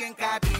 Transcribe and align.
quien 0.00 0.14
cabía. 0.14 0.59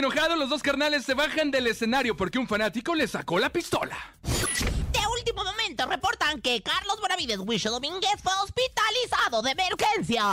Enojados, 0.00 0.38
los 0.38 0.48
dos 0.48 0.62
carnales 0.62 1.04
se 1.04 1.14
bajan 1.14 1.50
del 1.50 1.66
escenario 1.66 2.16
porque 2.16 2.38
un 2.38 2.48
fanático 2.48 2.94
le 2.94 3.06
sacó 3.06 3.38
la 3.38 3.50
pistola. 3.50 3.96
De 4.22 5.06
último 5.16 5.44
momento 5.44 5.86
reportan 5.86 6.40
que 6.40 6.62
Carlos 6.62 6.98
Bonavides 7.00 7.38
Huicho 7.38 7.70
Domínguez 7.70 8.16
fue 8.22 8.32
hospitalizado 8.42 9.42
de 9.42 9.50
emergencia. 9.52 10.24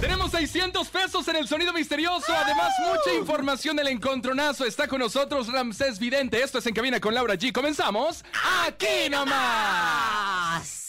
Tenemos 0.00 0.30
600 0.30 0.88
pesos 0.88 1.28
en 1.28 1.36
el 1.36 1.46
sonido 1.46 1.72
misterioso. 1.72 2.32
Además, 2.34 2.72
mucha 2.80 3.14
información 3.16 3.76
del 3.76 3.88
encontronazo. 3.88 4.64
Está 4.64 4.88
con 4.88 5.00
nosotros 5.00 5.48
Ramsés 5.52 5.98
Vidente. 5.98 6.42
Esto 6.42 6.58
es 6.58 6.66
En 6.66 6.74
Cabina 6.74 6.98
con 6.98 7.14
Laura 7.14 7.34
G. 7.34 7.52
Comenzamos 7.52 8.24
aquí 8.66 9.10
nomás. 9.10 10.82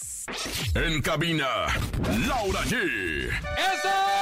En 0.73 1.01
cabina, 1.01 1.67
Laura 2.27 2.63
G. 2.63 3.29
¡Eso! 3.29 4.12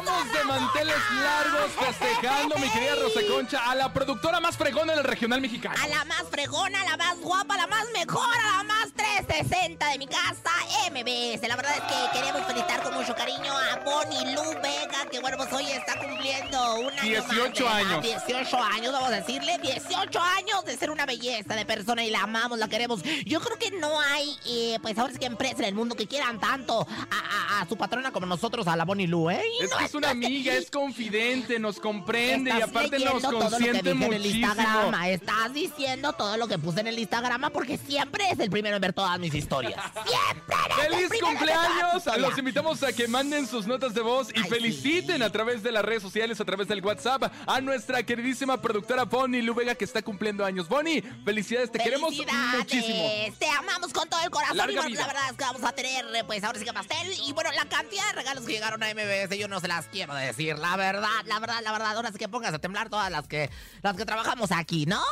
Estamos 0.00 0.32
de 0.32 0.44
manteles 0.44 0.96
largos 1.22 1.70
festejando, 1.72 2.56
mi 2.56 2.70
querida 2.70 2.94
Rosa 2.94 3.20
Concha, 3.28 3.70
a 3.70 3.74
la 3.74 3.92
productora 3.92 4.40
más 4.40 4.56
fregona 4.56 4.94
del 4.94 5.04
regional 5.04 5.42
mexicano. 5.42 5.74
A 5.82 5.86
la 5.88 6.04
más 6.06 6.22
fregona, 6.30 6.80
a 6.80 6.84
la 6.84 6.96
más 6.96 7.18
guapa, 7.20 7.54
a 7.54 7.58
la 7.58 7.66
más 7.66 7.84
mejor, 7.92 8.24
a 8.34 8.56
la 8.58 8.62
más 8.64 8.92
360 8.96 9.88
de 9.90 9.98
mi 9.98 10.06
casa, 10.06 10.50
MBS. 10.90 11.46
La 11.46 11.56
verdad 11.56 11.74
es 11.76 11.82
que 11.82 12.18
queremos 12.18 12.46
felicitar 12.46 12.82
con 12.82 12.94
mucho 12.94 13.14
cariño 13.14 13.52
a 13.54 13.76
Bonnie 13.84 14.34
Lu 14.34 14.42
Vega, 14.62 15.04
que 15.10 15.20
bueno, 15.20 15.36
pues 15.36 15.52
hoy 15.52 15.66
está 15.70 15.98
cumpliendo 15.98 16.74
un 16.76 16.92
año 16.98 17.02
18 17.02 17.64
más 17.66 17.74
años. 17.74 18.02
18 18.02 18.56
años, 18.62 18.92
vamos 18.92 19.08
a 19.08 19.16
decirle. 19.16 19.58
18 19.58 20.18
años 20.18 20.64
de 20.64 20.78
ser 20.78 20.90
una 20.90 21.04
belleza 21.04 21.54
de 21.54 21.66
persona 21.66 22.02
y 22.04 22.10
la 22.10 22.22
amamos, 22.22 22.58
la 22.58 22.68
queremos. 22.68 23.02
Yo 23.26 23.40
creo 23.42 23.58
que 23.58 23.70
no 23.72 24.00
hay, 24.00 24.34
eh, 24.46 24.78
pues 24.80 24.96
ahora 24.98 25.12
sí 25.12 25.18
que 25.18 25.26
empresa 25.26 25.58
en 25.58 25.64
el 25.66 25.74
mundo 25.74 25.94
que 25.94 26.06
quieran 26.06 26.40
tanto 26.40 26.86
a, 27.10 27.58
a- 27.58 27.60
a 27.60 27.68
su 27.68 27.76
patrona 27.76 28.10
como 28.12 28.24
nosotros, 28.26 28.66
a 28.66 28.76
la 28.76 28.84
Bonnie 28.86 29.06
Lu, 29.06 29.28
¿eh? 29.28 29.42
Y 29.60 29.64
Es 29.64 29.70
no 29.70 29.76
que 29.76 29.84
es 29.84 29.89
una 29.94 30.10
amiga, 30.10 30.54
es 30.54 30.70
confidente, 30.70 31.58
nos 31.58 31.78
comprende 31.80 32.52
y 32.56 32.60
aparte 32.60 32.98
nos 32.98 33.22
consiente 33.22 33.78
dije 33.82 33.90
en 33.90 34.02
el 34.12 34.20
muchísimo. 34.20 34.46
Instagrama. 34.46 35.08
Estás 35.08 35.52
diciendo 35.54 36.12
todo 36.12 36.36
lo 36.36 36.48
que 36.48 36.58
puse 36.58 36.80
en 36.80 36.86
el 36.88 36.98
Instagrama 36.98 37.50
porque 37.50 37.78
siempre 37.78 38.24
es 38.30 38.38
el 38.38 38.50
primero 38.50 38.76
en 38.76 38.82
ver 38.82 38.92
todas 38.92 39.18
mis 39.18 39.34
historias. 39.34 39.80
Siempre 40.10 40.56
eres 40.86 41.08
¡Feliz 41.08 41.22
cumpleaños! 41.22 42.04
Los 42.18 42.38
invitamos 42.38 42.82
a 42.82 42.92
que 42.92 43.08
manden 43.08 43.46
sus 43.46 43.66
notas 43.66 43.94
de 43.94 44.00
voz 44.00 44.28
y 44.34 44.40
Ay, 44.40 44.48
feliciten 44.48 45.18
sí. 45.18 45.22
a 45.22 45.30
través 45.30 45.62
de 45.62 45.72
las 45.72 45.84
redes 45.84 46.02
sociales, 46.02 46.40
a 46.40 46.44
través 46.44 46.68
del 46.68 46.84
WhatsApp, 46.84 47.32
a 47.46 47.60
nuestra 47.60 48.02
queridísima 48.02 48.60
productora 48.60 49.04
Bonnie 49.04 49.42
Lubega 49.42 49.74
que 49.74 49.84
está 49.84 50.02
cumpliendo 50.02 50.44
años. 50.44 50.68
Bonnie, 50.68 51.02
felicidades, 51.24 51.70
te 51.70 51.78
queremos 51.78 52.14
muchísimo. 52.56 53.04
Te 53.38 53.48
amamos 53.48 53.92
con 53.92 54.08
todo 54.08 54.20
el 54.22 54.30
corazón. 54.30 54.56
Larga 54.56 54.72
y 54.72 54.76
bueno, 54.76 54.88
vida. 54.90 55.00
la 55.00 55.06
verdad 55.06 55.30
es 55.30 55.36
que 55.36 55.44
vamos 55.44 55.64
a 55.64 55.72
tener, 55.72 56.04
pues 56.26 56.44
ahora 56.44 56.58
sí 56.58 56.64
que 56.64 56.72
pastel. 56.72 57.12
Y 57.26 57.32
bueno, 57.32 57.50
la 57.52 57.64
cantidad 57.66 58.06
de 58.08 58.12
regalos 58.12 58.44
que 58.44 58.52
llegaron 58.52 58.82
a 58.82 58.92
MBS, 58.94 59.36
yo 59.38 59.48
no 59.48 59.60
se 59.60 59.68
las 59.68 59.79
quiero 59.88 60.14
decir. 60.14 60.58
La 60.58 60.76
verdad, 60.76 61.08
la 61.26 61.38
verdad, 61.38 61.60
la 61.62 61.72
verdad. 61.72 61.96
Ahora 61.96 62.12
sí 62.12 62.18
que 62.18 62.28
pongas 62.28 62.54
a 62.54 62.58
temblar 62.58 62.88
todas 62.88 63.10
las 63.10 63.26
que, 63.26 63.50
las 63.82 63.96
que 63.96 64.04
trabajamos 64.04 64.52
aquí, 64.52 64.86
¿no? 64.86 65.02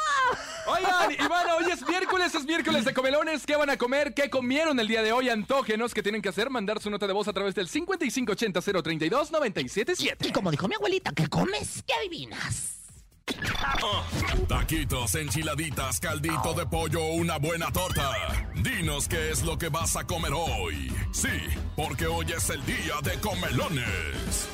Oigan, 0.67 1.13
Iván, 1.13 1.49
hoy 1.51 1.71
es 1.71 1.87
miércoles, 1.87 2.35
es 2.35 2.45
miércoles 2.45 2.85
de 2.85 2.93
comelones. 2.93 3.47
¿Qué 3.47 3.57
van 3.57 3.71
a 3.71 3.77
comer? 3.77 4.15
¿Qué 4.15 4.31
comieron 4.31 4.79
el 4.81 4.89
día 4.89 5.03
de 5.03 5.13
hoy? 5.13 5.29
Antógenos, 5.29 5.95
¿qué 5.95 6.03
tienen 6.03 6.23
que 6.23 6.29
hacer? 6.29 6.51
Mandar 6.51 6.81
su 6.81 6.91
nota 6.91 7.07
de 7.07 7.13
voz 7.13 7.29
a 7.29 7.33
través 7.33 7.55
del 7.55 7.69
5580-032-977. 7.69 10.27
Y 10.27 10.33
como 10.33 10.51
dijo 10.51 10.67
mi 10.69 10.75
abuelita, 10.75 11.13
¿qué 11.13 11.29
comes? 11.29 11.85
¿Qué 11.87 11.95
adivinas? 11.95 12.78
Taquitos, 14.49 15.15
enchiladitas, 15.15 16.01
caldito 16.01 16.55
de 16.55 16.67
pollo, 16.67 17.05
una 17.13 17.39
buena 17.39 17.71
torta. 17.71 18.11
Dinos 18.55 19.09
qué 19.09 19.31
es 19.31 19.43
lo 19.43 19.59
que 19.59 19.69
vas 19.69 19.97
a 19.97 20.05
comer 20.05 20.33
hoy. 20.35 20.93
Sí, 21.13 21.29
porque 21.77 22.07
hoy 22.07 22.27
es 22.33 22.51
el 22.51 22.65
día 22.65 22.95
de 23.03 23.19
comelones. 23.21 24.49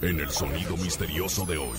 En 0.00 0.20
el 0.20 0.30
sonido 0.30 0.76
misterioso 0.76 1.44
de 1.44 1.58
hoy. 1.58 1.78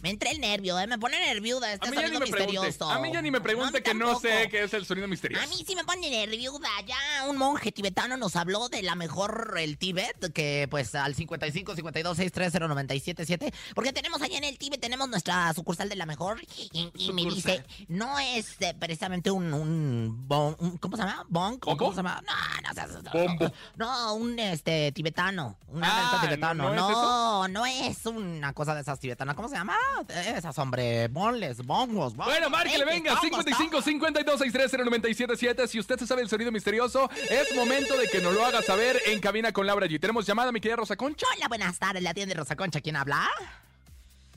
Me 0.00 0.10
entré 0.10 0.30
el 0.30 0.40
nervio, 0.40 0.78
¿eh? 0.78 0.86
Me 0.86 0.98
pone 0.98 1.18
nerviuda 1.18 1.72
este 1.72 1.88
sonido 1.88 2.20
misterioso. 2.20 2.90
A 2.90 2.98
mí 3.00 3.10
ya 3.12 3.20
ni 3.22 3.30
me 3.30 3.38
No, 3.38 3.42
pregunte 3.44 3.82
que 3.82 3.94
no 3.94 4.18
sé 4.20 4.48
qué 4.50 4.62
es 4.64 4.74
el 4.74 4.86
sonido 4.86 5.08
misterioso. 5.08 5.44
A 5.44 5.46
mí 5.48 5.64
sí 5.66 5.74
me 5.74 5.84
pone 5.84 6.08
nerviuda. 6.10 6.68
Ya 6.86 6.96
un 7.28 7.36
monje 7.36 7.72
tibetano 7.72 8.16
nos 8.16 8.36
habló 8.36 8.68
de 8.68 8.82
la 8.82 8.94
mejor, 8.94 9.56
el 9.58 9.76
Tíbet, 9.78 10.32
que 10.32 10.66
pues 10.70 10.94
al 10.94 11.14
55 11.14 11.74
52 11.74 12.16
630 12.16 12.68
977. 12.68 13.52
Porque 13.74 13.92
tenemos 13.92 14.22
allá 14.22 14.38
en 14.38 14.44
el 14.44 14.58
Tíbet, 14.58 14.80
tenemos 14.80 15.08
nuestra 15.08 15.52
sucursal 15.54 15.88
de 15.88 15.96
la 15.96 16.06
mejor. 16.06 16.40
Y, 16.72 16.90
y 16.94 17.12
me 17.12 17.24
dice, 17.24 17.64
no 17.88 18.18
es 18.18 18.56
eh, 18.60 18.74
precisamente 18.78 19.30
un, 19.30 19.52
un, 19.52 20.28
bon- 20.28 20.56
un- 20.60 20.78
¿Cómo 20.78 20.96
se 20.96 21.02
llama? 21.02 21.24
¿Bonk? 21.28 21.66
¿O 21.66 21.70
¿Bongo? 21.70 21.78
¿Cómo 21.78 21.90
se 21.92 21.96
llama? 21.98 22.22
No, 22.26 22.68
no 22.68 22.74
seas- 22.74 23.02
no, 23.02 23.10
Bombo. 23.12 23.52
No, 23.76 24.14
un 24.14 24.38
este 24.38 24.92
tibetano. 24.92 25.58
Un 25.68 25.82
Ah, 25.82 25.88
lamento 25.88 26.16
¿no- 26.16 26.22
tibetano. 26.22 26.74
no 26.74 26.88
es 26.88 26.92
No, 26.92 27.48
no 27.48 27.66
es 27.66 28.06
una 28.06 28.52
cosa 28.52 28.74
de 28.74 28.82
esas 28.82 28.98
tibetanas. 29.00 29.34
¿Cómo 29.34 29.48
se 29.48 29.56
llama? 29.56 29.74
Esas, 30.08 30.58
hombre. 30.58 31.08
Bonles, 31.08 31.64
bongos. 31.64 32.14
Bueno, 32.14 32.50
márquele, 32.50 32.84
venga, 32.84 33.14
bongos, 33.14 33.44
55 33.44 33.70
bongos. 33.70 33.84
52 33.84 34.38
630 34.38 34.84
977. 34.84 35.68
Si 35.68 35.78
usted 35.78 35.98
se 35.98 36.06
sabe 36.06 36.22
el 36.22 36.28
sonido 36.28 36.52
misterioso, 36.52 37.10
es 37.30 37.54
momento 37.54 37.96
de 37.96 38.08
que 38.08 38.20
nos 38.20 38.32
lo 38.34 38.44
haga 38.44 38.62
saber 38.62 39.00
en 39.06 39.20
cabina 39.20 39.52
con 39.52 39.66
Laura 39.66 39.86
G. 39.86 40.00
Tenemos 40.00 40.26
llamada, 40.26 40.52
mi 40.52 40.60
querida 40.60 40.76
Rosa 40.76 40.96
Concha. 40.96 41.26
Hola, 41.36 41.48
buenas 41.48 41.78
tardes. 41.78 42.02
La 42.02 42.14
tienda 42.14 42.34
de 42.34 42.40
Rosa 42.40 42.56
Concha. 42.56 42.80
¿Quién 42.80 42.96
habla? 42.96 43.28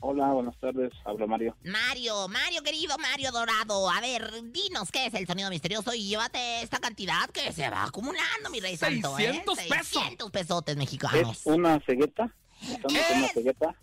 Hola, 0.04 0.26
buenas 0.32 0.56
tardes. 0.58 0.92
Habla 1.04 1.26
Mario. 1.28 1.56
Mario, 1.62 2.26
Mario 2.26 2.62
querido, 2.64 2.98
Mario 2.98 3.30
Dorado. 3.30 3.88
A 3.88 4.00
ver, 4.00 4.32
dinos 4.50 4.90
qué 4.90 5.06
es 5.06 5.14
el 5.14 5.28
sonido 5.28 5.48
misterioso 5.48 5.94
y 5.94 6.08
llévate 6.08 6.60
esta 6.62 6.78
cantidad 6.80 7.30
que 7.30 7.52
se 7.52 7.70
va 7.70 7.84
acumulando, 7.84 8.50
mi 8.50 8.58
rey 8.58 8.76
santo, 8.76 9.16
¿eh? 9.16 9.26
600 9.44 9.58
pesos. 9.58 9.86
600 10.02 10.30
pesotes 10.32 10.72
¿Es 10.72 10.78
mexicanos. 10.78 11.42
una 11.44 11.78
cegueta? 11.86 12.34
¿Estamos 12.62 12.98
en 13.10 13.18
una 13.18 13.28
cegueta? 13.28 13.74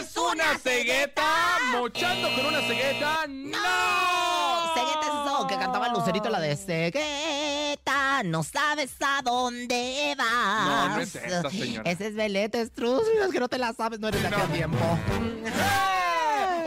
¿Es 0.00 0.16
una 0.16 0.58
cegueta? 0.58 1.22
¿Mochando 1.72 2.28
con 2.34 2.46
una 2.46 2.60
cegueta? 2.62 3.26
¡No! 3.28 3.58
Cegueta 4.74 5.00
es 5.02 5.26
eso 5.26 5.46
que 5.48 5.56
cantaba 5.56 5.86
el 5.88 5.92
Lucerito, 5.92 6.28
la 6.30 6.40
de 6.40 6.56
Cegueta, 6.56 8.22
no 8.24 8.42
sabes 8.42 8.92
a 9.00 9.20
dónde 9.22 10.14
vas. 10.16 10.66
No, 10.66 10.88
no 10.96 11.00
es 11.00 11.14
esa, 11.14 11.50
señora. 11.50 11.90
Ese 11.90 12.06
es 12.08 12.14
Belete 12.14 12.64
Struz, 12.66 13.02
es 13.24 13.32
que 13.32 13.40
no 13.40 13.48
te 13.48 13.58
la 13.58 13.72
sabes, 13.72 14.00
no 14.00 14.08
eres 14.08 14.22
de 14.22 14.28
aquel 14.28 14.40
No. 14.48 14.54
tiempo. 14.54 14.98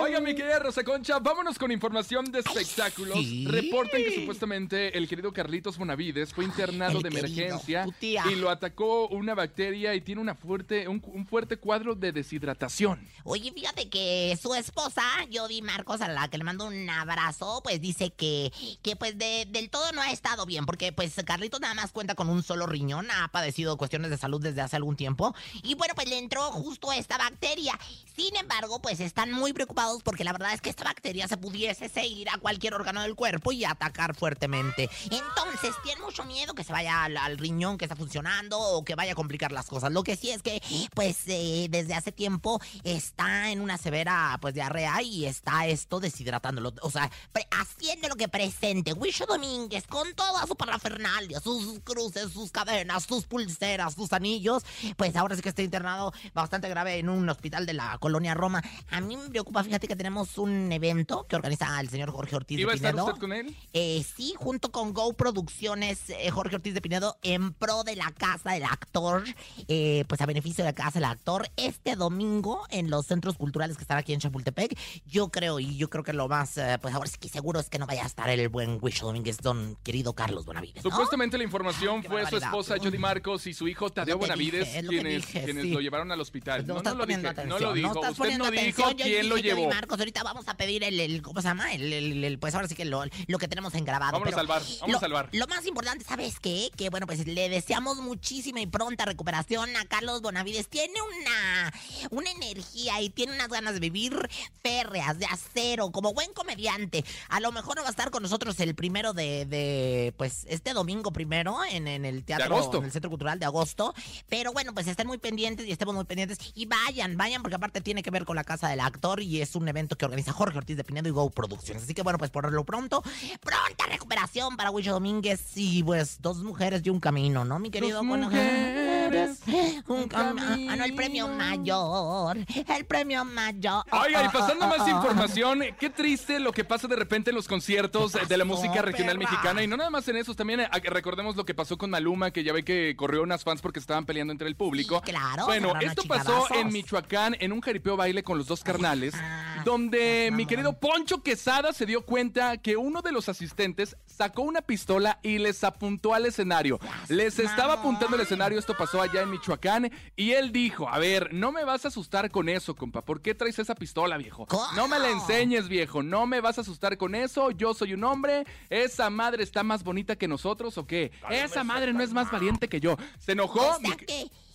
Oiga, 0.03 0.19
mi 0.19 0.35
querida 0.35 0.59
Rosa 0.59 0.83
Concha, 0.83 1.17
vámonos 1.19 1.57
con 1.57 1.71
información 1.71 2.25
de 2.29 2.39
espectáculos. 2.39 3.17
sí. 3.17 3.45
Reportan 3.47 4.01
que 4.03 4.13
supuestamente 4.19 4.97
el 4.97 5.07
querido 5.07 5.31
Carlitos 5.31 5.77
Bonavides 5.77 6.33
fue 6.33 6.43
internado 6.43 6.99
de 6.99 7.07
emergencia 7.07 7.85
y 8.01 8.35
lo 8.35 8.49
atacó 8.49 9.07
una 9.07 9.33
bacteria 9.33 9.95
y 9.95 10.01
tiene 10.01 10.19
una 10.19 10.35
fuerte, 10.35 10.89
un, 10.89 11.01
un 11.07 11.25
fuerte 11.25 11.55
cuadro 11.55 11.95
de 11.95 12.11
deshidratación. 12.11 13.07
Oye, 13.23 13.53
fíjate 13.53 13.87
que 13.89 14.37
su 14.41 14.53
esposa, 14.55 15.03
Jody 15.31 15.61
Marcos, 15.61 16.01
a 16.01 16.09
la 16.09 16.27
que 16.27 16.37
le 16.37 16.43
mando 16.43 16.65
un 16.65 16.89
abrazo, 16.89 17.61
pues 17.63 17.79
dice 17.79 18.11
que, 18.11 18.51
que 18.81 18.97
pues 18.97 19.17
de- 19.17 19.45
del 19.49 19.69
todo 19.69 19.89
no 19.93 20.01
ha 20.01 20.11
estado 20.11 20.45
bien, 20.45 20.65
porque 20.65 20.91
pues 20.91 21.13
Carlitos 21.25 21.61
nada 21.61 21.75
más 21.75 21.91
cuenta 21.93 22.15
con 22.15 22.29
un 22.29 22.43
solo 22.43 22.65
riñón, 22.65 23.07
ha 23.09 23.29
padecido 23.29 23.77
cuestiones 23.77 24.09
de 24.11 24.17
salud 24.17 24.41
desde 24.41 24.59
hace 24.61 24.75
algún 24.75 24.97
tiempo, 24.97 25.33
y 25.63 25.75
bueno, 25.75 25.93
pues 25.95 26.09
le 26.09 26.17
entró 26.17 26.41
justo 26.51 26.91
esta 26.91 27.17
bacteria. 27.17 27.79
Sin 28.15 28.35
embargo, 28.35 28.79
pues 28.81 28.99
están 28.99 29.31
muy 29.31 29.53
preocupados 29.53 29.92
porque 30.01 30.23
la 30.23 30.31
verdad 30.31 30.53
es 30.53 30.61
que 30.61 30.69
esta 30.69 30.83
bacteria 30.83 31.27
se 31.27 31.37
pudiese 31.37 31.89
seguir 31.89 32.29
a 32.29 32.37
cualquier 32.37 32.73
órgano 32.73 33.01
del 33.01 33.15
cuerpo 33.15 33.51
y 33.51 33.65
atacar 33.65 34.15
fuertemente. 34.15 34.89
Entonces, 35.03 35.75
tienen 35.83 36.03
mucho 36.03 36.23
miedo 36.23 36.53
que 36.53 36.63
se 36.63 36.73
vaya 36.73 37.03
al, 37.03 37.37
riñón 37.37 37.77
que 37.77 37.85
está 37.85 37.95
funcionando 37.95 38.59
o 38.59 38.83
que 38.83 38.95
vaya 38.95 39.11
a 39.11 39.15
complicar 39.15 39.51
las 39.51 39.67
cosas. 39.67 39.91
Lo 39.91 40.03
que 40.03 40.15
sí 40.15 40.31
es 40.31 40.41
que, 40.41 40.61
pues, 40.93 41.17
eh, 41.27 41.67
desde 41.69 41.93
hace 41.93 42.11
tiempo 42.11 42.59
está 42.83 43.51
en 43.51 43.61
una 43.61 43.77
severa, 43.77 44.37
pues, 44.41 44.53
diarrea 44.53 45.01
y 45.01 45.25
está 45.25 45.67
esto 45.67 45.99
deshidratándolo. 45.99 46.73
O 46.81 46.89
sea, 46.89 47.11
haciendo 47.51 48.07
lo 48.07 48.15
que 48.15 48.27
presente. 48.27 48.93
Wisho 48.93 49.25
Domínguez 49.25 49.87
con 49.87 50.13
toda 50.13 50.45
su 50.47 50.55
parafernalia, 50.55 51.39
sus 51.39 51.79
cruces, 51.83 52.31
sus 52.31 52.51
cadenas, 52.51 53.03
sus 53.03 53.25
pulseras, 53.25 53.93
sus 53.93 54.13
anillos. 54.13 54.63
Pues 54.97 55.15
ahora 55.15 55.35
sí 55.35 55.41
que 55.41 55.49
está 55.49 55.61
internado 55.61 56.13
bastante 56.33 56.69
grave 56.69 56.97
en 56.97 57.09
un 57.09 57.27
hospital 57.29 57.65
de 57.65 57.73
la 57.73 57.97
colonia 57.99 58.33
Roma. 58.33 58.63
A 58.89 59.01
mí 59.01 59.17
me 59.17 59.29
preocupa, 59.29 59.63
fíjate 59.63 59.82
que 59.87 59.95
tenemos 59.95 60.37
un 60.37 60.71
evento 60.71 61.25
que 61.27 61.35
organiza 61.35 61.79
el 61.79 61.89
señor 61.89 62.11
Jorge 62.11 62.35
Ortiz 62.35 62.59
¿Iba 62.59 62.71
a 62.71 62.73
de 62.73 62.75
estar 62.77 62.91
Pinedo. 62.91 63.07
usted 63.07 63.19
con 63.19 63.33
él? 63.33 63.55
Eh, 63.73 64.03
sí, 64.15 64.33
junto 64.37 64.71
con 64.71 64.93
Go 64.93 65.13
Producciones, 65.13 66.09
eh, 66.09 66.29
Jorge 66.31 66.55
Ortiz 66.55 66.73
de 66.73 66.81
Pinedo, 66.81 67.17
en 67.21 67.53
pro 67.53 67.83
de 67.83 67.95
la 67.95 68.11
casa 68.11 68.51
del 68.51 68.63
actor, 68.63 69.23
eh, 69.67 70.05
pues 70.07 70.21
a 70.21 70.25
beneficio 70.25 70.63
de 70.63 70.69
la 70.69 70.75
casa 70.75 70.99
del 70.99 71.05
actor, 71.05 71.49
este 71.57 71.95
domingo 71.95 72.65
en 72.69 72.89
los 72.89 73.05
centros 73.05 73.37
culturales 73.37 73.77
que 73.77 73.83
están 73.83 73.97
aquí 73.97 74.13
en 74.13 74.19
Chapultepec. 74.19 74.77
Yo 75.05 75.29
creo, 75.29 75.59
y 75.59 75.77
yo 75.77 75.89
creo 75.89 76.03
que 76.03 76.13
lo 76.13 76.27
más, 76.27 76.59
pues 76.81 76.93
ahora 76.93 77.09
sí 77.09 77.17
que 77.19 77.29
seguro 77.29 77.59
es 77.59 77.69
que 77.69 77.79
no 77.79 77.85
vaya 77.85 78.03
a 78.03 78.07
estar 78.07 78.29
el 78.29 78.49
buen 78.49 78.79
Wisho 78.81 79.05
Domínguez, 79.05 79.37
don 79.37 79.77
querido 79.83 80.13
Carlos 80.13 80.45
Bonavides. 80.45 80.83
¿no? 80.83 80.91
Supuestamente 80.91 81.37
la 81.37 81.43
información 81.43 82.01
Qué 82.01 82.07
fue 82.07 82.25
su 82.27 82.37
esposa 82.37 82.75
Jody 82.81 82.97
Marcos 82.97 83.47
y 83.47 83.53
su 83.53 83.67
hijo 83.67 83.89
Tadeo 83.89 84.17
Bonavides 84.17 84.65
dije, 84.65 84.83
lo 84.83 84.89
quienes, 84.89 85.25
dije, 85.25 85.43
quienes 85.43 85.63
sí. 85.63 85.71
lo 85.71 85.81
llevaron 85.81 86.11
al 86.11 86.19
hospital. 86.21 86.65
Pues 86.65 86.67
no, 86.67 86.73
no, 86.75 86.79
estás 86.79 86.93
no 86.93 86.99
lo 86.99 87.05
dije, 87.05 87.27
atención. 87.27 87.49
no 87.49 87.59
lo 87.59 87.73
dijo. 87.73 87.99
Usted 87.99 88.37
no 88.37 88.51
dijo 88.51 88.83
quién 88.95 89.29
lo 89.29 89.37
llevó. 89.37 89.69
Marcos, 89.75 89.99
ahorita 89.99 90.23
vamos 90.23 90.47
a 90.47 90.55
pedir 90.55 90.83
el, 90.83 90.99
el- 90.99 91.21
¿cómo 91.21 91.41
se 91.41 91.47
llama? 91.47 91.73
El, 91.73 91.91
el- 91.93 92.23
el- 92.23 92.39
pues 92.39 92.53
ahora 92.55 92.67
sí 92.67 92.75
que 92.75 92.85
lo, 92.85 93.03
lo 93.27 93.37
que 93.37 93.47
tenemos 93.47 93.73
en 93.75 93.85
grabado. 93.85 94.17
Al 94.17 94.47
bar, 94.47 94.61
vámonos 94.81 95.01
lo, 95.01 95.05
al 95.05 95.13
bar. 95.13 95.29
Lo 95.31 95.47
más 95.47 95.65
importante, 95.65 96.05
¿sabes 96.05 96.39
qué? 96.39 96.69
Que 96.77 96.89
bueno, 96.89 97.05
pues 97.07 97.25
le 97.27 97.49
deseamos 97.49 97.97
muchísima 97.97 98.59
y 98.61 98.67
pronta 98.67 99.05
recuperación 99.05 99.75
a 99.75 99.85
Carlos 99.85 100.21
Bonavides. 100.21 100.67
Tiene 100.69 100.93
una, 101.01 101.73
una 102.11 102.31
energía 102.31 103.01
y 103.01 103.09
tiene 103.09 103.33
unas 103.33 103.49
ganas 103.49 103.73
de 103.73 103.79
vivir 103.79 104.29
férreas, 104.61 105.19
de 105.19 105.25
acero, 105.25 105.91
como 105.91 106.13
buen 106.13 106.33
comediante. 106.33 107.03
A 107.29 107.39
lo 107.39 107.51
mejor 107.51 107.75
no 107.75 107.81
va 107.81 107.89
a 107.89 107.91
estar 107.91 108.11
con 108.11 108.23
nosotros 108.23 108.59
el 108.59 108.75
primero 108.75 109.13
de, 109.13 109.45
de, 109.45 110.13
pues, 110.17 110.45
este 110.49 110.73
domingo 110.73 111.11
primero 111.11 111.57
en, 111.69 111.87
en 111.87 112.05
el 112.05 112.23
teatro, 112.23 112.55
agosto. 112.55 112.77
en 112.77 112.85
el 112.85 112.91
Centro 112.91 113.09
Cultural 113.09 113.39
de 113.39 113.45
agosto. 113.45 113.93
Pero 114.29 114.53
bueno, 114.53 114.73
pues 114.73 114.87
estén 114.87 115.07
muy 115.07 115.17
pendientes 115.17 115.65
y 115.67 115.71
estemos 115.71 115.93
muy 115.95 116.05
pendientes. 116.05 116.37
Y 116.55 116.65
vayan, 116.65 117.17
vayan, 117.17 117.41
porque 117.41 117.55
aparte 117.55 117.81
tiene 117.81 118.03
que 118.03 118.11
ver 118.11 118.25
con 118.25 118.35
la 118.35 118.43
casa 118.43 118.67
del 118.69 118.79
actor 118.79 119.21
y 119.21 119.41
es 119.41 119.55
un 119.55 119.62
evento 119.67 119.97
que 119.97 120.05
organiza 120.05 120.31
Jorge 120.31 120.57
Ortiz 120.57 120.77
de 120.77 120.83
Pinedo 120.83 121.09
y 121.09 121.11
Go 121.11 121.29
Producciones. 121.29 121.83
Así 121.83 121.93
que 121.93 122.01
bueno, 122.01 122.17
pues 122.19 122.31
por 122.31 122.51
lo 122.51 122.63
pronto, 122.63 123.01
pronta 123.41 123.85
recuperación 123.89 124.55
para 124.57 124.71
Huicho 124.71 124.91
Domínguez 124.91 125.41
y 125.55 125.83
pues 125.83 126.21
dos 126.21 126.37
mujeres 126.43 126.81
y 126.85 126.89
un 126.89 126.99
camino, 126.99 127.45
¿no, 127.45 127.59
mi 127.59 127.69
querido? 127.69 127.97
Dos 127.97 128.05
mujeres, 128.05 129.02
un 129.07 129.83
un 129.87 130.07
camino. 130.07 130.71
Ah, 130.71 130.75
no, 130.75 130.83
el 130.83 130.95
premio 130.95 131.27
mayor. 131.27 132.37
El 132.37 132.85
premio 132.85 133.25
mayor. 133.25 133.83
Oiga, 133.91 134.23
y 134.25 134.29
pasando 134.29 134.67
más 134.67 134.79
ah, 134.79 134.85
ah. 134.87 134.91
información, 134.91 135.61
qué 135.79 135.89
triste 135.89 136.39
lo 136.39 136.51
que 136.51 136.63
pasa 136.63 136.87
de 136.87 136.95
repente 136.95 137.29
en 137.31 137.35
los 137.35 137.47
conciertos 137.47 138.13
¿Qué 138.13 138.25
de 138.25 138.37
la 138.37 138.45
música 138.45 138.81
regional 138.81 139.17
perra? 139.17 139.31
mexicana. 139.31 139.63
Y 139.63 139.67
no 139.67 139.77
nada 139.77 139.89
más 139.89 140.07
en 140.07 140.17
esos, 140.17 140.35
también 140.35 140.61
eh, 140.61 140.69
recordemos 140.85 141.35
lo 141.35 141.45
que 141.45 141.53
pasó 141.53 141.77
con 141.77 141.89
Maluma, 141.89 142.31
que 142.31 142.43
ya 142.43 142.53
ve 142.53 142.63
que 142.63 142.95
corrió 142.97 143.21
unas 143.23 143.43
fans 143.43 143.61
porque 143.61 143.79
estaban 143.79 144.05
peleando 144.05 144.31
entre 144.31 144.47
el 144.47 144.55
público. 144.55 145.01
Sí, 145.05 145.11
claro, 145.11 145.45
Bueno, 145.45 145.73
esto 145.79 146.03
pasó 146.07 146.47
en 146.53 146.71
Michoacán, 146.71 147.35
en 147.39 147.51
un 147.51 147.61
jaripeo 147.61 147.97
baile 147.97 148.23
con 148.23 148.37
los 148.37 148.47
dos 148.47 148.63
carnales, 148.63 149.13
Ah, 149.15 149.61
donde 149.65 150.29
mi 150.33 150.45
querido 150.45 150.73
Poncho 150.73 151.21
Quesada 151.21 151.73
se 151.73 151.85
dio 151.85 152.05
cuenta 152.05 152.57
que 152.57 152.75
uno 152.75 153.01
de 153.01 153.11
los 153.11 153.29
asistentes 153.29 153.95
sacó 154.05 154.41
una 154.41 154.61
pistola 154.61 155.19
y 155.23 155.37
les 155.37 155.63
apuntó 155.63 156.13
al 156.13 156.25
escenario. 156.25 156.79
Les 157.07 157.39
estaba 157.39 157.73
apuntando 157.73 158.15
al 158.15 158.21
escenario, 158.21 158.59
esto 158.59 158.75
pasó 158.77 158.92
allá 159.01 159.21
en 159.21 159.31
Michoacán, 159.31 159.91
y 160.15 160.31
él 160.31 160.51
dijo, 160.51 160.89
a 160.89 160.99
ver, 160.99 161.33
no 161.33 161.51
me 161.51 161.63
vas 161.63 161.85
a 161.85 161.87
asustar 161.89 162.31
con 162.31 162.49
eso, 162.49 162.75
compa, 162.75 163.01
¿por 163.03 163.21
qué 163.21 163.35
traes 163.35 163.59
esa 163.59 163.75
pistola, 163.75 164.17
viejo? 164.17 164.45
¿Cómo? 164.45 164.65
No 164.75 164.87
me 164.87 164.99
la 164.99 165.09
enseñes, 165.09 165.67
viejo, 165.67 166.03
no 166.03 166.25
me 166.25 166.41
vas 166.41 166.57
a 166.57 166.61
asustar 166.61 166.97
con 166.97 167.15
eso, 167.15 167.51
yo 167.51 167.73
soy 167.73 167.93
un 167.93 168.03
hombre, 168.03 168.45
esa 168.69 169.09
madre 169.09 169.43
está 169.43 169.63
más 169.63 169.83
bonita 169.83 170.15
que 170.15 170.27
nosotros, 170.27 170.77
¿o 170.77 170.87
qué? 170.87 171.11
Esa 171.29 171.63
madre 171.63 171.93
no 171.93 172.03
es 172.03 172.11
más 172.11 172.31
valiente 172.31 172.67
que 172.67 172.79
yo. 172.79 172.97
Se 173.19 173.33
enojó, 173.33 173.77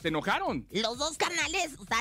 Se 0.00 0.08
enojaron. 0.08 0.64
los 0.70 0.96
dos 0.96 1.16
carnales, 1.18 1.72
o 1.80 1.84
sea, 1.84 1.98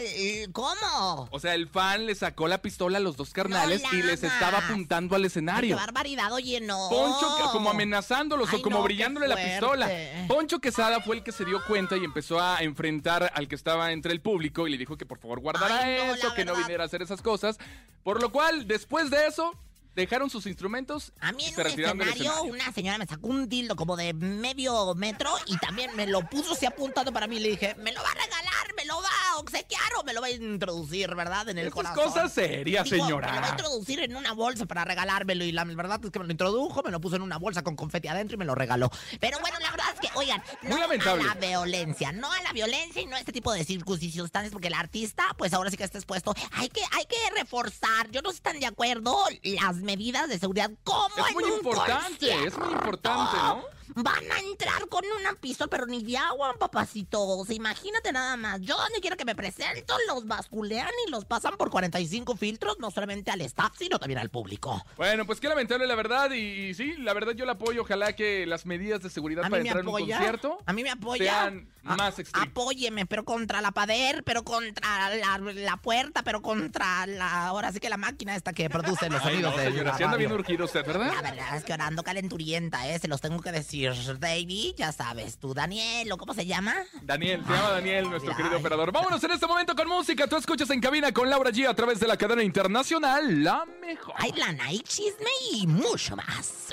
¿cómo? 0.54 1.28
O 1.32 1.40
sea, 1.40 1.56
el 1.56 1.68
fan 1.68 2.06
le 2.06 2.14
sacó 2.14 2.48
la 2.48 2.62
pistola 2.62 2.98
a 3.00 3.02
los 3.02 3.18
dos 3.18 3.32
carnales 3.32 3.82
No 3.82 3.94
y 3.98 4.04
les 4.04 4.22
estaba 4.24 4.60
apuntando 4.60 5.16
al 5.16 5.24
Qué 5.24 5.28
escenario. 5.28 5.76
barbaridad, 5.76 6.32
oye, 6.32 6.62
no. 6.62 6.90
Poncho, 6.90 7.36
que- 7.38 7.52
como 7.52 7.72
amenazándolos 7.72 8.50
Ay, 8.52 8.60
o 8.60 8.62
como 8.62 8.78
no, 8.78 8.82
qué 8.84 8.94
brillándole 8.94 9.28
la 9.28 9.36
pistola. 9.36 9.90
Poncho 10.28 10.60
Quesada 10.60 11.02
fue 11.02 11.16
el 11.18 11.24
que 11.24 11.32
se 11.32 11.44
dio 11.44 11.60
cuenta 11.66 11.98
y 11.98 12.04
empezó 12.04 12.40
a 12.40 12.60
enfrentar 12.62 13.32
al 13.34 13.48
que 13.48 13.56
estaba 13.56 13.92
entre 13.92 14.12
el 14.14 14.22
público 14.22 14.68
y 14.68 14.72
le 14.72 14.78
dijo 14.78 14.96
que 14.96 15.06
por 15.08 15.18
favor 15.18 15.40
guardara 15.40 15.80
Ay, 15.82 15.98
no, 15.98 16.14
eso, 16.16 16.34
que 16.36 16.46
no 16.46 16.56
viniera 16.56 16.84
a 16.84 16.86
hacer 16.86 17.02
esas 17.02 17.22
cosas. 17.24 17.58
Por 18.04 18.22
lo 18.22 18.32
cual, 18.32 18.68
después 18.68 19.10
de 19.10 19.26
eso, 19.26 19.54
dejaron 19.98 20.30
sus 20.30 20.46
instrumentos 20.46 21.12
A 21.20 21.32
mí 21.34 21.44
en 21.46 21.54
se 21.54 21.62
un 21.62 21.68
del 21.68 21.80
escenario, 22.08 22.44
una 22.44 22.72
señora 22.72 22.98
me 22.98 23.06
sacó 23.06 23.28
un 23.28 23.50
dildo 23.50 23.76
como 23.76 23.98
de 23.98 24.14
medio 24.14 24.96
metro 24.96 25.30
y 25.48 25.58
también 25.58 25.94
me 25.96 26.08
lo 26.08 26.22
puso 26.30 26.54
así 26.54 26.66
apuntando 26.66 27.12
para 27.12 27.28
mí. 27.28 27.40
Le 27.40 27.50
dije, 27.50 27.76
¿me 27.76 27.92
lo 27.92 28.02
va 28.02 28.10
a 28.10 28.14
regalar? 28.14 28.74
¿Me 28.78 28.86
lo 28.86 29.02
va 29.02 29.10
a 29.34 29.38
obsequiar 29.40 29.82
o 30.00 30.04
me 30.04 30.14
lo 30.14 30.22
va 30.22 30.28
a 30.28 30.32
introducir, 30.32 31.14
verdad? 31.16 31.50
En 31.50 31.58
el 31.58 31.68
Estas 31.68 31.92
corazón. 31.94 32.04
cosas 32.06 32.32
serias, 32.34 32.86
Digo, 32.90 33.06
Me 33.06 33.10
lo 33.12 33.18
va 33.20 33.28
a 33.28 33.32
señora. 33.34 33.50
introducir 33.52 34.00
en 34.02 34.16
una 34.16 34.34
bolsa 34.34 34.66
para 34.66 34.86
regalármelo 34.86 35.44
y 35.44 35.52
la 35.52 35.64
verdad 35.66 36.00
es 36.04 36.12
que 36.12 36.20
me 36.20 36.26
lo 36.26 36.32
introdujo, 36.32 36.82
me 36.84 36.92
lo 36.92 37.02
puso 37.02 37.16
en 37.16 37.24
una 37.24 37.38
bolsa 37.38 37.64
con 37.64 37.76
confeti 37.76 38.08
adentro 38.08 38.36
y 38.36 38.38
me 38.38 38.46
lo 38.46 38.54
regaló. 38.56 38.90
Pero 39.20 39.40
bueno, 39.40 39.58
la 39.60 39.72
verdad 39.72 39.88
es 39.94 40.00
que, 40.00 40.07
oigan, 40.18 40.42
Muy 40.64 40.72
no 40.72 40.78
lamentable. 40.80 41.24
a 41.24 41.28
la 41.28 41.34
violencia, 41.36 42.12
no 42.12 42.32
a 42.32 42.42
la 42.42 42.52
violencia 42.54 43.02
y 43.02 43.06
no 43.06 43.16
a 43.16 43.20
este 43.20 43.32
tipo 43.32 43.52
de 43.54 43.64
circunstancias, 43.64 44.52
porque 44.52 44.68
el 44.68 44.74
artista, 44.74 45.24
pues 45.38 45.54
ahora 45.54 45.70
sí 45.70 45.78
que 45.78 45.84
está 45.84 45.98
expuesto. 45.98 46.34
Hay 46.54 46.70
que, 46.70 46.82
hay 46.92 47.06
que 47.06 47.18
reforzar, 47.36 48.10
yo 48.12 48.22
no 48.22 48.30
estoy 48.32 48.52
tan 48.54 48.60
de 48.60 48.66
acuerdo, 48.68 49.18
las 49.44 49.76
medidas 49.78 50.28
de 50.30 50.40
seguridad 50.40 50.72
como 50.84 51.08
Es 51.18 51.28
en 51.28 51.34
muy 51.34 51.44
un 51.44 51.54
importante, 51.54 52.04
concierto. 52.28 52.48
es 52.48 52.58
muy 52.58 52.74
importante, 52.74 53.38
¿no? 53.38 53.64
Van 54.00 54.32
a 54.32 54.40
entrar 54.42 54.88
con 54.90 55.04
una 55.20 55.34
pistola, 55.36 55.70
pero 55.70 55.86
ni 55.88 56.04
de 56.04 56.18
agua, 56.18 56.54
papacito. 56.60 57.20
O 57.26 57.46
sea, 57.46 57.56
imagínate 57.56 58.12
nada 58.12 58.36
más. 58.38 58.60
Yo 58.62 58.78
donde 58.78 59.00
quiero 59.00 59.16
que 59.16 59.24
me 59.26 59.34
presento, 59.34 59.96
los 60.08 60.28
basculean 60.28 60.90
y 61.08 61.10
los 61.10 61.26
pasan 61.26 61.56
por 61.58 61.72
45 61.72 62.36
filtros, 62.36 62.78
no 62.80 62.92
solamente 62.92 63.32
al 63.32 63.42
staff, 63.42 63.74
sino 63.80 63.98
también 63.98 64.20
al 64.20 64.30
público. 64.30 64.84
Bueno, 64.98 65.26
pues 65.26 65.40
qué 65.40 65.48
lamentable 65.48 65.88
la 65.88 65.96
verdad 65.96 66.30
y, 66.32 66.38
y 66.68 66.74
sí, 66.76 66.96
la 66.98 67.14
verdad 67.14 67.32
yo 67.32 67.46
la 67.46 67.54
apoyo. 67.54 67.82
Ojalá 67.84 68.14
que 68.16 68.46
las 68.46 68.66
medidas 68.66 69.02
de 69.02 69.10
seguridad 69.10 69.46
A 69.46 69.50
para 69.50 69.64
mí 69.64 69.64
me 69.64 69.70
entrar 69.70 69.84
en 69.84 69.88
un 69.88 69.96
apoya. 69.96 70.07
Concierto 70.16 70.58
A 70.66 70.74
mí 70.74 70.84
me 70.84 70.92
apoya. 70.92 71.24
sean 71.44 71.68
más 71.84 72.20
estrictas. 72.20 72.44
Apóyeme, 72.44 73.06
pero 73.06 73.24
contra 73.24 73.62
la 73.62 73.72
pader, 73.72 74.24
pero 74.26 74.44
contra 74.44 75.16
la, 75.16 75.38
la 75.38 75.78
puerta, 75.78 76.22
pero 76.24 76.42
contra 76.42 77.08
la. 77.08 77.48
Ahora 77.48 77.72
sí 77.72 77.80
que 77.80 77.90
la 77.90 77.96
máquina 77.98 78.36
esta 78.36 78.52
que 78.52 78.70
produce 78.70 79.10
los 79.10 79.22
sonidos 79.24 79.56
no, 79.56 79.58
de 79.62 79.70
señora, 79.70 79.92
la 79.92 79.98
si 79.98 80.04
anda 80.04 80.18
bien 80.18 80.32
urgido 80.34 80.66
usted, 80.66 80.86
¿verdad? 80.86 81.14
La 81.14 81.22
verdad 81.22 81.56
es 81.56 81.64
que 81.64 81.72
ahora 81.72 81.88
ando 81.88 82.04
calenturienta, 82.04 82.88
¿eh? 82.90 83.00
Se 83.00 83.08
los 83.08 83.22
tengo 83.22 83.42
que 83.42 83.52
decir. 83.52 83.94
David, 84.20 84.74
ya 84.78 84.92
sabes, 84.92 85.38
tú, 85.38 85.54
Daniel, 85.54 86.12
¿o 86.12 86.18
cómo 86.18 86.34
se 86.34 86.46
llama? 86.46 86.76
Daniel, 87.04 87.44
te 87.44 87.54
llama 87.54 87.70
Daniel, 87.70 88.10
nuestro 88.10 88.32
Ay. 88.32 88.38
querido 88.38 88.58
operador. 88.58 88.92
Vámonos 88.92 89.24
en 89.24 89.32
este 89.32 89.48
momento 89.48 89.76
con 89.76 89.88
música. 89.88 90.28
Tú 90.28 90.36
escuchas 90.36 90.70
en 90.72 90.82
cabina 90.82 91.14
con 91.14 91.30
Laura 91.30 91.52
G 91.52 91.68
a 91.70 91.74
través 91.74 92.00
de 92.00 92.08
la 92.08 92.18
cadena 92.18 92.44
internacional 92.44 93.44
La 93.44 93.64
Mejor. 93.80 94.16
Hay 94.18 94.32
lana, 94.34 94.66
hay 94.66 94.80
chisme 94.80 95.30
y 95.54 95.68
mucho 95.68 96.16
más. 96.18 96.68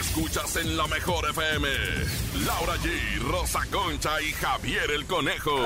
Escuchas 0.00 0.56
en 0.56 0.76
la 0.76 0.86
mejor 0.86 1.28
FM. 1.30 1.68
Laura 2.46 2.74
G, 2.76 3.20
Rosa 3.30 3.60
Concha 3.70 4.20
y 4.20 4.32
Javier 4.32 4.90
el 4.90 5.06
Conejo. 5.06 5.56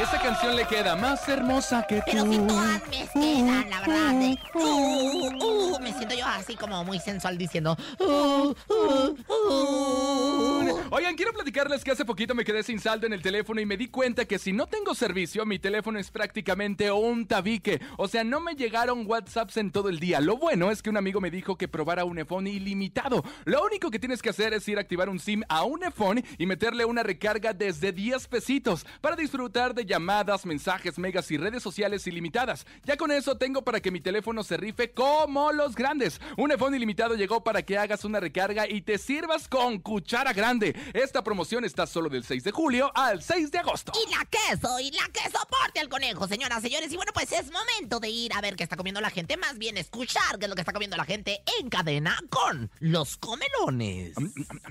Esta 0.00 0.20
canción 0.20 0.56
le 0.56 0.66
queda 0.66 0.96
más 0.96 1.28
hermosa 1.28 1.84
que 1.86 2.00
Pero 2.06 2.24
si 2.24 2.38
tú. 2.38 2.46
todas 2.46 2.82
me 2.88 3.08
quedan, 3.12 3.70
la 3.70 3.80
verdad. 3.80 4.12
de, 4.14 4.38
uh, 4.54 5.74
uh, 5.74 5.80
me 5.80 5.92
siento 5.92 6.14
yo 6.14 6.24
así 6.26 6.56
como 6.56 6.84
muy 6.84 6.98
sensual 7.00 7.36
diciendo. 7.36 7.76
uh, 7.98 8.54
uh, 8.68 9.16
uh. 9.28 10.80
Oigan, 10.90 11.16
quiero 11.16 11.32
platicarles 11.32 11.84
que 11.84 11.90
hace 11.90 12.04
poquito 12.04 12.34
me 12.34 12.44
quedé 12.44 12.62
sin 12.62 12.78
saldo 12.78 13.06
en 13.06 13.12
el 13.12 13.22
teléfono 13.22 13.60
y 13.60 13.66
me 13.66 13.76
di 13.76 13.88
cuenta 13.88 14.24
que 14.24 14.38
si 14.38 14.52
no 14.52 14.66
tengo 14.66 14.94
servicio, 14.94 15.44
mi 15.46 15.58
teléfono 15.58 15.98
es 15.98 16.10
prácticamente 16.10 16.90
un 16.90 17.26
tabique. 17.26 17.80
O 17.96 18.08
sea, 18.08 18.24
no 18.24 18.40
me 18.40 18.54
llegaron 18.54 19.04
WhatsApps 19.06 19.56
en 19.56 19.70
todo 19.70 19.88
el 19.88 19.98
día. 20.00 20.20
Lo 20.20 20.36
bueno 20.36 20.70
es 20.70 20.82
que 20.82 20.90
un 20.90 20.96
amigo 20.96 21.20
me 21.20 21.30
dijo 21.30 21.56
que 21.56 21.68
probara 21.68 22.04
un 22.04 22.18
iPhone 22.18 22.46
ilimitado. 22.46 23.24
Lo 23.44 23.64
único 23.64 23.90
que 23.90 23.98
tienes 23.98 24.22
que 24.22 24.30
hacer 24.30 24.52
es 24.54 24.68
ir 24.68 24.78
a 24.78 24.82
activar 24.82 25.08
un 25.08 25.18
SIM 25.18 25.42
a 25.48 25.64
un 25.64 25.82
iPhone 25.84 26.21
y 26.38 26.46
meterle 26.46 26.84
una 26.84 27.02
recarga 27.02 27.52
desde 27.52 27.92
10 27.92 28.28
pesitos 28.28 28.86
para 29.00 29.16
disfrutar 29.16 29.74
de 29.74 29.84
llamadas, 29.84 30.46
mensajes, 30.46 30.98
megas 30.98 31.30
y 31.30 31.36
redes 31.36 31.62
sociales 31.62 32.06
ilimitadas. 32.06 32.66
Ya 32.84 32.96
con 32.96 33.10
eso 33.10 33.36
tengo 33.36 33.62
para 33.62 33.80
que 33.80 33.90
mi 33.90 34.00
teléfono 34.00 34.42
se 34.44 34.56
rife 34.56 34.92
como 34.92 35.52
los 35.52 35.74
grandes. 35.74 36.20
Un 36.36 36.52
iPhone 36.52 36.74
ilimitado 36.74 37.14
llegó 37.14 37.42
para 37.44 37.62
que 37.62 37.78
hagas 37.78 38.04
una 38.04 38.20
recarga 38.20 38.68
y 38.68 38.82
te 38.82 38.98
sirvas 38.98 39.48
con 39.48 39.78
cuchara 39.78 40.32
grande. 40.32 40.74
Esta 40.92 41.22
promoción 41.22 41.64
está 41.64 41.86
solo 41.86 42.08
del 42.08 42.24
6 42.24 42.44
de 42.44 42.50
julio 42.50 42.92
al 42.94 43.22
6 43.22 43.50
de 43.50 43.58
agosto. 43.58 43.92
Y 44.06 44.10
la 44.10 44.24
queso, 44.26 44.80
y 44.80 44.90
la 44.90 45.08
que 45.12 45.22
soporte 45.30 45.80
al 45.80 45.88
conejo, 45.88 46.26
señoras, 46.28 46.62
señores. 46.62 46.92
Y 46.92 46.96
bueno, 46.96 47.12
pues 47.12 47.32
es 47.32 47.50
momento 47.50 48.00
de 48.00 48.08
ir 48.08 48.32
a 48.32 48.40
ver 48.40 48.56
qué 48.56 48.62
está 48.62 48.76
comiendo 48.76 49.00
la 49.00 49.10
gente. 49.10 49.36
Más 49.36 49.58
bien 49.58 49.76
escuchar 49.76 50.38
qué 50.38 50.46
es 50.46 50.48
lo 50.48 50.54
que 50.54 50.62
está 50.62 50.72
comiendo 50.72 50.96
la 50.96 51.04
gente 51.04 51.42
en 51.60 51.68
cadena 51.68 52.18
con 52.30 52.70
los 52.80 53.16
comelones. 53.16 54.14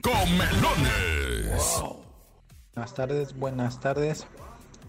Comelones. 0.01 1.40
Buenas 2.73 2.93
tardes, 2.93 3.37
buenas 3.37 3.79
tardes. 3.79 4.27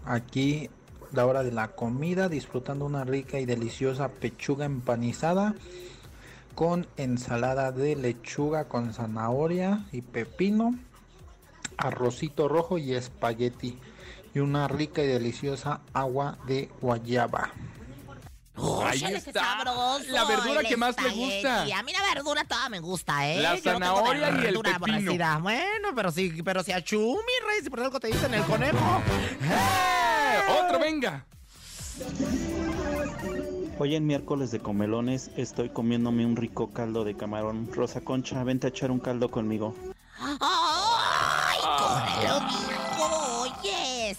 Aquí 0.05 0.69
la 1.11 1.25
hora 1.25 1.43
de 1.43 1.51
la 1.51 1.69
comida, 1.69 2.29
disfrutando 2.29 2.85
una 2.85 3.03
rica 3.03 3.39
y 3.39 3.45
deliciosa 3.45 4.09
pechuga 4.09 4.65
empanizada 4.65 5.55
con 6.55 6.87
ensalada 6.97 7.71
de 7.71 7.95
lechuga 7.95 8.65
con 8.65 8.93
zanahoria 8.93 9.85
y 9.91 10.01
pepino, 10.01 10.75
arrocito 11.77 12.47
rojo 12.47 12.77
y 12.77 12.93
espagueti 12.93 13.79
y 14.33 14.39
una 14.39 14.67
rica 14.67 15.03
y 15.03 15.07
deliciosa 15.07 15.81
agua 15.93 16.37
de 16.47 16.69
guayaba. 16.81 17.51
Ahí 18.85 19.03
está. 19.03 19.41
sabroso 19.43 20.03
La 20.09 20.25
verdura 20.25 20.63
que 20.63 20.77
más 20.77 20.95
le 21.01 21.09
gusta. 21.09 21.61
A 21.63 21.83
mí 21.83 21.91
la 21.91 22.13
verdura 22.13 22.43
toda 22.45 22.69
me 22.69 22.79
gusta, 22.79 23.27
¿eh? 23.29 23.41
La 23.41 23.55
Yo 23.55 23.73
no 23.73 23.85
zanahoria 23.85 24.29
y 24.29 24.31
el 24.31 24.37
verdura 24.37 24.79
pepino. 24.79 24.95
aborrecida. 24.97 25.37
Bueno, 25.39 25.89
pero 25.95 26.11
sí, 26.11 26.41
pero 26.43 26.63
si 26.63 26.71
achú, 26.71 26.99
mi 26.99 27.47
rey, 27.49 27.61
si 27.63 27.69
por 27.69 27.81
algo 27.81 27.99
te 27.99 28.07
dicen 28.07 28.33
el 28.33 28.43
conejo. 28.43 29.01
¡Eh! 29.41 30.61
¡Otro 30.63 30.79
venga! 30.79 31.25
Hoy 33.79 33.95
en 33.95 34.05
miércoles 34.05 34.51
de 34.51 34.59
comelones 34.59 35.31
estoy 35.35 35.69
comiéndome 35.69 36.25
un 36.25 36.35
rico 36.35 36.71
caldo 36.71 37.03
de 37.03 37.15
camarón. 37.15 37.69
Rosa 37.73 38.01
Concha, 38.01 38.43
vente 38.43 38.67
a 38.67 38.69
echar 38.69 38.91
un 38.91 38.99
caldo 38.99 39.29
conmigo. 39.29 39.75
¡Ay, 40.19 40.37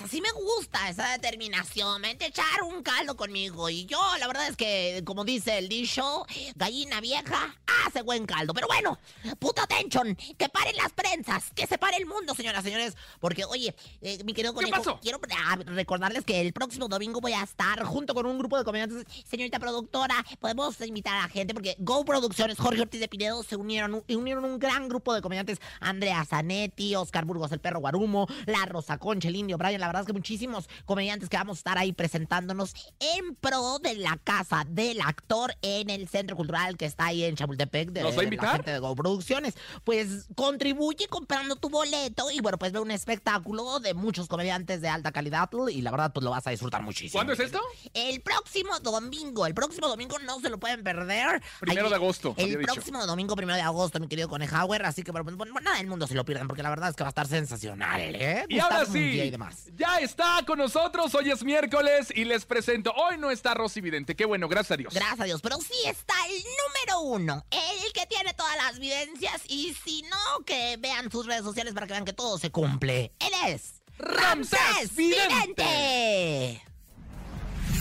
Así 0.02 0.20
me 0.20 0.30
gusta 0.32 0.88
esa 0.88 1.12
determinación. 1.12 2.02
Vente 2.02 2.24
a 2.24 2.28
echar 2.28 2.62
un 2.62 2.82
caldo 2.82 3.16
conmigo. 3.16 3.68
Y 3.70 3.86
yo, 3.86 4.00
la 4.18 4.26
verdad 4.26 4.48
es 4.48 4.56
que, 4.56 5.02
como 5.04 5.24
dice 5.24 5.58
el 5.58 5.68
dicho, 5.68 6.26
gallina 6.54 7.00
vieja 7.00 7.56
hace 7.86 8.02
buen 8.02 8.26
caldo. 8.26 8.54
Pero 8.54 8.66
bueno, 8.66 8.98
puto 9.38 9.62
attention, 9.62 10.16
que 10.36 10.48
paren 10.48 10.76
las 10.76 10.92
prensas, 10.92 11.50
que 11.54 11.66
se 11.66 11.78
pare 11.78 11.96
el 11.96 12.06
mundo, 12.06 12.34
señoras 12.34 12.62
y 12.62 12.68
señores. 12.68 12.96
Porque, 13.20 13.44
oye, 13.44 13.74
eh, 14.00 14.22
mi 14.24 14.32
querido 14.32 14.54
¿Qué 14.54 14.64
conejo, 14.64 14.76
pasó? 14.76 15.00
quiero 15.00 15.20
ah, 15.36 15.56
recordarles 15.66 16.24
que 16.24 16.40
el 16.40 16.52
próximo 16.52 16.88
domingo 16.88 17.20
voy 17.20 17.32
a 17.32 17.42
estar 17.42 17.82
junto 17.84 18.14
con 18.14 18.26
un 18.26 18.38
grupo 18.38 18.58
de 18.58 18.64
comediantes. 18.64 19.04
Señorita 19.28 19.58
productora, 19.58 20.24
podemos 20.40 20.80
invitar 20.80 21.16
a 21.16 21.22
la 21.22 21.28
gente 21.28 21.54
porque 21.54 21.76
Go 21.78 22.04
Producciones, 22.04 22.58
Jorge 22.58 22.82
Ortiz 22.82 23.00
de 23.00 23.08
Pinedo 23.08 23.42
se 23.42 23.56
unieron, 23.56 24.02
unieron 24.08 24.44
un 24.44 24.58
gran 24.58 24.88
grupo 24.88 25.14
de 25.14 25.22
comediantes. 25.22 25.58
Andrea 25.80 26.24
Zanetti, 26.24 26.94
Oscar 26.96 27.24
Burgos, 27.24 27.52
el 27.52 27.60
perro 27.60 27.80
Guarumo, 27.80 28.26
La 28.46 28.64
Rosa 28.66 28.98
Concha, 28.98 29.28
el 29.28 29.36
Indio 29.36 29.58
Brian. 29.58 29.83
La 29.84 29.88
verdad 29.88 30.00
es 30.02 30.06
que 30.06 30.12
muchísimos 30.12 30.68
comediantes 30.86 31.28
que 31.28 31.36
vamos 31.36 31.58
a 31.58 31.60
estar 31.60 31.78
ahí 31.78 31.92
presentándonos 31.92 32.74
en 33.00 33.34
pro 33.36 33.78
de 33.80 33.94
la 33.96 34.18
casa 34.24 34.64
del 34.68 35.00
actor 35.02 35.54
en 35.62 35.90
el 35.90 36.08
Centro 36.08 36.36
Cultural 36.36 36.76
que 36.76 36.86
está 36.86 37.06
ahí 37.06 37.24
en 37.24 37.36
Chapultepec. 37.36 37.90
De, 37.90 38.02
¿Nos 38.02 38.12
va 38.12 38.16
a 38.16 38.18
de 38.20 38.24
invitar? 38.24 38.46
La 38.46 38.52
gente 38.54 38.70
de 38.72 38.78
Go 38.78 38.94
Producciones. 38.94 39.54
Pues 39.84 40.26
contribuye 40.34 41.06
comprando 41.08 41.56
tu 41.56 41.68
boleto 41.68 42.30
y 42.30 42.40
bueno, 42.40 42.58
pues 42.58 42.72
ve 42.72 42.80
un 42.80 42.90
espectáculo 42.90 43.78
de 43.80 43.94
muchos 43.94 44.26
comediantes 44.28 44.80
de 44.80 44.88
alta 44.88 45.12
calidad 45.12 45.50
y 45.70 45.82
la 45.82 45.90
verdad 45.90 46.12
pues 46.12 46.24
lo 46.24 46.30
vas 46.30 46.46
a 46.46 46.50
disfrutar 46.50 46.82
muchísimo. 46.82 47.18
¿Cuándo 47.18 47.32
es 47.32 47.40
esto? 47.40 47.60
El 47.92 48.20
próximo 48.20 48.78
domingo, 48.80 49.46
el 49.46 49.54
próximo 49.54 49.88
domingo 49.88 50.18
no 50.20 50.40
se 50.40 50.48
lo 50.48 50.58
pueden 50.58 50.82
perder. 50.82 51.42
Primero 51.60 51.86
Ahí- 51.86 51.90
de 51.90 51.96
agosto, 51.96 52.34
El 52.36 52.50
dicho. 52.58 52.72
próximo 52.72 53.04
domingo, 53.06 53.36
primero 53.36 53.56
de 53.56 53.62
agosto, 53.62 54.00
mi 54.00 54.08
querido 54.08 54.28
Conejauer. 54.28 54.84
Así 54.86 55.02
que 55.02 55.10
bueno, 55.10 55.24
pues, 55.24 55.36
bueno, 55.36 55.54
nada 55.62 55.76
del 55.78 55.86
mundo 55.86 56.06
se 56.06 56.14
lo 56.14 56.24
pierdan 56.24 56.46
porque 56.46 56.62
la 56.62 56.70
verdad 56.70 56.90
es 56.90 56.96
que 56.96 57.02
va 57.02 57.08
a 57.08 57.10
estar 57.10 57.26
sensacional, 57.28 58.00
¿eh? 58.00 58.46
Y 58.48 58.58
ahora 58.58 58.86
sí, 58.86 58.98
y 58.98 59.30
demás. 59.30 59.66
Ya 59.76 59.98
está 59.98 60.42
con 60.46 60.58
nosotros. 60.58 61.14
Hoy 61.14 61.30
es 61.30 61.42
miércoles 61.44 62.12
y 62.14 62.24
les 62.24 62.44
presento. 62.44 62.92
Hoy 62.92 63.18
no 63.18 63.30
está 63.30 63.54
Rosy 63.54 63.80
Vidente. 63.80 64.14
Qué 64.16 64.24
bueno, 64.24 64.48
gracias 64.48 64.72
a 64.72 64.76
Dios. 64.76 64.94
Gracias 64.94 65.20
a 65.20 65.24
Dios, 65.24 65.40
pero 65.42 65.56
sí 65.60 65.74
está 65.86 66.14
el 66.28 66.36
número 66.36 67.00
uno, 67.00 67.44
el 67.50 67.92
que 67.92 68.06
tiene 68.06 68.34
todas 68.34 68.56
las 68.56 68.76
evidencias 68.76 69.42
y 69.48 69.74
si 69.84 70.02
no, 70.02 70.44
que 70.44 70.76
vean 70.78 71.10
sus 71.10 71.26
redes 71.26 71.42
sociales 71.42 71.74
para 71.74 71.86
que 71.86 71.92
vean 71.92 72.04
que 72.04 72.12
todo 72.12 72.38
se 72.38 72.50
cumple. 72.50 73.12
Él 73.18 73.32
es 73.48 73.82
Ramsés 73.98 74.58
Ramsés 74.58 74.96
Vidente. 74.96 75.64
Vidente. 75.64 76.62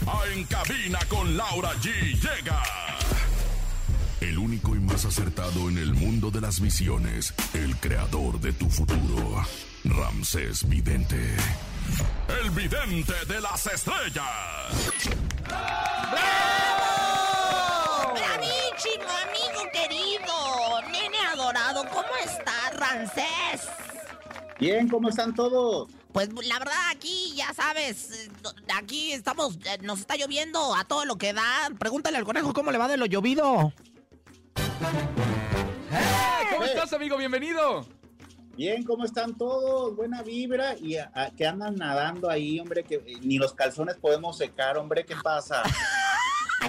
Ah, 0.07 0.23
En 0.33 0.43
cabina 0.45 1.00
con 1.07 1.38
Laura 1.38 1.73
G 1.75 1.91
llega. 2.19 2.62
El 4.21 4.38
único 4.38 4.75
y 4.75 4.79
más 4.79 5.05
acertado 5.05 5.69
en 5.69 5.77
el 5.77 5.93
mundo 5.93 6.31
de 6.31 6.39
las 6.41 6.59
visiones. 6.62 7.33
El 7.53 7.75
creador 7.77 8.39
de 8.39 8.53
tu 8.53 8.69
futuro. 8.69 9.45
Ramsés 9.83 10.67
Vidente. 10.67 11.35
El 12.41 12.49
vidente 12.51 13.13
de 13.27 13.41
las 13.41 13.65
estrellas. 13.67 14.23
Bravísimo, 18.13 19.09
amigo 19.27 19.71
querido, 19.71 20.81
nene 20.91 21.17
adorado, 21.31 21.85
¿cómo 21.89 22.07
está 22.23 22.69
Ramsés? 22.71 23.67
Bien, 24.59 24.87
¿cómo 24.87 25.09
están 25.09 25.33
todos? 25.33 25.89
Pues 26.11 26.29
la 26.45 26.59
verdad 26.59 26.75
aquí, 26.91 27.33
ya 27.35 27.53
sabes, 27.53 28.11
eh, 28.11 28.29
aquí 28.75 29.13
estamos, 29.13 29.55
eh, 29.65 29.79
nos 29.81 29.99
está 29.99 30.15
lloviendo 30.15 30.75
a 30.75 30.85
todo 30.85 31.05
lo 31.05 31.17
que 31.17 31.33
da. 31.33 31.69
Pregúntale 31.79 32.17
al 32.17 32.23
conejo 32.25 32.53
cómo 32.53 32.71
le 32.71 32.77
va 32.77 32.87
de 32.87 32.97
lo 32.97 33.05
llovido. 33.07 33.73
¿Cómo 36.51 36.63
Eh. 36.63 36.67
estás, 36.67 36.93
amigo? 36.93 37.17
Bienvenido. 37.17 37.87
Bien, 38.55 38.83
¿cómo 38.83 39.03
están 39.03 39.36
todos? 39.36 39.95
Buena 39.95 40.22
vibra 40.22 40.75
y 40.77 40.95
a- 40.98 41.31
que 41.36 41.45
andan 41.48 41.75
nadando 41.75 42.29
ahí, 42.29 42.60
hombre, 42.60 42.83
que 42.83 42.95
eh, 42.95 43.15
ni 43.22 43.38
los 43.39 43.53
calzones 43.53 43.95
podemos 43.98 44.38
secar, 44.38 44.77
hombre, 44.77 45.03
¿qué 45.05 45.15
pasa? 45.24 45.63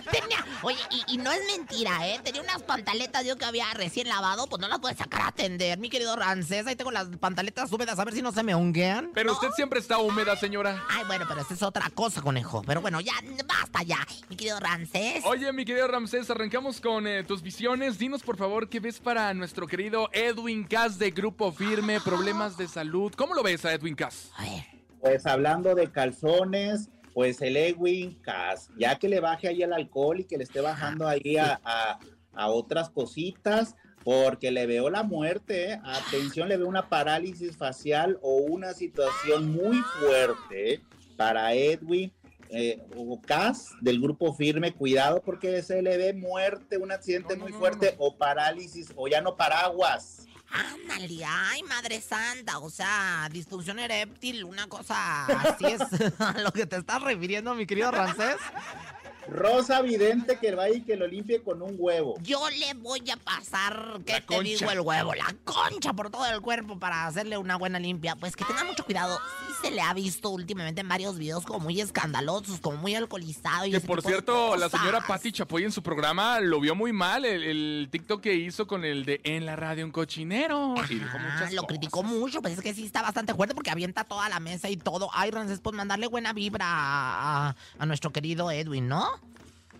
Tenía, 0.02 0.44
oye, 0.62 0.78
y, 0.90 1.14
y 1.14 1.16
no 1.18 1.30
es 1.32 1.40
mentira, 1.46 2.06
¿eh? 2.08 2.20
Tenía 2.22 2.40
unas 2.42 2.62
pantaletas 2.62 3.24
yo 3.26 3.36
que 3.36 3.44
había 3.44 3.72
recién 3.74 4.08
lavado, 4.08 4.46
pues 4.46 4.60
no 4.60 4.68
las 4.68 4.78
puedes 4.80 4.98
sacar 4.98 5.22
a 5.22 5.28
atender, 5.28 5.78
mi 5.78 5.88
querido 5.90 6.16
Rancés. 6.16 6.66
Ahí 6.66 6.76
tengo 6.76 6.90
las 6.90 7.06
pantaletas 7.18 7.70
húmedas, 7.72 7.98
a 7.98 8.04
ver 8.04 8.14
si 8.14 8.22
no 8.22 8.32
se 8.32 8.42
me 8.42 8.54
honguean. 8.54 9.10
Pero 9.14 9.28
No. 9.28 9.32
usted 9.34 9.48
siempre 9.56 9.78
está 9.80 9.98
húmeda, 9.98 10.36
señora. 10.36 10.84
Ay, 10.90 11.04
bueno, 11.06 11.24
pero 11.28 11.40
esa 11.42 11.54
es 11.54 11.62
otra 11.62 11.90
cosa, 11.90 12.22
conejo. 12.22 12.62
Pero 12.66 12.80
bueno, 12.80 13.00
ya, 13.00 13.14
basta 13.46 13.82
ya, 13.82 13.98
mi 14.28 14.36
querido 14.36 14.58
Rancés. 14.60 15.24
Oye, 15.26 15.52
mi 15.52 15.64
querido 15.64 15.86
Ramsés, 15.88 16.28
arrancamos 16.30 16.80
con 16.80 17.06
eh, 17.06 17.24
tus 17.24 17.42
visiones. 17.42 17.98
Dinos, 17.98 18.22
por 18.22 18.36
favor, 18.36 18.68
qué 18.68 18.80
ves 18.80 19.00
para 19.00 19.32
nuestro 19.34 19.66
querido 19.66 20.08
Edwin 20.12 20.64
Cass 20.64 20.98
de 20.98 21.10
Grupo 21.10 21.52
Firme, 21.52 22.00
problemas 22.00 22.56
de 22.56 22.68
salud. 22.68 23.12
¿Cómo 23.16 23.34
lo 23.34 23.42
ves 23.42 23.64
a 23.64 23.72
Edwin 23.72 23.94
Cass? 23.94 24.30
A 24.36 24.42
ver. 24.42 24.64
Pues 25.00 25.26
hablando 25.26 25.74
de 25.74 25.90
calzones, 25.90 26.88
pues 27.14 27.40
el 27.40 27.56
Edwin 27.56 28.20
Cass, 28.20 28.68
ya 28.76 28.98
que 28.98 29.08
le 29.08 29.20
baje 29.20 29.48
ahí 29.48 29.62
el 29.62 29.72
alcohol 29.72 30.20
y 30.20 30.24
que 30.24 30.36
le 30.36 30.44
esté 30.44 30.60
bajando 30.60 31.08
ahí 31.08 31.36
a, 31.36 31.60
a- 31.64 31.98
a 32.36 32.48
otras 32.48 32.90
cositas, 32.90 33.76
porque 34.02 34.50
le 34.50 34.66
veo 34.66 34.90
la 34.90 35.04
muerte, 35.04 35.72
¿eh? 35.72 35.80
atención, 35.84 36.48
le 36.48 36.56
veo 36.56 36.66
una 36.66 36.88
parálisis 36.88 37.56
facial 37.56 38.18
o 38.22 38.34
una 38.38 38.74
situación 38.74 39.52
muy 39.52 39.78
fuerte 40.00 40.82
para 41.16 41.54
Edwin. 41.54 42.12
Eh, 42.50 42.78
o 42.94 43.20
Cass 43.22 43.70
del 43.80 44.00
grupo 44.00 44.32
firme, 44.34 44.72
cuidado 44.74 45.22
porque 45.24 45.62
se 45.62 45.80
le 45.82 45.96
ve 45.96 46.12
muerte, 46.12 46.76
un 46.76 46.92
accidente 46.92 47.34
No, 47.34 47.38
no, 47.38 47.42
muy 47.44 47.52
no, 47.52 47.58
fuerte 47.58 47.94
o 47.98 48.16
parálisis 48.16 48.92
o 48.94 49.08
ya 49.08 49.20
no 49.22 49.34
paraguas. 49.34 50.23
Ándale, 50.54 51.24
ay, 51.26 51.64
madre 51.64 52.00
santa, 52.00 52.58
o 52.58 52.70
sea, 52.70 53.28
disfunción 53.32 53.80
eréctil, 53.80 54.44
una 54.44 54.68
cosa 54.68 55.26
así 55.26 55.66
es 55.66 55.80
a 56.20 56.38
lo 56.38 56.52
que 56.52 56.64
te 56.64 56.76
estás 56.76 57.02
refiriendo, 57.02 57.54
mi 57.54 57.66
querido 57.66 57.90
Rancés. 57.90 58.36
Rosa 59.28 59.80
Vidente 59.82 60.38
que 60.38 60.54
vaya 60.54 60.76
y 60.76 60.82
que 60.82 60.96
lo 60.96 61.06
limpie 61.06 61.42
con 61.42 61.62
un 61.62 61.74
huevo. 61.78 62.14
Yo 62.22 62.40
le 62.50 62.74
voy 62.74 63.02
a 63.10 63.16
pasar, 63.16 64.00
¿qué 64.06 64.12
La 64.12 64.20
te 64.20 64.26
concha. 64.26 64.42
digo? 64.42 64.70
El 64.70 64.80
huevo, 64.80 65.14
la 65.14 65.34
concha 65.44 65.92
por 65.92 66.10
todo 66.10 66.26
el 66.26 66.40
cuerpo 66.40 66.78
para 66.78 67.06
hacerle 67.06 67.36
una 67.38 67.56
buena 67.56 67.78
limpia. 67.78 68.16
Pues 68.16 68.36
que 68.36 68.44
tenga 68.44 68.64
mucho 68.64 68.84
cuidado. 68.84 69.18
Sí 69.46 69.68
se 69.68 69.70
le 69.70 69.80
ha 69.80 69.92
visto 69.94 70.30
últimamente 70.30 70.80
en 70.82 70.88
varios 70.88 71.18
videos 71.18 71.44
como 71.44 71.60
muy 71.60 71.80
escandalosos, 71.80 72.60
como 72.60 72.76
muy 72.78 72.94
alcoholizado. 72.94 73.66
Y 73.66 73.70
Que 73.72 73.80
por 73.80 74.02
cierto, 74.02 74.56
la 74.56 74.68
señora 74.68 75.00
Patti 75.06 75.32
Chapoy 75.32 75.64
en 75.64 75.72
su 75.72 75.82
programa 75.82 76.40
lo 76.40 76.60
vio 76.60 76.74
muy 76.74 76.92
mal, 76.92 77.24
el, 77.24 77.42
el 77.42 77.88
TikTok 77.90 78.20
que 78.20 78.34
hizo 78.34 78.66
con 78.66 78.84
el 78.84 79.04
de 79.04 79.20
En 79.24 79.46
la 79.46 79.56
radio 79.56 79.84
un 79.84 79.90
cochinero. 79.92 80.74
Y 80.88 80.94
dijo 80.94 81.18
muchas 81.18 81.52
lo 81.52 81.62
cosas. 81.62 81.68
criticó 81.78 82.02
mucho, 82.02 82.42
pues 82.42 82.54
es 82.54 82.60
que 82.60 82.74
sí 82.74 82.84
está 82.84 83.02
bastante 83.02 83.34
fuerte 83.34 83.54
porque 83.54 83.70
avienta 83.70 84.04
toda 84.04 84.28
la 84.28 84.40
mesa 84.40 84.68
y 84.68 84.76
todo. 84.76 85.08
Ay, 85.12 85.30
Rancés, 85.30 85.60
pues 85.60 85.74
mandarle 85.74 86.06
buena 86.06 86.32
vibra 86.32 86.66
a, 86.66 87.48
a- 87.50 87.56
a 87.78 87.86
nuestro 87.86 88.12
querido 88.12 88.50
Edwin, 88.50 88.88
¿no? 88.88 89.08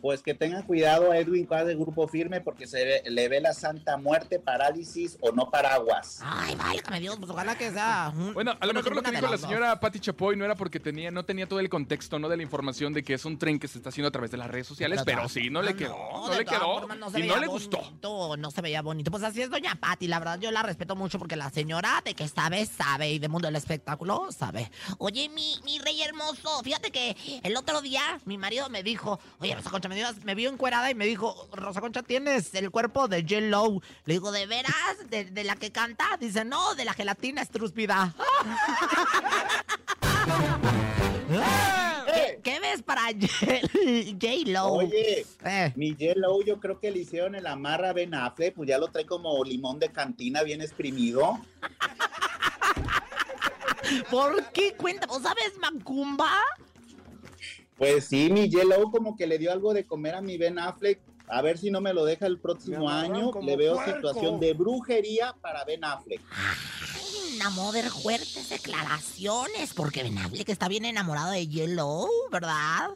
Pues 0.05 0.23
que 0.23 0.35
tengan 0.35 0.63
cuidado 0.65 1.13
a 1.13 1.17
Edwin 1.17 1.47
Cass 1.47 1.65
del 1.65 1.79
grupo 1.79 2.07
firme 2.07 2.43
porque 2.43 2.67
se 2.67 2.85
ve- 2.85 3.03
le 3.11 3.27
ve 3.31 3.41
la 3.41 3.55
santa 3.55 3.97
muerte, 3.97 4.39
parálisis 4.39 5.17
o 5.23 5.33
no 5.33 5.51
paraguas. 5.51 6.19
Ay, 6.23 6.55
válgame 6.57 7.01
Dios, 7.01 7.17
pues 7.19 7.31
ojalá 7.31 7.57
que 7.57 7.71
sea. 7.71 8.13
un- 8.15 8.35
Bueno, 8.35 8.55
a 8.61 8.67
lo 8.67 8.75
mejor 8.75 8.95
lo 8.97 9.03
que 9.03 9.11
de 9.11 9.17
dijo 9.17 9.31
la 9.33 9.39
señora 9.39 9.81
Patti 9.81 10.01
Chapoy 10.01 10.37
no 10.37 10.45
era 10.45 10.57
porque 10.57 10.79
tenía, 10.79 11.11
no 11.11 11.25
tenía 11.25 11.49
todo 11.49 11.59
el 11.59 11.71
contexto, 11.71 12.19
¿no? 12.19 12.29
De 12.29 12.37
la 12.37 12.43
información 12.43 12.93
de 12.93 13.03
que 13.03 13.15
es 13.15 13.25
un 13.25 13.39
tren 13.39 13.59
que 13.59 13.67
se 13.67 13.79
está 13.79 13.89
haciendo 13.89 14.09
a 14.09 14.11
través 14.11 14.31
de 14.31 14.37
las 14.37 14.51
redes 14.51 14.67
sociales, 14.67 14.99
De 14.99 15.05
pero 15.07 15.27
sí, 15.27 15.49
no 15.49 15.63
le 15.63 15.75
quedó, 15.75 15.97
no, 15.97 16.29
de 16.29 16.37
le 16.37 16.45
quedó. 16.45 16.87
y 17.17 17.23
no 17.27 17.39
le 17.39 17.47
gustó. 17.47 17.79
bonito, 17.79 18.37
no 18.37 18.51
se 18.51 18.61
veía 18.61 18.83
bonito. 18.83 19.11
Pues 19.11 19.23
así 19.23 19.41
es 19.41 19.49
doña 19.49 19.75
Patti, 19.77 20.07
la 20.07 20.19
verdad 20.19 20.39
yo 20.39 20.51
la 20.51 20.63
respeto 20.63 20.97
mucho 20.97 21.19
porque 21.19 21.37
la 21.37 21.49
señora 21.49 22.03
de 22.05 22.13
que 22.13 22.29
sabe, 22.29 22.67
sabe, 22.67 23.11
y 23.11 23.19
de 23.19 23.29
mundo 23.29 23.49
del 23.49 23.57
espectáculo, 23.57 24.31
sabe. 24.33 24.71
Oye, 24.99 25.31
mi, 25.31 25.59
mi 25.65 25.79
rey 25.79 26.03
hermoso, 26.03 26.63
fíjate 26.63 26.91
que 26.91 27.17
el 27.43 27.57
otro 27.57 27.81
día 27.81 28.03
mi 28.27 28.37
marido 28.37 28.69
me 28.69 28.83
dijo, 28.83 29.19
oye, 29.41 29.55
Rosa 29.55 29.71
Concha, 29.71 29.89
me, 29.95 30.01
dio- 30.01 30.15
me 30.25 30.35
vio 30.35 30.51
encuerada 30.51 30.91
y 30.91 30.95
me 30.95 31.07
dijo, 31.07 31.49
Rosa 31.53 31.81
Concha, 31.81 32.03
tienes 32.03 32.55
el 32.55 32.71
cuerpo 32.71 33.09
de 33.09 33.23
J. 33.23 33.41
Lo. 33.43 33.81
Le 34.05 34.15
digo, 34.15 34.33
¿de 34.33 34.47
veras? 34.47 34.75
¿De, 35.09 35.25
de 35.25 35.45
la 35.45 35.57
que 35.57 35.71
canta? 35.71 36.05
Dice, 36.21 36.45
no, 36.45 36.75
de 36.75 36.85
la 36.85 36.95
gelatina 36.95 37.43
estrúspida. 37.43 38.15
¡Eh! 42.15 42.41
¿Qué 42.43 42.61
ves 42.61 42.83
para 42.83 43.03
J. 43.07 44.29
Lo? 44.47 44.67
Oye, 44.75 45.27
Eh. 45.45 45.73
mi 45.77 45.95
Yellow 45.97 46.43
yo 46.45 46.59
creo 46.61 46.79
que 46.81 46.91
le 46.91 47.01
hicieron 47.01 47.35
el 47.35 47.47
amarra 47.47 47.91
a 47.91 47.93
Ben 47.93 48.15
Affleck, 48.15 48.55
pues 48.55 48.69
ya 48.69 48.79
lo 48.79 48.89
trae 48.89 49.07
como 49.07 49.43
limón 49.45 49.79
de 49.79 49.91
cantina 49.91 50.43
bien 50.43 50.61
exprimido. 50.61 51.39
¿Por 54.11 54.45
qué? 54.53 54.75
Cuenta, 54.75 55.07
¿vos 55.07 55.23
sabes 55.23 55.53
Macumba? 55.61 56.31
Pues 57.77 58.07
sí, 58.07 58.31
mi 58.31 58.49
Yellow 58.49 58.91
como 58.91 59.17
que 59.17 59.27
le 59.27 59.39
dio 59.39 59.53
algo 59.53 59.75
de 59.75 59.85
comer 59.85 60.15
a 60.15 60.21
mi 60.21 60.39
Ben 60.39 60.59
Affleck. 60.59 61.01
A 61.27 61.41
ver 61.43 61.59
si 61.59 61.71
no 61.71 61.81
me 61.81 61.95
lo 61.95 62.05
deja 62.05 62.27
el 62.27 62.39
próximo 62.39 62.89
año. 62.89 63.31
Le 63.43 63.57
veo 63.57 63.83
situación 63.85 64.41
de 64.41 64.53
brujería 64.53 65.35
para 65.41 65.65
Ben 65.65 65.85
Affleck. 65.85 66.21
Ay, 66.31 67.35
una 67.37 67.51
mother 67.51 67.89
fuertes 67.91 68.51
declaraciones, 68.51 69.73
porque 69.75 70.03
Ben 70.03 70.19
Affleck 70.19 70.49
está 70.49 70.69
bien 70.69 70.85
enamorado 70.85 71.31
de 71.31 71.49
Yellow, 71.49 72.09
¿verdad? 72.31 72.91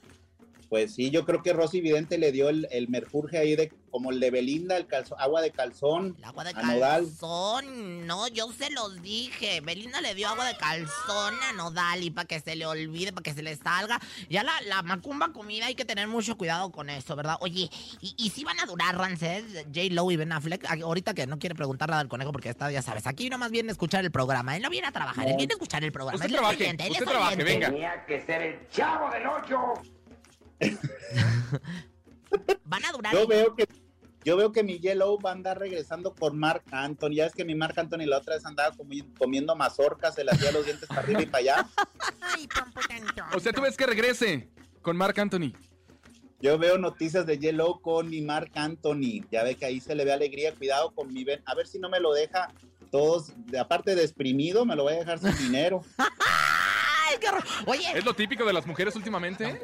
Pues 0.69 0.95
sí, 0.95 1.11
yo 1.11 1.25
creo 1.25 1.43
que 1.43 1.53
Rosy 1.55 1.81
Vidente 1.81 2.19
le 2.19 2.31
dio 2.31 2.49
el, 2.51 2.69
el 2.71 2.89
merjurje 2.89 3.39
ahí 3.39 3.57
de 3.57 3.73
como 3.91 4.11
el 4.11 4.21
de 4.21 4.31
Belinda, 4.31 4.77
el 4.77 4.87
calzón, 4.87 5.17
agua 5.19 5.41
de 5.41 5.51
calzón. 5.51 6.15
El 6.19 6.25
agua 6.25 6.45
de 6.45 6.51
A 6.51 6.63
Nodal. 6.63 7.05
calzón. 7.05 8.07
No, 8.07 8.29
yo 8.29 8.53
se 8.53 8.71
los 8.71 9.01
dije. 9.01 9.63
Belinda 9.63 10.03
le 10.03 10.15
dio 10.15 10.29
agua 10.29 10.45
de 10.47 10.57
calzón 10.59 11.35
a 11.49 11.53
Nodal 11.55 12.03
y 12.05 12.11
para 12.11 12.27
que 12.29 12.39
se 12.41 12.55
le 12.55 12.67
olvide, 12.67 13.13
para 13.15 13.23
que 13.23 13.33
se 13.33 13.43
le 13.43 13.57
salga. 13.57 13.99
Ya 14.29 14.43
la, 14.45 14.53
la 14.67 14.83
macumba 14.83 15.33
comida 15.33 15.67
hay 15.67 15.75
que 15.75 15.87
tener 15.87 16.07
mucho 16.07 16.37
cuidado 16.37 16.71
con 16.71 16.91
eso, 16.91 17.17
¿verdad? 17.17 17.37
Oye, 17.41 17.71
¿y, 18.03 18.15
y 18.19 18.29
si 18.31 18.45
van 18.45 18.61
a 18.61 18.67
durar, 18.67 18.97
Rancés, 18.99 19.45
J. 19.75 19.81
Lo 19.93 20.11
y 20.11 20.17
Ben 20.17 20.33
Affleck? 20.33 20.67
Ahorita 20.83 21.15
que 21.15 21.27
no 21.27 21.39
quiere 21.39 21.55
preguntar 21.55 21.89
nada 21.89 22.03
al 22.03 22.09
conejo 22.09 22.31
porque 22.31 22.51
está, 22.51 22.71
ya 22.71 22.83
sabes, 22.83 23.07
aquí 23.07 23.31
nomás 23.31 23.51
viene 23.51 23.71
a 23.71 23.73
escuchar 23.73 24.05
el 24.05 24.11
programa. 24.11 24.55
Él 24.55 24.63
no 24.63 24.69
viene 24.69 24.87
a 24.89 24.93
trabajar, 24.93 25.27
él 25.29 25.37
viene 25.39 25.55
a 25.55 25.57
escuchar 25.57 25.83
el 25.83 25.93
programa. 25.93 26.17
Usted 26.17 26.29
Él 26.29 26.35
es 26.35 26.39
trabaje, 26.41 26.63
oyente, 26.65 26.85
él 26.85 26.93
usted 26.93 27.05
es 27.05 27.11
trabaje, 27.11 27.35
oyente. 27.37 27.53
venga. 27.53 27.71
Tenía 27.71 28.05
que 28.07 28.21
ser 28.21 28.43
el 28.43 28.69
chavo 28.69 29.11
del 29.11 29.27
ocho. 29.27 29.57
Van 32.65 32.85
a 32.85 32.93
durar. 32.93 33.15
Yo 33.15 33.27
veo 33.27 33.55
que 33.55 33.67
yo 34.25 34.37
veo 34.37 34.53
que 34.53 34.63
mi 34.63 34.79
Yellow 34.79 35.19
va 35.21 35.31
a 35.31 35.33
andar 35.33 35.59
regresando 35.59 36.13
con 36.15 36.39
Mark 36.39 36.63
Anthony. 36.71 37.13
Ya 37.15 37.27
es 37.27 37.33
que 37.35 37.45
mi 37.45 37.55
Mark 37.55 37.79
Anthony 37.79 38.05
la 38.05 38.19
otra 38.19 38.35
vez 38.35 38.45
andaba 38.45 38.75
comi- 38.77 39.07
comiendo 39.17 39.57
mazorcas, 39.57 40.15
se 40.17 40.25
le 40.25 40.33
hacía 40.33 40.53
los 40.53 40.65
dientes 40.67 40.87
para 40.89 41.01
arriba 41.01 41.23
y 41.23 41.27
para 41.27 41.39
allá. 41.39 41.69
Ay. 42.21 42.49
O 43.35 43.41
sea, 43.41 43.53
tú 43.53 43.63
ves 43.63 43.77
que 43.77 43.87
regrese 43.87 44.51
con 44.83 44.97
Marc 44.97 45.19
Anthony. 45.19 45.53
Yo 46.41 46.59
veo 46.59 46.79
noticias 46.79 47.27
de 47.27 47.39
Yellow 47.39 47.81
con 47.81 48.11
mi 48.11 48.21
Mark 48.21 48.51
Anthony. 48.55 49.25
Ya 49.31 49.43
ve 49.45 49.55
que 49.55 49.65
ahí 49.65 49.81
se 49.81 49.95
le 49.95 50.05
ve 50.05 50.13
alegría. 50.13 50.55
Cuidado 50.55 50.91
con 50.91 51.13
mi 51.13 51.25
Ben. 51.25 51.41
A 51.47 51.55
ver 51.55 51.67
si 51.67 51.79
no 51.79 51.89
me 51.89 51.99
lo 52.01 52.13
deja 52.13 52.53
todos, 52.91 53.33
aparte 53.59 53.95
de 53.95 54.03
exprimido, 54.05 54.65
me 54.67 54.77
lo 54.77 54.83
voy 54.85 54.95
a 54.95 54.99
dejar 54.99 55.19
sin 55.19 55.37
dinero. 55.39 55.83
Ay, 57.09 57.17
qué 57.21 57.29
horror. 57.29 57.45
Oye, 57.67 57.87
Es 57.99 58.05
lo 58.05 58.15
típico 58.15 58.45
de 58.45 58.53
las 58.53 58.67
mujeres 58.67 58.95
últimamente. 58.97 59.61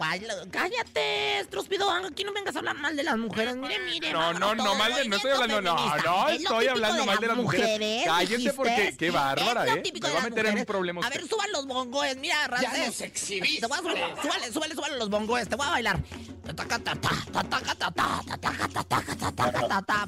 Cállate, 0.50 1.40
estrúspido. 1.40 1.90
Aquí 1.90 2.24
no 2.24 2.32
vengas 2.32 2.54
a 2.56 2.58
hablar 2.60 2.76
mal 2.76 2.96
de 2.96 3.02
las 3.02 3.16
mujeres. 3.18 3.56
Mire, 3.56 3.78
mire. 3.80 4.12
No, 4.12 4.32
no, 4.34 4.54
no, 4.54 4.74
mal 4.74 4.94
de, 4.94 5.08
no 5.08 5.16
estoy 5.16 5.32
hablando, 5.32 5.60
no, 5.62 5.76
feminista. 5.76 6.10
no, 6.10 6.28
Es 6.28 6.40
estoy 6.42 6.66
hablando 6.68 7.04
mal 7.06 7.18
de 7.18 7.26
las 7.26 7.36
mujeres. 7.36 8.04
Cállese 8.04 8.36
¿dijiste? 8.36 8.54
porque, 8.56 8.94
qué 8.98 9.10
bárbara, 9.10 9.64
Es 9.66 9.70
lo 9.72 9.76
¿eh? 9.78 9.82
típico 9.82 10.06
Me 10.06 10.12
de 10.14 10.18
va 10.18 10.24
a 10.24 10.28
meter 10.30 10.46
en 10.46 10.50
mujeres. 10.52 10.66
problemas 10.66 11.04
A 11.06 11.08
ver, 11.10 11.26
suban 11.28 11.52
los 11.52 11.66
bongoes. 11.66 12.16
Mira, 12.16 12.46
Rancés. 12.46 13.00
exhibiste. 13.00 13.60
Te 13.60 13.66
voy 13.66 13.78
a 13.78 13.82
subir, 13.82 13.96
súbale, 14.22 14.52
súbale, 14.52 14.74
súbale 14.74 14.96
los 14.98 15.10
bongoes. 15.10 15.48
Te 15.48 15.56
voy 15.56 15.66
a 15.66 15.70
bailar. 15.70 15.98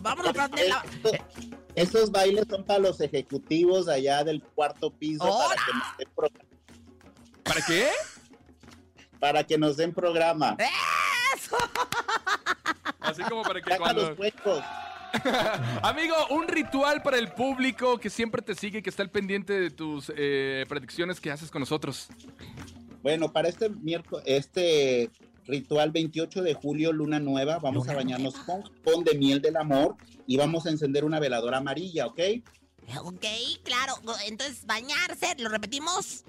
Vámonos, 0.00 0.34
Rancés. 0.34 0.68
la- 0.68 0.84
Estos, 0.92 1.12
esos 1.74 2.10
bailes 2.10 2.44
son 2.48 2.64
para 2.64 2.78
los 2.80 3.00
ejecutivos 3.00 3.88
allá 3.88 4.24
del 4.24 4.42
cuarto 4.42 4.90
piso 4.90 5.24
para 5.24 5.54
que, 5.54 5.72
den 6.04 6.08
pro- 6.14 6.28
¿Para 7.46 7.62
qué? 7.66 7.88
para 9.18 9.44
que 9.44 9.58
nos 9.58 9.76
den 9.76 9.92
programa. 9.92 10.56
¡Eso! 11.34 11.56
Así 13.00 13.22
como 13.22 13.42
para 13.42 13.60
que 13.60 13.70
Saca 13.70 13.82
cuando... 13.82 14.10
los 14.10 14.18
huecos. 14.18 14.62
Amigo, 15.82 16.14
un 16.30 16.46
ritual 16.46 17.02
para 17.02 17.18
el 17.18 17.32
público 17.32 17.98
que 17.98 18.10
siempre 18.10 18.42
te 18.42 18.54
sigue, 18.54 18.82
que 18.82 18.90
está 18.90 19.02
al 19.02 19.10
pendiente 19.10 19.58
de 19.58 19.70
tus 19.70 20.12
eh, 20.14 20.64
predicciones 20.68 21.20
que 21.20 21.30
haces 21.30 21.50
con 21.50 21.60
nosotros. 21.60 22.08
Bueno, 23.02 23.32
para 23.32 23.48
este 23.48 23.70
miércoles, 23.70 24.24
este 24.26 25.10
ritual 25.46 25.92
28 25.92 26.42
de 26.42 26.54
julio, 26.54 26.92
luna 26.92 27.20
nueva, 27.20 27.58
vamos 27.58 27.86
Luna 27.86 27.92
a 27.92 27.96
bañarnos 27.96 28.34
con 28.34 28.62
jabón 28.62 29.04
de 29.04 29.16
miel 29.16 29.40
del 29.40 29.56
amor 29.56 29.96
y 30.26 30.36
vamos 30.36 30.66
a 30.66 30.70
encender 30.70 31.04
una 31.04 31.20
veladora 31.20 31.58
amarilla, 31.58 32.06
¿ok? 32.06 32.20
Ok, 33.02 33.24
claro. 33.64 33.94
Entonces, 34.26 34.66
bañarse, 34.66 35.34
lo 35.38 35.48
repetimos. 35.48 36.24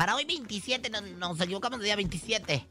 Para 0.00 0.14
hoy 0.16 0.24
27, 0.24 0.88
no- 0.88 1.02
nos 1.02 1.38
equivocamos 1.42 1.78
de 1.78 1.84
día 1.84 1.94
27. 1.96 2.66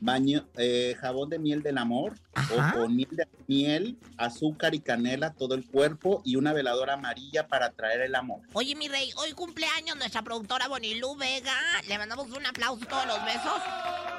Baño, 0.00 0.44
eh, 0.56 0.96
jabón 1.00 1.30
de 1.30 1.38
miel 1.38 1.62
del 1.62 1.78
amor 1.78 2.14
Ajá. 2.34 2.72
o 2.76 2.80
con 2.82 2.96
miel, 2.96 3.08
de- 3.12 3.28
miel, 3.46 3.96
azúcar 4.16 4.74
y 4.74 4.80
canela, 4.80 5.32
todo 5.32 5.54
el 5.54 5.64
cuerpo 5.64 6.22
y 6.24 6.34
una 6.34 6.52
veladora 6.52 6.94
amarilla 6.94 7.46
para 7.46 7.70
traer 7.70 8.00
el 8.00 8.16
amor. 8.16 8.40
Oye, 8.52 8.74
mi 8.74 8.88
rey, 8.88 9.12
hoy 9.16 9.30
cumpleaños 9.30 9.96
nuestra 9.96 10.22
productora 10.22 10.66
Bonilú 10.66 11.14
Vega. 11.14 11.54
Le 11.86 11.98
mandamos 11.98 12.32
un 12.32 12.44
aplauso, 12.44 12.84
todos 12.84 13.06
los 13.06 13.24
besos. 13.24 13.62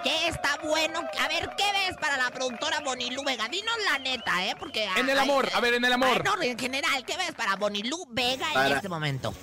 ¿Qué 0.05 0.29
está 0.29 0.57
bueno? 0.63 1.01
A 1.19 1.27
ver, 1.27 1.49
¿qué 1.57 1.65
ves 1.73 1.97
para 1.99 2.15
la 2.15 2.31
productora 2.31 2.79
Bonilú 2.79 3.25
Vega? 3.25 3.49
Dinos 3.49 3.75
la 3.91 3.99
neta, 3.99 4.47
¿eh? 4.47 4.55
Porque... 4.57 4.85
En 4.95 5.09
el 5.09 5.19
ay, 5.19 5.29
amor, 5.29 5.49
a 5.53 5.59
ver, 5.59 5.73
en 5.73 5.83
el 5.83 5.91
amor. 5.91 6.23
Bueno, 6.23 6.41
en 6.43 6.57
general, 6.57 7.03
¿qué 7.05 7.17
ves 7.17 7.33
para 7.35 7.57
Bonilú 7.57 8.05
Vega 8.09 8.67
en 8.67 8.71
este 8.77 8.87
momento? 8.87 9.33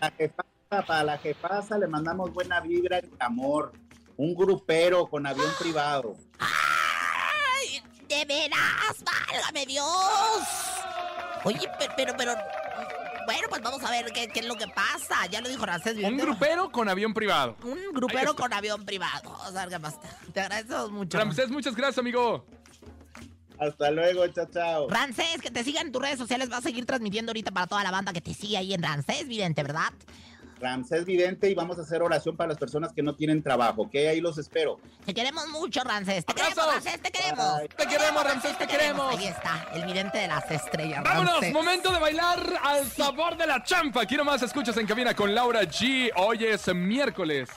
La 0.00 0.10
jefasa, 0.12 0.48
para 0.80 1.04
la 1.04 1.18
jefasa 1.18 1.76
le 1.76 1.86
mandamos 1.86 2.32
buena 2.32 2.60
vibra 2.60 3.00
y 3.00 3.10
amor. 3.18 3.72
Un 4.16 4.34
grupero 4.34 5.06
con 5.06 5.26
avión 5.26 5.50
privado. 5.58 6.16
¡Ay! 6.38 7.82
¡De 8.08 8.24
veras! 8.24 9.04
¡Válgame 9.04 9.66
Dios! 9.66 9.86
Oye, 11.44 11.68
pero, 11.78 11.92
pero, 11.96 12.14
pero... 12.16 12.34
Bueno, 13.24 13.46
pues 13.48 13.62
vamos 13.62 13.82
a 13.84 13.90
ver 13.90 14.06
qué, 14.12 14.28
qué 14.28 14.40
es 14.40 14.46
lo 14.46 14.56
que 14.56 14.66
pasa. 14.68 15.26
Ya 15.30 15.40
lo 15.40 15.48
dijo 15.48 15.64
Rancés. 15.64 15.96
Un 16.02 16.16
grupero 16.16 16.70
con 16.72 16.88
avión 16.88 17.14
privado. 17.14 17.56
Un 17.62 17.92
grupero 17.92 18.34
con 18.34 18.52
avión 18.52 18.84
privado. 18.84 19.30
Vamos 19.30 19.54
a 19.54 19.66
ver 19.66 19.68
qué 19.68 19.80
pasa. 19.80 19.98
Te 20.32 20.40
agradecemos 20.40 20.90
mucho. 20.90 21.18
Ramsés, 21.18 21.50
muchas 21.50 21.76
gracias, 21.76 21.98
amigo. 21.98 22.44
Hasta 23.60 23.92
luego, 23.92 24.26
chao, 24.28 24.46
chao. 24.52 24.88
Rancés, 24.88 25.40
que 25.40 25.50
te 25.52 25.62
sigan 25.62 25.86
en 25.86 25.92
tus 25.92 26.02
redes 26.02 26.18
sociales. 26.18 26.50
Va 26.50 26.56
a 26.56 26.62
seguir 26.62 26.84
transmitiendo 26.84 27.30
ahorita 27.30 27.52
para 27.52 27.68
toda 27.68 27.84
la 27.84 27.92
banda 27.92 28.12
que 28.12 28.20
te 28.20 28.34
sigue 28.34 28.56
ahí 28.56 28.74
en 28.74 28.82
Rancés, 28.82 29.28
vidente, 29.28 29.62
¿verdad? 29.62 29.92
Ramsés 30.62 31.04
Vidente 31.04 31.50
y 31.50 31.54
vamos 31.54 31.78
a 31.78 31.82
hacer 31.82 32.00
oración 32.02 32.36
para 32.36 32.48
las 32.50 32.58
personas 32.58 32.92
que 32.92 33.02
no 33.02 33.14
tienen 33.16 33.42
trabajo, 33.42 33.82
¿ok? 33.82 33.94
Ahí 33.96 34.20
los 34.20 34.38
espero. 34.38 34.78
Te 35.04 35.12
queremos 35.12 35.46
mucho, 35.48 35.82
Rancés. 35.82 36.24
Te 36.24 36.32
¡Abrazos! 36.32 36.54
queremos, 36.54 36.74
Rancés, 36.84 37.02
te 37.02 37.10
queremos. 37.10 37.58
Bye. 37.58 37.68
Te 37.68 37.86
queremos, 37.86 38.24
Ramsés, 38.24 38.58
te 38.58 38.66
queremos. 38.66 39.18
Ahí 39.18 39.26
está, 39.26 39.66
el 39.74 39.84
vidente 39.84 40.18
de 40.18 40.28
las 40.28 40.50
estrellas. 40.50 41.02
Vámonos, 41.02 41.32
Ramsés. 41.34 41.52
momento 41.52 41.92
de 41.92 41.98
bailar 41.98 42.38
al 42.62 42.86
sabor 42.90 43.36
de 43.36 43.46
la 43.46 43.62
champa. 43.64 44.02
Aquí 44.02 44.16
nomás 44.16 44.40
escuchas 44.42 44.76
en 44.76 44.86
cabina 44.86 45.14
con 45.14 45.34
Laura 45.34 45.62
G. 45.62 46.10
Hoy 46.16 46.44
es 46.44 46.72
miércoles. 46.74 47.48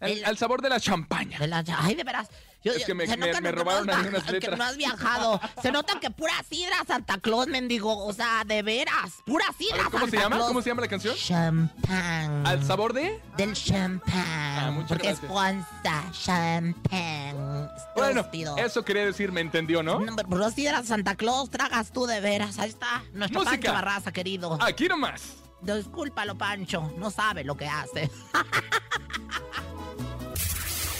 El- 0.00 0.18
El- 0.18 0.24
al 0.24 0.38
sabor 0.38 0.62
de 0.62 0.68
la 0.68 0.78
champaña. 0.80 1.38
De 1.38 1.46
la- 1.46 1.64
Ay, 1.78 1.94
de 1.94 2.04
veras. 2.04 2.28
Yo- 2.62 2.72
Es 2.74 2.84
que 2.84 2.92
me- 2.94 3.06
se 3.06 3.52
robaron 3.52 3.86
no 3.86 3.92
has 3.92 3.98
ahí 3.98 4.04
baj- 4.04 4.08
unas 4.10 4.22
que 4.24 4.32
letras. 4.32 4.58
no 4.58 4.64
has 4.64 4.76
viajado. 4.76 5.40
Se 5.62 5.72
nota 5.72 5.98
que 5.98 6.10
pura 6.10 6.34
sidra 6.48 6.76
Santa 6.86 7.16
Claus, 7.18 7.46
mendigo. 7.46 8.04
O 8.06 8.12
sea, 8.12 8.44
de 8.44 8.62
veras. 8.62 9.12
Pura 9.24 9.46
sidra 9.56 9.76
ver, 9.78 9.84
¿cómo 9.90 10.04
se 10.04 10.10
Santa 10.10 10.22
llama? 10.24 10.36
Claus. 10.36 10.48
¿Cómo 10.48 10.62
se 10.62 10.68
llama 10.70 10.80
la 10.82 10.88
canción? 10.88 11.16
Champán. 11.16 12.46
¿Al 12.46 12.62
sabor 12.64 12.92
de? 12.92 13.20
Del 13.38 13.54
champán. 13.54 14.74
muchas 14.74 14.88
porque 14.88 15.06
gracias. 15.08 15.24
es 15.24 15.30
Ponza. 15.30 16.12
Champán. 16.12 17.70
Bueno, 17.96 18.26
eso 18.58 18.84
quería 18.84 19.06
decir, 19.06 19.32
me 19.32 19.40
entendió, 19.40 19.82
¿no? 19.82 20.00
No, 20.00 20.14
pero 20.16 20.50
si 20.50 20.66
era 20.66 20.82
Santa 20.82 21.14
Claus, 21.14 21.48
tragas 21.50 21.92
tú 21.92 22.04
de 22.06 22.20
veras. 22.20 22.58
Ahí 22.58 22.68
está. 22.68 23.02
Nuestro 23.14 23.40
Música. 23.40 23.56
Pancho 23.56 23.72
Barraza, 23.72 24.12
querido. 24.12 24.58
Aquí 24.62 24.86
nomás. 24.88 25.22
Discúlpalo, 25.62 26.36
Pancho. 26.36 26.92
No 26.98 27.10
sabe 27.10 27.44
lo 27.44 27.56
que 27.56 27.66
hace. 27.66 28.10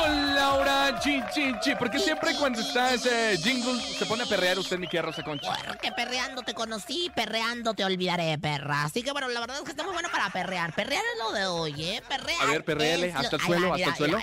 Con 0.00 0.34
Laura 0.34 0.98
G. 1.00 1.76
Porque 1.78 1.98
siempre 1.98 2.34
cuando 2.38 2.60
está 2.60 2.94
ese 2.94 3.36
jingle 3.38 3.80
se 3.80 4.06
pone 4.06 4.22
a 4.22 4.26
perrear 4.26 4.58
usted, 4.58 4.78
mi 4.78 4.86
querida 4.86 5.02
Rosa 5.02 5.22
Concha. 5.22 5.48
Bueno, 5.48 5.74
que 5.80 5.92
perreando 5.92 6.42
te 6.42 6.54
conocí, 6.54 7.10
perreando 7.14 7.74
te 7.74 7.84
olvidaré, 7.84 8.38
perra. 8.38 8.84
Así 8.84 9.02
que 9.02 9.12
bueno, 9.12 9.28
la 9.28 9.40
verdad 9.40 9.58
es 9.58 9.62
que 9.64 9.70
está 9.70 9.82
muy 9.82 9.92
bueno 9.92 10.08
para 10.10 10.30
perrear. 10.30 10.74
Perrear 10.74 11.02
es 11.14 11.18
lo 11.22 11.32
de 11.32 11.46
hoy, 11.46 11.84
¿eh? 11.84 12.02
Perrear. 12.08 12.42
A 12.42 12.46
ver, 12.46 12.64
lo- 12.66 13.18
hasta 13.18 13.36
el 13.36 13.42
suelo, 13.42 13.74
hasta 13.74 13.88
el 13.90 13.94
suelo. 13.96 14.18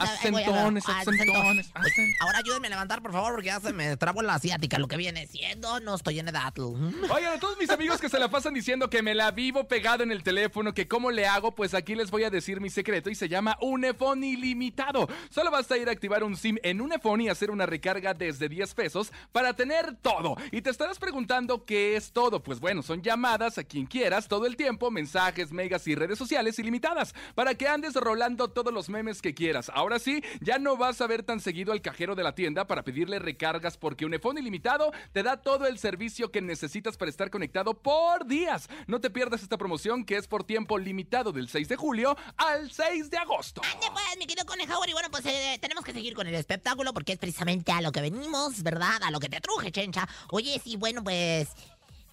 Acentones, 0.00 0.84
acento. 0.88 1.10
acentones, 1.10 1.70
acen- 1.74 2.14
Ahora 2.20 2.38
ayúdenme 2.38 2.66
a 2.66 2.70
levantar, 2.70 3.00
por 3.02 3.12
favor, 3.12 3.32
porque 3.34 3.46
ya 3.46 3.60
se 3.60 3.72
me 3.72 3.96
trabó 3.96 4.22
la 4.22 4.34
asiática, 4.34 4.78
lo 4.78 4.88
que 4.88 4.96
viene 4.96 5.26
siendo. 5.26 5.80
No 5.80 5.94
estoy 5.94 6.18
en 6.18 6.28
edad. 6.28 6.52
Oigan, 6.58 7.34
a 7.36 7.38
todos 7.40 7.56
mis 7.58 7.70
amigos 7.70 8.00
que 8.00 8.08
se 8.08 8.18
la 8.18 8.28
pasan 8.28 8.54
diciendo 8.54 8.90
que 8.90 9.02
me 9.02 9.14
la 9.14 9.30
vivo 9.30 9.66
pegado 9.68 10.02
en 10.02 10.12
el 10.12 10.22
teléfono, 10.22 10.74
que 10.74 10.88
cómo 10.88 11.10
le 11.10 11.26
hago, 11.26 11.54
pues 11.54 11.74
aquí 11.74 11.94
les 11.94 12.10
voy 12.10 12.24
a 12.24 12.30
decir 12.30 12.60
mi 12.60 12.70
secreto 12.70 13.10
y 13.10 13.14
se 13.14 13.28
llama 13.28 13.56
Unefone 13.84 14.26
ilimitado. 14.26 15.06
Solo 15.28 15.50
basta 15.50 15.76
ir 15.76 15.90
a 15.90 15.92
activar 15.92 16.24
un 16.24 16.38
SIM 16.38 16.56
en 16.62 16.80
Unefone 16.80 17.24
y 17.24 17.28
hacer 17.28 17.50
una 17.50 17.66
recarga 17.66 18.14
desde 18.14 18.48
10 18.48 18.72
pesos 18.72 19.12
para 19.30 19.52
tener 19.52 19.94
todo. 19.96 20.36
Y 20.52 20.62
te 20.62 20.70
estarás 20.70 20.98
preguntando 20.98 21.66
qué 21.66 21.96
es 21.96 22.10
todo. 22.10 22.42
Pues 22.42 22.60
bueno, 22.60 22.82
son 22.82 23.02
llamadas 23.02 23.58
a 23.58 23.64
quien 23.64 23.84
quieras 23.84 24.26
todo 24.26 24.46
el 24.46 24.56
tiempo, 24.56 24.90
mensajes, 24.90 25.52
megas 25.52 25.86
y 25.86 25.94
redes 25.94 26.16
sociales 26.16 26.58
ilimitadas 26.58 27.14
para 27.34 27.54
que 27.56 27.68
andes 27.68 27.94
rolando 27.94 28.48
todos 28.48 28.72
los 28.72 28.88
memes 28.88 29.20
que 29.20 29.34
quieras. 29.34 29.70
Ahora 29.74 29.98
sí, 29.98 30.24
ya 30.40 30.58
no 30.58 30.78
vas 30.78 31.02
a 31.02 31.06
ver 31.06 31.22
tan 31.22 31.40
seguido 31.40 31.70
al 31.70 31.82
cajero 31.82 32.14
de 32.14 32.22
la 32.22 32.34
tienda 32.34 32.66
para 32.66 32.84
pedirle 32.84 33.18
recargas 33.18 33.76
porque 33.76 34.06
Unefone 34.06 34.40
ilimitado 34.40 34.92
te 35.12 35.22
da 35.22 35.42
todo 35.42 35.66
el 35.66 35.78
servicio 35.78 36.30
que 36.30 36.40
necesitas 36.40 36.96
para 36.96 37.10
estar 37.10 37.28
conectado 37.28 37.74
por 37.74 38.26
días. 38.26 38.70
No 38.86 39.02
te 39.02 39.10
pierdas 39.10 39.42
esta 39.42 39.58
promoción 39.58 40.06
que 40.06 40.16
es 40.16 40.26
por 40.26 40.44
tiempo 40.44 40.78
limitado 40.78 41.32
del 41.32 41.50
6 41.50 41.68
de 41.68 41.76
julio 41.76 42.16
al 42.38 42.70
6 42.70 43.10
de 43.10 43.18
agosto. 43.18 43.60
Ande 43.74 43.86
pues, 43.92 44.04
mi 44.18 44.26
querido 44.26 44.46
Conejauer, 44.46 44.88
y 44.88 44.92
bueno, 44.92 45.08
pues 45.10 45.26
eh, 45.26 45.58
tenemos 45.60 45.84
que 45.84 45.92
seguir 45.92 46.14
con 46.14 46.28
el 46.28 46.34
espectáculo 46.36 46.92
porque 46.92 47.14
es 47.14 47.18
precisamente 47.18 47.72
a 47.72 47.80
lo 47.80 47.90
que 47.90 48.00
venimos, 48.00 48.62
¿verdad? 48.62 49.02
A 49.02 49.10
lo 49.10 49.18
que 49.18 49.28
te 49.28 49.40
truje, 49.40 49.72
chencha. 49.72 50.08
Oye, 50.30 50.60
sí, 50.62 50.76
bueno, 50.76 51.02
pues... 51.02 51.48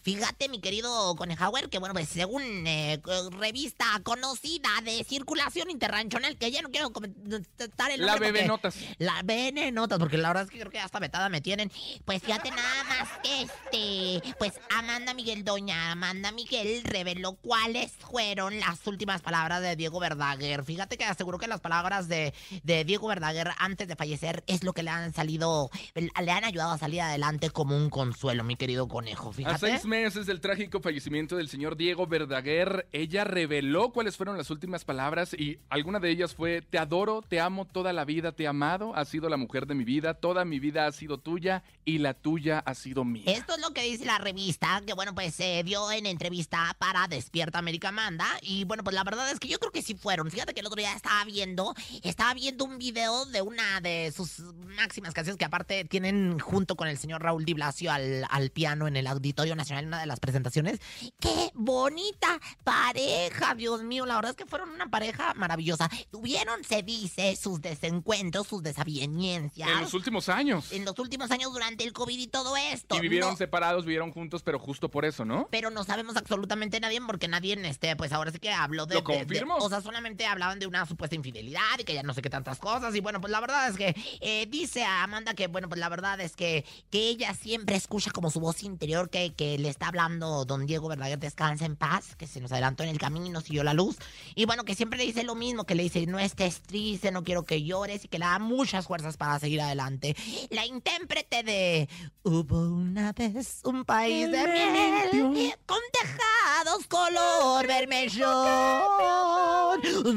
Fíjate, 0.04 0.50
mi 0.50 0.60
querido 0.60 1.16
Conejauer, 1.16 1.70
que 1.70 1.78
bueno, 1.78 1.94
pues 1.94 2.10
según 2.10 2.42
eh, 2.66 3.00
revista 3.40 3.86
conocida 4.04 4.70
de 4.84 5.04
circulación 5.04 5.70
interranchonal, 5.70 6.38
que 6.38 6.52
ya 6.52 6.62
no 6.62 6.70
quiero 6.70 6.92
comentar 6.92 7.92
el 7.92 8.06
La 8.06 8.18
porque- 8.18 8.46
notas. 8.46 8.76
La 8.98 9.22
BN 9.24 9.72
Notas, 9.72 10.00
porque 10.00 10.18
la 10.18 10.30
verdad 10.30 10.44
es 10.46 10.50
que 10.50 10.60
creo 10.60 10.72
que 10.72 10.80
hasta 10.80 11.00
vetada 11.00 11.30
me 11.30 11.42
tienen. 11.42 11.72
Pues 12.06 12.22
fíjate 12.24 12.50
nada 12.52 12.84
más 12.86 13.10
que 13.24 13.42
este. 13.44 14.34
Pues 14.40 14.54
Amanda 14.76 15.14
Miguel, 15.14 15.44
doña 15.44 15.92
Amanda 15.92 16.32
Miguel, 16.32 16.84
reveló 16.84 17.34
cuáles 17.36 17.92
fueron 17.92 18.60
las 18.60 18.86
últimas 18.88 19.22
palabras 19.22 19.62
de 19.62 19.76
Diego 19.76 20.00
Verdaguer. 20.00 20.64
Fíjate 20.64 20.98
que 20.98 21.06
aseguró 21.06 21.38
que 21.38 21.48
las 21.48 21.62
palabras 21.62 22.08
de, 22.08 22.34
de 22.64 22.84
Diego 22.86 23.08
Verdaguer 23.08 23.52
antes 23.58 23.88
de 23.88 23.96
fallecer 23.96 24.44
es 24.48 24.64
lo 24.64 24.74
que 24.74 24.84
le 24.84 24.90
han 24.90 25.14
salido, 25.14 25.70
le 25.96 26.32
han 26.32 26.44
ayudado 26.44 26.72
a 26.72 26.78
salir 26.78 27.02
adelante 27.02 27.50
como 27.52 27.76
un 27.78 27.90
consuelo, 27.90 28.44
mi 28.44 28.56
querido 28.56 28.88
conejo. 28.88 29.32
Fíjate. 29.32 29.58
Meses 29.92 30.26
del 30.26 30.40
trágico 30.40 30.80
fallecimiento 30.80 31.36
del 31.36 31.50
señor 31.50 31.76
Diego 31.76 32.08
Verdaguer, 32.08 32.88
ella 32.94 33.26
reveló 33.26 33.92
cuáles 33.92 34.16
fueron 34.16 34.38
las 34.38 34.50
últimas 34.50 34.86
palabras 34.86 35.34
y 35.34 35.60
alguna 35.70 36.00
de 36.00 36.10
ellas 36.10 36.34
fue, 36.34 36.62
te 36.62 36.78
adoro, 36.78 37.22
te 37.28 37.42
amo 37.42 37.66
toda 37.66 37.92
la 37.92 38.06
vida, 38.06 38.32
te 38.32 38.44
he 38.44 38.48
amado, 38.48 38.96
has 38.96 39.10
sido 39.10 39.28
la 39.28 39.36
mujer 39.36 39.68
de 39.68 39.76
mi 39.76 39.84
vida, 39.84 40.14
toda 40.14 40.46
mi 40.46 40.60
vida 40.62 40.88
ha 40.88 40.94
sido 40.94 41.18
tuya 41.18 41.64
y 41.84 41.98
la 41.98 42.14
tuya 42.14 42.60
ha 42.60 42.74
sido 42.74 43.04
mía. 43.04 43.26
Esto 43.28 43.56
es 43.56 43.60
lo 43.60 43.74
que 43.74 43.84
dice 43.84 44.06
la 44.06 44.18
revista, 44.18 44.82
que 44.88 44.94
bueno, 44.94 45.14
pues 45.14 45.36
se 45.36 45.62
dio 45.66 45.92
en 45.92 46.06
entrevista 46.06 46.74
para 46.80 47.10
Despierta 47.10 47.60
América 47.60 47.90
Amanda. 47.90 48.26
Y 48.42 48.64
bueno, 48.64 48.86
pues 48.86 48.94
la 48.94 49.04
verdad 49.04 49.30
es 49.30 49.42
que 49.42 49.50
yo 49.50 49.60
creo 49.60 49.74
que 49.74 49.82
sí 49.82 49.94
fueron. 49.94 50.32
Fíjate 50.32 50.54
que 50.54 50.62
el 50.62 50.68
otro 50.68 50.80
día 50.80 50.96
estaba 50.96 51.26
viendo, 51.26 51.76
estaba 52.02 52.34
viendo 52.34 52.64
un 52.64 52.78
video 52.78 53.26
de 53.26 53.42
una 53.42 53.82
de 53.82 54.14
sus 54.16 54.40
máximas 54.78 55.14
canciones 55.14 55.38
que 55.38 55.44
aparte 55.44 55.84
tienen 55.84 56.40
junto 56.40 56.78
con 56.78 56.88
el 56.88 56.98
señor 56.98 57.22
Raúl 57.22 57.44
Di 57.44 57.56
Blasio 57.56 57.92
al, 57.92 58.26
al 58.30 58.52
piano 58.52 58.88
en 58.88 58.96
el 58.96 59.06
Auditorio 59.08 59.54
Nacional 59.54 59.81
en 59.82 59.88
una 59.88 60.00
de 60.00 60.06
las 60.06 60.20
presentaciones. 60.20 60.80
¡Qué 61.20 61.52
bonita 61.54 62.40
pareja! 62.64 63.54
Dios 63.56 63.84
mío, 63.84 64.06
la 64.06 64.16
verdad 64.16 64.32
es 64.32 64.38
que 64.38 64.46
fueron 64.46 64.70
una 64.70 64.90
pareja 64.90 65.34
maravillosa. 65.36 65.90
Tuvieron, 66.12 66.64
se 66.64 66.84
dice, 66.84 67.36
sus 67.36 67.62
desencuentros, 67.62 68.48
sus 68.48 68.64
desavenencias. 68.64 69.70
En 69.70 69.82
los 69.82 69.94
últimos 69.94 70.30
años. 70.30 70.72
En 70.72 70.86
los 70.86 70.98
últimos 71.00 71.30
años 71.32 71.52
durante 71.54 71.84
el 71.84 71.94
COVID 71.94 72.18
y 72.20 72.28
todo 72.28 72.56
esto. 72.58 72.96
Y 72.96 73.00
vivieron 73.02 73.32
No- 73.32 73.38
separados, 73.38 73.86
vivieron 73.86 74.12
juntos, 74.12 74.42
pero 74.44 74.60
justo 74.60 74.90
por 74.90 75.06
eso, 75.06 75.26
¿no? 75.26 75.48
pero 75.52 75.70
no 75.70 75.84
sabemos 75.84 76.16
absolutamente 76.16 76.80
nadie 76.80 77.02
porque 77.06 77.28
nadie, 77.28 77.54
este, 77.68 77.96
pues 77.96 78.12
ahora 78.14 78.32
sí 78.32 78.40
que 78.40 78.52
habló 78.52 78.86
de... 78.86 78.96
¿Lo 78.96 79.02
de- 79.02 79.14
de- 79.14 79.20
confirmo? 79.20 79.56
o 79.58 79.70
sea, 79.70 79.82
solamente 79.82 80.26
hablaban 80.26 80.60
de 80.60 80.68
una 80.68 80.86
supuesta 80.86 81.16
infidelidad 81.16 81.62
y 81.80 81.84
que 81.84 81.94
ya 81.94 82.04
no 82.04 82.14
sé 82.14 82.22
qué 82.22 82.30
tantas 82.30 82.60
cosas. 82.60 82.96
Y 82.96 83.00
bueno, 83.00 83.20
pues 83.22 83.32
la 83.32 83.40
verdad 83.40 83.68
es 83.70 83.78
que 83.78 83.96
eh, 84.22 84.46
dice 84.50 84.84
a 84.84 85.04
Amanda 85.04 85.34
que, 85.34 85.48
bueno, 85.48 85.68
pues 85.70 85.80
la 85.80 85.90
verdad 85.90 86.20
es 86.22 86.36
que, 86.36 86.66
que 86.90 87.10
ella 87.10 87.34
siempre 87.34 87.76
escucha 87.76 88.12
como 88.12 88.30
su 88.30 88.40
voz 88.40 88.64
interior 88.64 89.10
que, 89.10 89.34
que 89.34 89.58
le 89.58 89.70
está 89.72 89.88
hablando 89.88 90.46
don 90.46 90.66
Diego 90.68 90.88
Verdaguer, 90.88 91.18
descansa 91.20 91.66
en 91.66 91.76
paz, 91.76 92.16
que 92.16 92.28
se 92.28 92.40
nos 92.40 92.52
adelantó 92.52 92.84
en 92.84 92.90
el 92.90 93.00
camino 93.00 93.26
y 93.26 93.30
nos 93.30 93.44
siguió 93.46 93.64
la 93.64 93.74
luz. 93.74 93.98
Y 94.36 94.46
bueno, 94.46 94.64
que 94.64 94.76
siempre 94.76 94.98
le 95.00 95.06
dice 95.06 95.24
lo 95.24 95.36
mismo, 95.36 95.66
que 95.66 95.76
le 95.76 95.84
dice, 95.84 96.06
no 96.06 96.20
estés 96.20 96.62
triste, 96.62 97.12
no 97.12 97.24
quiero 97.24 97.44
que 97.44 97.64
llores 97.64 98.06
y 98.06 98.08
que 98.08 98.20
le 98.20 98.26
da 98.26 98.40
muchas 98.40 98.86
fuerzas 98.88 99.18
para 99.18 99.40
seguir 99.40 99.62
adelante. 99.62 100.16
La 100.50 100.66
intérprete 100.66 101.44
de 101.44 101.90
Hubo 102.24 102.60
una 102.60 103.12
vez 103.14 103.62
un 103.64 103.84
país 103.84 104.30
de 104.32 104.48
miel 104.48 105.54
con 105.66 105.80
tejados 105.92 106.86
color 106.88 107.66
vermellón, 107.68 108.32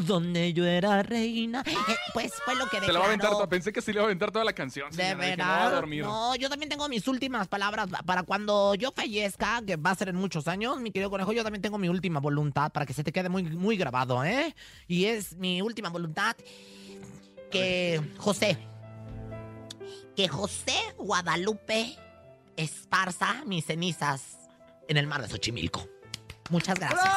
donde 0.06 0.52
yo 0.52 0.66
era 0.66 1.02
reina. 1.02 1.62
Eh, 1.66 1.74
pues 2.12 2.32
fue 2.44 2.54
lo 2.56 2.68
que 2.68 2.80
Se 2.80 2.92
la 2.92 2.98
va 2.98 3.06
a 3.06 3.08
aventar 3.08 3.30
declaró. 3.30 3.36
toda. 3.36 3.48
Pensé 3.48 3.72
que 3.72 3.80
sí 3.80 3.92
le 3.92 3.96
iba 3.98 4.02
a 4.02 4.06
aventar 4.06 4.30
toda 4.30 4.44
la 4.44 4.52
canción. 4.52 4.90
De 4.90 4.96
señora, 4.96 5.24
dije, 5.24 5.36
no 5.36 5.44
va 5.44 5.54
a 5.54 5.58
verdad. 5.64 5.72
dormir. 5.76 6.04
No, 6.04 6.34
yo 6.36 6.48
también 6.50 6.68
tengo 6.68 6.88
mis 6.88 7.08
últimas 7.08 7.48
palabras 7.48 7.88
para 8.04 8.22
cuando 8.22 8.74
yo 8.74 8.92
fallezca, 8.92 9.43
que 9.66 9.76
va 9.76 9.90
a 9.90 9.94
ser 9.94 10.08
en 10.08 10.16
muchos 10.16 10.48
años, 10.48 10.80
mi 10.80 10.90
querido 10.90 11.10
conejo. 11.10 11.32
Yo 11.32 11.42
también 11.42 11.62
tengo 11.62 11.78
mi 11.78 11.88
última 11.88 12.20
voluntad 12.20 12.72
para 12.72 12.86
que 12.86 12.94
se 12.94 13.04
te 13.04 13.12
quede 13.12 13.28
muy, 13.28 13.42
muy 13.42 13.76
grabado, 13.76 14.24
¿eh? 14.24 14.54
Y 14.88 15.04
es 15.06 15.36
mi 15.36 15.60
última 15.60 15.90
voluntad 15.90 16.36
que 17.50 18.00
José, 18.18 18.58
que 20.16 20.28
José 20.28 20.76
Guadalupe 20.96 21.96
esparza 22.56 23.44
mis 23.46 23.66
cenizas 23.66 24.38
en 24.88 24.96
el 24.96 25.06
mar 25.06 25.22
de 25.22 25.28
Xochimilco. 25.28 25.86
Muchas 26.50 26.78
gracias. 26.78 27.14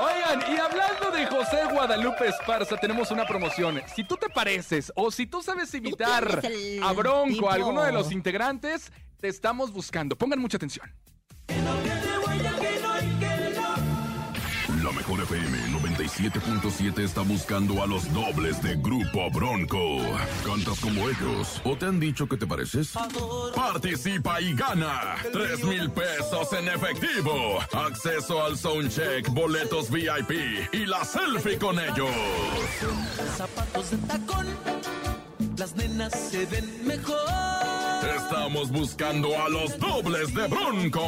Oigan, 0.00 0.52
y 0.52 0.58
hablando 0.58 1.10
de 1.10 1.26
José 1.26 1.64
Guadalupe 1.72 2.28
Esparza, 2.28 2.76
tenemos 2.76 3.10
una 3.10 3.24
promoción. 3.26 3.80
Si 3.94 4.04
tú 4.04 4.16
te 4.16 4.28
pareces 4.28 4.92
o 4.94 5.10
si 5.10 5.26
tú 5.26 5.42
sabes 5.42 5.72
imitar 5.74 6.40
el 6.44 6.82
a 6.82 6.92
Bronco, 6.92 7.32
tipo. 7.32 7.50
a 7.50 7.54
alguno 7.54 7.82
de 7.82 7.92
los 7.92 8.12
integrantes, 8.12 8.92
te 9.22 9.28
estamos 9.28 9.72
buscando. 9.72 10.16
Pongan 10.16 10.40
mucha 10.40 10.56
atención. 10.56 10.92
La 14.82 14.90
mejor 14.90 15.20
FM 15.20 15.58
97.7 15.68 17.04
está 17.04 17.20
buscando 17.20 17.84
a 17.84 17.86
los 17.86 18.12
dobles 18.12 18.60
de 18.62 18.74
Grupo 18.74 19.30
Bronco. 19.30 19.98
¿Cantas 20.44 20.80
como 20.80 21.08
ellos 21.08 21.62
o 21.62 21.76
te 21.76 21.86
han 21.86 22.00
dicho 22.00 22.28
que 22.28 22.36
te 22.36 22.48
pareces? 22.48 22.94
Participa 23.54 24.40
y 24.40 24.54
gana 24.54 25.14
3 25.32 25.64
mil 25.66 25.88
pesos 25.92 26.52
en 26.54 26.66
efectivo, 26.66 27.60
acceso 27.72 28.44
al 28.44 28.58
soundcheck, 28.58 29.28
boletos 29.28 29.88
VIP 29.88 30.32
y 30.72 30.84
la 30.86 31.04
selfie 31.04 31.58
con 31.58 31.78
ellos. 31.78 32.10
Zapatos 33.36 33.92
de 33.92 33.96
tacón, 33.98 34.46
las 35.56 35.76
nenas 35.76 36.12
se 36.12 36.44
ven 36.46 36.84
mejor. 36.84 37.51
Estamos 38.02 38.70
buscando 38.70 39.28
a 39.40 39.48
los 39.48 39.78
dobles 39.78 40.34
de 40.34 40.48
Bronco. 40.48 41.06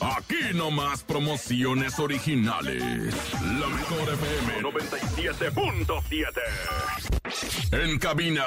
Aquí 0.00 0.54
nomás 0.54 1.02
promociones 1.02 1.98
originales. 1.98 3.12
La 3.42 3.66
mejor 3.66 4.08
FM 4.10 4.62
97.7. 4.62 7.23
En 7.72 7.98
cabina, 7.98 8.44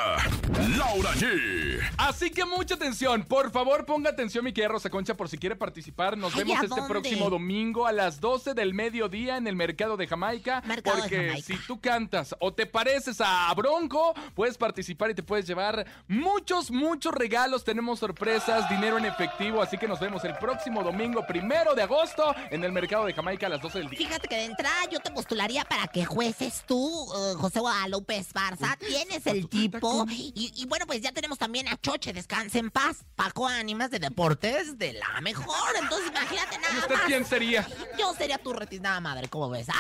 Laura 0.77 1.11
G. 1.13 1.79
Así 1.97 2.29
que 2.31 2.45
mucha 2.45 2.75
atención. 2.75 3.23
Por 3.23 3.51
favor, 3.51 3.85
ponga 3.85 4.09
atención, 4.09 4.43
mi 4.43 4.53
querida 4.53 4.69
Rosa 4.69 4.89
Concha, 4.89 5.15
por 5.15 5.29
si 5.29 5.37
quiere 5.37 5.55
participar. 5.55 6.17
Nos 6.17 6.33
Ay, 6.35 6.39
vemos 6.43 6.59
¿a 6.59 6.63
este 6.63 6.67
dónde? 6.75 6.87
próximo 6.89 7.29
domingo 7.29 7.87
a 7.87 7.91
las 7.91 8.19
12 8.19 8.53
del 8.53 8.73
mediodía 8.73 9.37
en 9.37 9.47
el 9.47 9.55
Mercado 9.55 9.97
de 9.97 10.07
Jamaica. 10.07 10.61
Mercado 10.65 10.95
de 10.97 11.01
porque 11.01 11.15
Jamaica. 11.27 11.45
si 11.45 11.57
tú 11.67 11.79
cantas 11.79 12.35
o 12.39 12.53
te 12.53 12.65
pareces 12.65 13.17
a 13.21 13.53
Bronco, 13.55 14.13
puedes 14.33 14.57
participar 14.57 15.11
y 15.11 15.15
te 15.15 15.23
puedes 15.23 15.45
llevar 15.47 15.85
muchos, 16.07 16.71
muchos 16.71 17.13
regalos. 17.13 17.63
Tenemos 17.63 17.99
sorpresas, 17.99 18.69
dinero 18.69 18.97
en 18.97 19.05
efectivo. 19.05 19.61
Así 19.61 19.77
que 19.77 19.87
nos 19.87 19.99
vemos 19.99 20.23
el 20.23 20.35
próximo 20.37 20.83
domingo, 20.83 21.25
primero 21.27 21.75
de 21.75 21.83
agosto, 21.83 22.33
en 22.51 22.63
el 22.63 22.71
Mercado 22.71 23.05
de 23.05 23.13
Jamaica 23.13 23.47
a 23.47 23.49
las 23.49 23.61
12 23.61 23.79
del 23.79 23.89
día. 23.89 23.99
Fíjate 23.99 24.27
que 24.27 24.35
de 24.35 24.45
entrada 24.45 24.75
yo 24.91 24.99
te 24.99 25.11
postularía 25.11 25.63
para 25.65 25.87
que 25.87 26.05
jueces 26.05 26.63
tú, 26.67 27.07
eh, 27.13 27.33
José 27.37 27.59
Guadalupe 27.59 28.17
Esparza. 28.17 28.77
Tienes 28.87 29.25
el 29.27 29.47
tipo. 29.49 30.05
Y, 30.09 30.51
y 30.55 30.65
bueno, 30.65 30.85
pues 30.87 31.01
ya 31.01 31.11
tenemos 31.11 31.37
también 31.37 31.67
a 31.67 31.79
Choche, 31.79 32.13
descanse 32.13 32.59
en 32.59 32.71
paz. 32.71 32.97
Paco 33.15 33.47
Ánimas 33.47 33.91
de 33.91 33.99
Deportes 33.99 34.77
de 34.77 34.93
la 34.93 35.21
mejor. 35.21 35.75
Entonces 35.81 36.09
imagínate 36.09 36.55
¿Y 36.55 36.59
nada 36.59 36.79
usted 36.79 36.95
más. 36.95 37.03
quién 37.05 37.25
sería? 37.25 37.67
Yo 37.97 38.13
sería 38.15 38.37
tu 38.37 38.53
retinada 38.53 38.99
madre, 38.99 39.27
¿cómo 39.27 39.49
ves? 39.49 39.67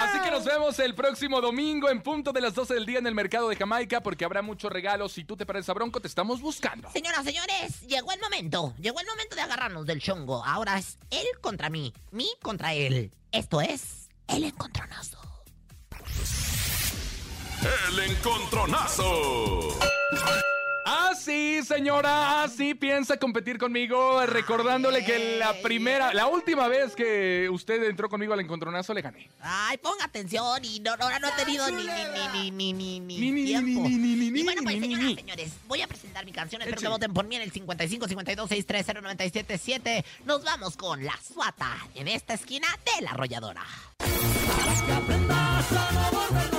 Así 0.00 0.18
que 0.20 0.30
nos 0.30 0.44
vemos 0.44 0.78
el 0.78 0.94
próximo 0.94 1.40
domingo 1.40 1.88
en 1.88 2.02
punto 2.02 2.32
de 2.32 2.40
las 2.40 2.54
12 2.54 2.74
del 2.74 2.86
día 2.86 2.98
en 2.98 3.06
el 3.06 3.14
Mercado 3.14 3.48
de 3.48 3.56
Jamaica 3.56 4.02
porque 4.02 4.24
habrá 4.24 4.42
muchos 4.42 4.70
regalos. 4.72 5.12
Si 5.12 5.24
tú 5.24 5.36
te 5.36 5.46
pareces 5.46 5.68
a 5.70 5.74
Bronco, 5.74 6.00
te 6.00 6.08
estamos 6.08 6.40
buscando. 6.40 6.90
Señoras, 6.92 7.24
señores, 7.24 7.80
llegó 7.86 8.12
el 8.12 8.20
momento. 8.20 8.74
Llegó 8.78 9.00
el 9.00 9.06
momento 9.06 9.34
de 9.36 9.42
agarrarnos 9.42 9.86
del 9.86 10.00
chongo. 10.00 10.44
Ahora 10.44 10.78
es 10.78 10.98
él 11.10 11.26
contra 11.40 11.70
mí, 11.70 11.92
mí 12.10 12.28
contra 12.42 12.74
él. 12.74 13.12
Esto 13.32 13.60
es 13.60 14.08
el 14.28 14.44
encontronazo. 14.44 15.18
El 17.88 17.98
encontronazo. 18.10 19.60
Ah, 20.88 21.14
sí, 21.20 21.64
señora, 21.64 22.44
ah, 22.44 22.48
sí, 22.48 22.74
piensa 22.74 23.16
competir 23.16 23.58
conmigo, 23.58 24.24
recordándole 24.24 25.04
que 25.04 25.36
la 25.38 25.52
primera, 25.60 26.14
la 26.14 26.28
última 26.28 26.68
vez 26.68 26.94
que 26.94 27.48
usted 27.50 27.82
entró 27.84 28.08
conmigo 28.08 28.32
al 28.34 28.38
encontronazo 28.40 28.94
le 28.94 29.02
gané. 29.02 29.28
Ay, 29.40 29.78
ponga 29.78 30.04
atención 30.04 30.64
y 30.64 30.78
no, 30.78 30.92
ahora 30.92 31.18
no 31.18 31.26
he 31.28 31.32
tenido 31.32 31.68
ni, 31.72 31.82
ni, 31.84 32.50
ni, 32.50 32.72
ni, 32.72 32.72
ni, 32.72 33.00
ni, 33.00 33.18
Ni, 33.18 33.30
ni, 33.32 33.44
tiempo. 33.46 33.80
ni, 33.82 33.96
ni, 33.96 34.14
ni, 34.14 34.30
ni, 34.30 34.40
y 34.40 34.44
bueno, 34.44 34.62
pues, 34.62 34.74
ni, 34.76 34.80
ni, 34.80 34.86
señoras, 34.94 35.06
ni. 35.06 35.14
señores, 35.16 35.52
voy 35.66 35.82
a 35.82 35.88
presentar 35.88 36.24
mi 36.24 36.30
canción. 36.32 36.62
Espero 36.62 36.80
que 36.80 36.88
voten 36.88 37.12
por 37.12 37.24
mí 37.26 37.34
en 37.34 37.42
el 37.42 37.50
55 37.50 38.06
52 38.06 38.48
630 38.48 39.00
977. 39.00 40.04
Nos 40.24 40.44
vamos 40.44 40.76
con 40.76 41.04
La 41.04 41.18
Suata 41.20 41.76
en 41.96 42.06
esta 42.06 42.34
esquina 42.34 42.68
de 42.84 43.02
La 43.02 43.10
Arrolladora. 43.10 43.64
Que 43.98 44.92
aprendas 44.92 45.72
a 45.72 45.92
no 45.92 46.10
volver 46.16 46.55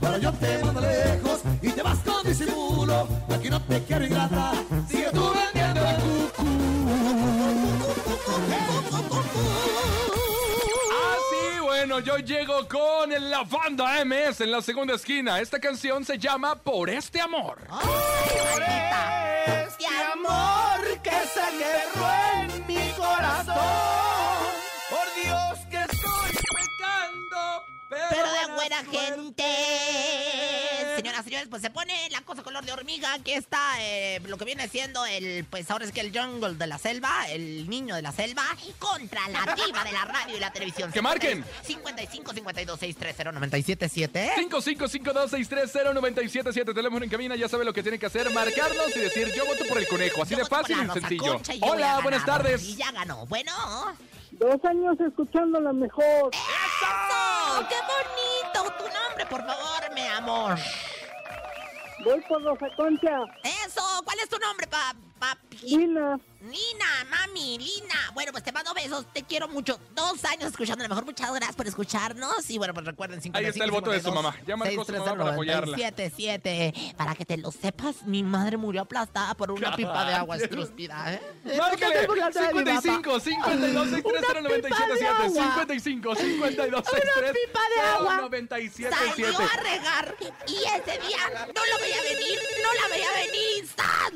Para 0.00 0.18
yo 0.18 0.32
te 0.32 0.58
mando 0.64 0.80
lejos 0.80 1.40
y 1.62 1.70
te 1.70 1.82
vas 1.82 1.98
con 1.98 2.26
disimulo. 2.26 3.06
Aquí 3.32 3.50
no 3.50 3.60
te 3.62 3.82
quiero 3.84 4.04
ingrata. 4.04 4.52
Sigue 4.88 5.10
tú 5.12 5.32
vendiendo 5.32 5.80
el 5.80 5.96
Ah, 10.92 11.16
sí, 11.30 11.60
bueno, 11.60 12.00
yo 12.00 12.18
llego 12.18 12.66
con 12.68 13.10
la 13.30 13.42
banda 13.42 14.04
MS 14.04 14.40
en 14.40 14.50
la 14.50 14.62
segunda 14.62 14.94
esquina. 14.94 15.40
Esta 15.40 15.58
canción 15.58 16.04
se 16.04 16.18
llama 16.18 16.56
Por 16.56 16.90
este 16.90 17.20
amor. 17.20 17.58
¡Ay, 17.70 19.29
buena 28.60 28.84
gente. 28.84 29.44
Señoras, 30.96 31.24
señores, 31.24 31.48
pues 31.48 31.62
se 31.62 31.70
pone 31.70 31.94
la 32.10 32.20
cosa 32.20 32.42
color 32.42 32.62
de 32.64 32.72
hormiga. 32.72 33.14
Aquí 33.14 33.32
está 33.32 33.58
eh, 33.78 34.20
lo 34.26 34.36
que 34.36 34.44
viene 34.44 34.68
siendo 34.68 35.06
el, 35.06 35.46
pues 35.48 35.70
ahora 35.70 35.86
es 35.86 35.92
que 35.92 36.00
el 36.00 36.12
jungle 36.12 36.54
de 36.54 36.66
la 36.66 36.76
selva, 36.76 37.26
el 37.30 37.70
niño 37.70 37.94
de 37.94 38.02
la 38.02 38.12
selva, 38.12 38.44
contra 38.78 39.26
la 39.28 39.54
diva 39.54 39.82
de 39.82 39.92
la 39.92 40.04
radio 40.04 40.36
y 40.36 40.40
la 40.40 40.52
televisión. 40.52 40.92
¡Que 40.92 41.00
marquen! 41.00 41.42
55 41.62 42.34
52 42.34 42.78
630 42.78 43.32
977. 43.32 44.32
5552630977 44.36 46.74
teléfono 46.74 47.04
en 47.04 47.10
cabina, 47.10 47.36
ya 47.36 47.48
sabe 47.48 47.64
lo 47.64 47.72
que 47.72 47.82
tiene 47.82 47.98
que 47.98 48.04
hacer, 48.06 48.30
marcarnos 48.30 48.94
y 48.94 49.00
decir 49.00 49.32
yo 49.34 49.46
voto 49.46 49.64
por 49.66 49.78
el 49.78 49.88
conejo, 49.88 50.22
así 50.22 50.34
Yo 50.34 50.40
de 50.40 50.46
fácil 50.46 50.76
y 50.82 50.90
sencillo. 50.90 51.40
Y 51.50 51.60
Hola, 51.62 52.00
buenas 52.02 52.26
tardes. 52.26 52.62
Y 52.62 52.76
ya 52.76 52.92
ganó. 52.92 53.24
Bueno. 53.26 53.52
Dos 54.32 54.64
años 54.64 54.98
escuchando 55.00 55.60
la 55.60 55.72
mejor. 55.72 56.30
¡Eso! 56.32 57.66
¡Qué 57.68 57.74
bonito! 57.74 58.39
Tu 58.52 58.84
nombre, 58.84 59.26
por 59.28 59.44
favor, 59.44 59.94
mi 59.94 60.06
amor. 60.06 60.58
Voy 62.04 62.20
por 62.22 62.42
Rosa 62.42 62.66
Concha. 62.76 63.24
Eso, 63.66 63.82
¿cuál 64.04 64.18
es 64.22 64.28
tu 64.28 64.38
nombre, 64.38 64.66
pa, 64.66 64.94
papi? 65.20 65.58
Lina. 65.62 66.18
Lina, 66.40 67.04
mami, 67.10 67.58
Lina. 67.58 68.10
Bueno, 68.14 68.32
pues 68.32 68.42
te 68.42 68.50
mando 68.50 68.72
besos, 68.72 69.04
te 69.12 69.22
quiero 69.24 69.46
mucho. 69.46 69.78
Dos 69.94 70.24
años 70.24 70.44
escuchando 70.50 70.82
a 70.82 70.88
lo 70.88 70.94
mejor. 70.94 71.04
Muchas 71.04 71.30
gracias 71.34 71.54
por 71.54 71.66
escucharnos. 71.66 72.48
Y 72.48 72.56
bueno, 72.56 72.72
pues 72.72 72.86
recuerden 72.86 73.20
55 73.20 73.36
Ahí 73.38 73.50
está 73.50 73.64
el 73.64 73.70
voto 73.70 73.90
de 73.90 74.00
su 74.00 74.10
mamá. 74.10 74.34
Ya 74.46 74.56
marcó 74.56 74.82
su 74.82 74.92
mamá 74.92 75.16
para 75.16 75.32
apoyarla. 75.34 75.76
777. 75.76 76.94
Para 76.96 77.14
que 77.14 77.26
te 77.26 77.36
lo 77.36 77.52
sepas, 77.52 78.04
mi 78.06 78.22
madre 78.22 78.56
murió 78.56 78.80
aplastada 78.80 79.34
por 79.34 79.50
una 79.50 79.76
pipa 79.76 80.06
de 80.06 80.14
agua 80.14 80.36
estrúspida, 80.38 81.12
¿eh? 81.12 81.20
Márcale 81.58 82.06
Por 82.06 82.16
la 82.16 82.30
de 82.30 82.54
mi 82.54 82.64
mamá. 82.64 82.80
55 82.80 83.20
52 83.20 83.90
630 83.90 84.68
55 85.28 86.14
52 86.16 86.84
Una 86.90 87.32
pipa 87.32 87.60
de 87.76 87.80
agua. 87.82 88.16
977 88.22 88.96
Salió 88.96 89.38
a 89.38 89.56
regar 89.62 90.16
y 90.46 90.54
ese 90.54 91.06
día 91.06 91.18
no 91.54 91.66
la 91.66 91.78
veía 91.82 92.02
venir, 92.02 92.38
no 92.62 92.72
la 92.80 92.88
veía 92.88 93.12
venir. 93.12 93.68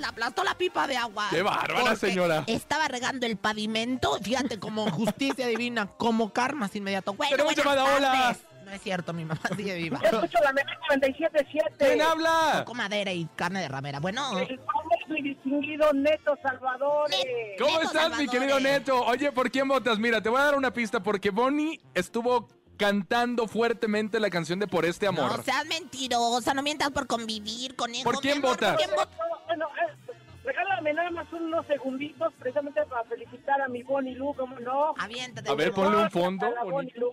Aplastó 0.05 0.45
la 0.45 0.55
pipa 0.55 0.87
de 0.87 0.97
agua. 0.97 1.27
¡Qué 1.31 1.43
bárbara, 1.43 1.97
señora! 1.97 2.45
Estaba 2.47 2.89
regando 2.89 3.27
el 3.27 3.37
pavimento, 3.37 4.19
fíjate, 4.23 4.59
como 4.59 4.91
justicia 4.91 5.47
divina, 5.47 5.87
como 5.97 6.33
karma 6.33 6.71
inmediato. 6.73 7.15
Bueno, 7.15 7.31
Tenemos 7.37 7.57
llamada, 7.57 7.85
hola. 7.85 8.37
No 8.65 8.71
es 8.71 8.81
cierto, 8.81 9.13
mi 9.13 9.25
mamá 9.25 9.41
sigue 9.57 9.75
viva. 9.75 10.01
Yo 10.03 10.21
escucho 10.21 10.39
la 10.43 10.53
mejor 10.53 10.75
97.7. 10.99 11.77
¿Quién 11.79 12.03
habla? 12.03 12.65
Con 12.67 12.77
madera 12.77 13.13
y 13.13 13.27
carne 13.37 13.61
de 13.61 13.69
ramera. 13.69 14.01
Bueno, 14.01 14.39
El 14.39 14.59
y 15.17 15.23
distinguido 15.23 15.93
Neto 15.93 16.37
Salvadores. 16.43 17.19
¿Cómo 17.59 17.79
Neto 17.79 17.83
estás, 17.83 18.19
mi 18.19 18.27
querido 18.27 18.59
Neto? 18.61 19.05
Oye, 19.05 19.33
¿por 19.33 19.51
quién 19.51 19.69
votas? 19.69 19.99
Mira, 19.99 20.23
te 20.23 20.31
voy 20.31 20.41
a 20.41 20.45
dar 20.45 20.55
una 20.55 20.73
pista 20.73 21.03
porque 21.03 21.31
Bonnie 21.31 21.81
estuvo 21.93 22.49
cantando 22.77 23.47
fuertemente 23.47 24.19
la 24.19 24.31
canción 24.31 24.59
de 24.59 24.67
Por 24.67 24.85
este 24.85 25.07
amor. 25.07 25.37
No 25.37 25.43
seas 25.43 25.67
mentirosa, 25.67 26.55
no 26.55 26.63
mientas 26.63 26.91
por 26.91 27.07
convivir 27.07 27.77
con 27.77 27.93
¿Por 28.03 28.21
quién 28.21 28.39
mi 28.39 28.49
votas? 28.49 28.75
¿por 28.77 28.85
quién 28.85 28.97
votas? 28.97 29.34
Bueno, 29.47 29.67
eh, 29.67 30.13
regálame 30.45 30.93
nada 30.93 31.11
más 31.11 31.33
unos 31.33 31.67
segunditos 31.67 32.33
precisamente 32.39 32.85
para 32.87 33.05
felicitar 33.05 33.61
a 33.61 33.69
mi 33.69 33.83
Bonnie 33.83 34.15
Lu, 34.15 34.35
¿cómo 34.35 34.59
no? 34.61 34.95
Aviéntate. 34.99 35.51
A 35.51 35.55
ver, 35.55 35.73
por 35.73 35.87
ponle 35.87 36.03
un 36.03 36.11
fondo. 36.11 36.47
A 36.47 36.51
la 36.51 36.65
Bonnie 36.65 36.93
Lu. 36.97 37.11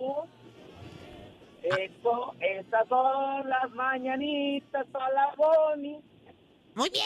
Esto, 1.64 2.34
estas 2.40 2.88
son 2.88 3.48
las 3.48 3.70
mañanitas 3.72 4.86
para 4.88 5.14
la 5.14 5.32
Bonnie. 5.38 6.00
Muy 6.74 6.90
bien, 6.90 7.04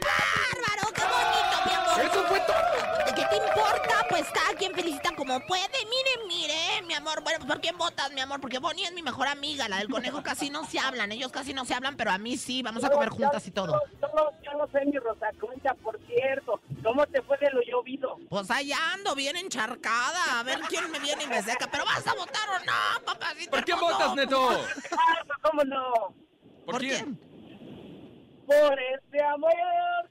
bárbaro, 0.00 0.92
qué 0.94 1.02
bonito, 1.02 1.56
mi 1.66 1.72
amor. 1.72 2.00
Eso 2.00 2.24
fue 2.28 2.40
todo. 2.40 3.04
¿De 3.06 3.14
qué 3.14 3.26
te 3.28 3.36
importa? 3.36 4.06
Pues 4.08 4.24
cada 4.32 4.54
quien 4.54 4.74
felicita 4.74 5.14
como 5.14 5.38
puede. 5.46 5.68
Mire, 5.84 6.26
mire, 6.26 6.82
mi 6.86 6.94
amor. 6.94 7.22
Bueno, 7.22 7.46
¿por 7.46 7.60
quién 7.60 7.76
votas, 7.76 8.10
mi 8.12 8.20
amor? 8.22 8.40
Porque 8.40 8.58
Bonnie 8.58 8.84
es 8.86 8.92
mi 8.92 9.02
mejor 9.02 9.28
amiga. 9.28 9.68
La 9.68 9.78
del 9.78 9.88
conejo 9.90 10.22
casi 10.22 10.48
no 10.48 10.64
se 10.64 10.78
hablan. 10.78 11.12
Ellos 11.12 11.30
casi 11.30 11.52
no 11.52 11.64
se 11.66 11.74
hablan, 11.74 11.96
pero 11.96 12.10
a 12.10 12.18
mí 12.18 12.36
sí. 12.38 12.62
Vamos 12.62 12.84
a 12.84 12.90
comer 12.90 13.10
juntas 13.10 13.46
y 13.46 13.50
todo. 13.50 13.80
Yo, 14.00 14.08
no- 14.14 14.30
yo 14.42 14.52
no 14.58 14.66
sé, 14.72 14.84
mi 14.86 14.96
Rosa 14.98 15.26
Concha, 15.38 15.74
por 15.82 15.98
cierto. 16.06 16.60
¿Cómo 16.82 17.06
te 17.06 17.20
fue 17.22 17.36
de 17.38 17.50
lo 17.50 17.60
llovido? 17.62 18.16
Pues 18.30 18.50
allá 18.50 18.78
ando 18.94 19.14
bien 19.14 19.36
encharcada. 19.36 20.40
A 20.40 20.42
ver 20.42 20.60
quién 20.68 20.90
me 20.90 20.98
viene 20.98 21.24
y 21.24 21.26
me 21.26 21.42
seca. 21.42 21.68
¿Pero 21.70 21.84
vas 21.84 22.06
a 22.06 22.14
votar 22.14 22.48
o 22.48 22.64
no, 22.64 23.04
papacito? 23.04 23.50
¿Por 23.50 23.64
quién 23.64 23.76
hermoso? 23.76 23.98
votas, 23.98 24.14
Neto? 24.16 24.48
Pues, 24.48 24.88
¿Cómo 25.42 25.64
no? 25.64 25.92
¿Por, 26.64 26.74
¿Por 26.74 26.78
quién? 26.80 27.31
Por 28.68 28.78
este 28.80 29.22
amor 29.24 29.52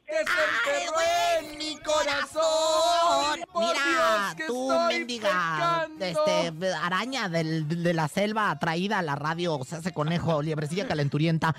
que 0.06 0.12
Que 0.12 0.24
se 0.24 0.32
¡Ay, 0.32 0.82
enterró 0.84 0.94
güey, 0.94 1.52
en 1.52 1.58
mi 1.58 1.78
corazón! 1.82 3.40
Por 3.52 3.64
Mira, 3.64 3.84
Dios, 3.86 4.36
que 4.36 4.46
tú, 4.48 4.72
estoy 4.72 4.88
mendiga, 4.98 5.88
este, 6.00 6.54
araña 6.82 7.30
del- 7.30 7.84
de 7.84 7.94
la 7.94 8.08
selva 8.08 8.58
traída 8.60 9.00
a 9.00 9.02
la 9.02 9.16
radio, 9.16 9.56
o 9.58 9.64
sea, 9.66 9.80
ese 9.80 9.94
conejo, 9.94 10.42
liebrecilla 10.42 10.88
calenturienta. 10.88 11.56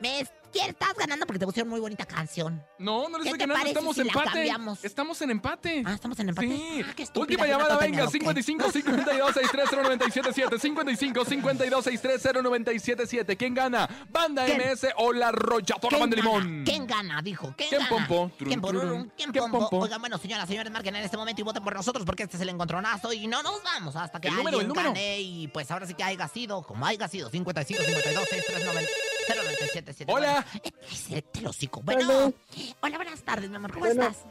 Me 0.00 0.26
¿qué 0.52 0.66
estás 0.66 0.94
ganando 0.94 1.26
porque 1.26 1.38
te 1.38 1.46
pusieron 1.46 1.68
muy 1.70 1.80
bonita 1.80 2.04
canción. 2.06 2.62
No, 2.78 3.08
no 3.08 3.18
le 3.18 3.24
¿Qué 3.24 3.30
estoy 3.30 3.46
ganando, 3.46 3.66
estamos 3.68 3.94
si 3.94 4.00
en 4.02 4.08
empate. 4.08 4.52
Estamos 4.82 5.22
en 5.22 5.30
empate. 5.30 5.82
Ah, 5.86 5.92
estamos 5.94 6.18
en 6.18 6.28
empate. 6.28 6.48
Sí. 6.48 6.82
Ah, 6.86 6.92
qué 6.96 7.06
Última 7.18 7.46
llamada, 7.46 7.76
venga, 7.78 7.96
me 7.96 8.02
aloqué. 8.02 8.18
55 8.18 8.72
52 8.72 9.34
63 9.34 9.70
0977 9.70 10.58
55 10.58 11.24
52 11.24 11.84
63 11.84 12.22
0977 12.42 13.36
¿Quién 13.36 13.54
gana? 13.54 13.88
¿Banda 14.10 14.44
¿Quién? 14.46 14.58
MS 14.72 14.86
o 14.96 15.12
la 15.12 15.28
arrolladora 15.28 15.88
¿Quién 15.88 16.00
Banda 16.00 16.16
gana? 16.16 16.38
Limón? 16.38 16.64
¿Quién 16.64 16.86
gana? 16.86 17.22
Dijo. 17.22 17.54
¿Quién, 17.56 17.68
¿Quién 17.70 17.80
gana? 17.82 17.90
pompo? 17.90 18.32
¿Quién 18.38 18.60
porurun? 18.60 19.12
¿Quién 19.16 19.30
¿Quién 19.32 19.42
pompo? 19.44 19.58
pompo? 19.70 19.78
Oigan, 19.84 20.00
bueno, 20.00 20.18
señoras, 20.18 20.48
señores, 20.48 20.72
marquen 20.72 20.96
en 20.96 21.04
este 21.04 21.16
momento 21.16 21.40
y 21.40 21.44
voten 21.44 21.62
por 21.62 21.74
nosotros 21.74 22.04
porque 22.04 22.24
este 22.24 22.36
es 22.36 22.42
el 22.42 22.48
encontronazo 22.48 23.12
y 23.12 23.26
no 23.26 23.42
nos 23.42 23.62
vamos 23.62 23.96
hasta 23.96 24.20
que 24.20 24.28
El 24.28 24.34
número, 24.36 24.58
alguien 24.58 24.62
el 24.62 24.68
número. 24.68 24.88
gane 24.94 25.20
y 25.20 25.48
pues 25.48 25.70
ahora 25.70 25.86
sí 25.86 25.94
que 25.94 26.02
haya 26.02 26.26
sido, 26.28 26.62
como 26.62 26.84
haya 26.86 27.06
sido, 27.08 27.30
55, 27.30 27.82
52, 27.84 28.28
63, 28.28 28.64
90, 28.66 28.90
0977. 29.34 30.12
Hola. 30.12 30.44
Bueno, 30.52 30.76
ese 30.90 31.22
te 31.22 31.40
lo 31.40 31.50
hocico. 31.50 31.82
Bueno, 31.82 32.06
Bueno. 32.06 32.32
hola, 32.80 32.96
buenas 32.96 33.22
tardes, 33.22 33.50
mi 33.50 33.56
amor, 33.56 33.72
¿cómo 33.72 33.86
Bueno. 33.86 34.02
estás? 34.02 34.24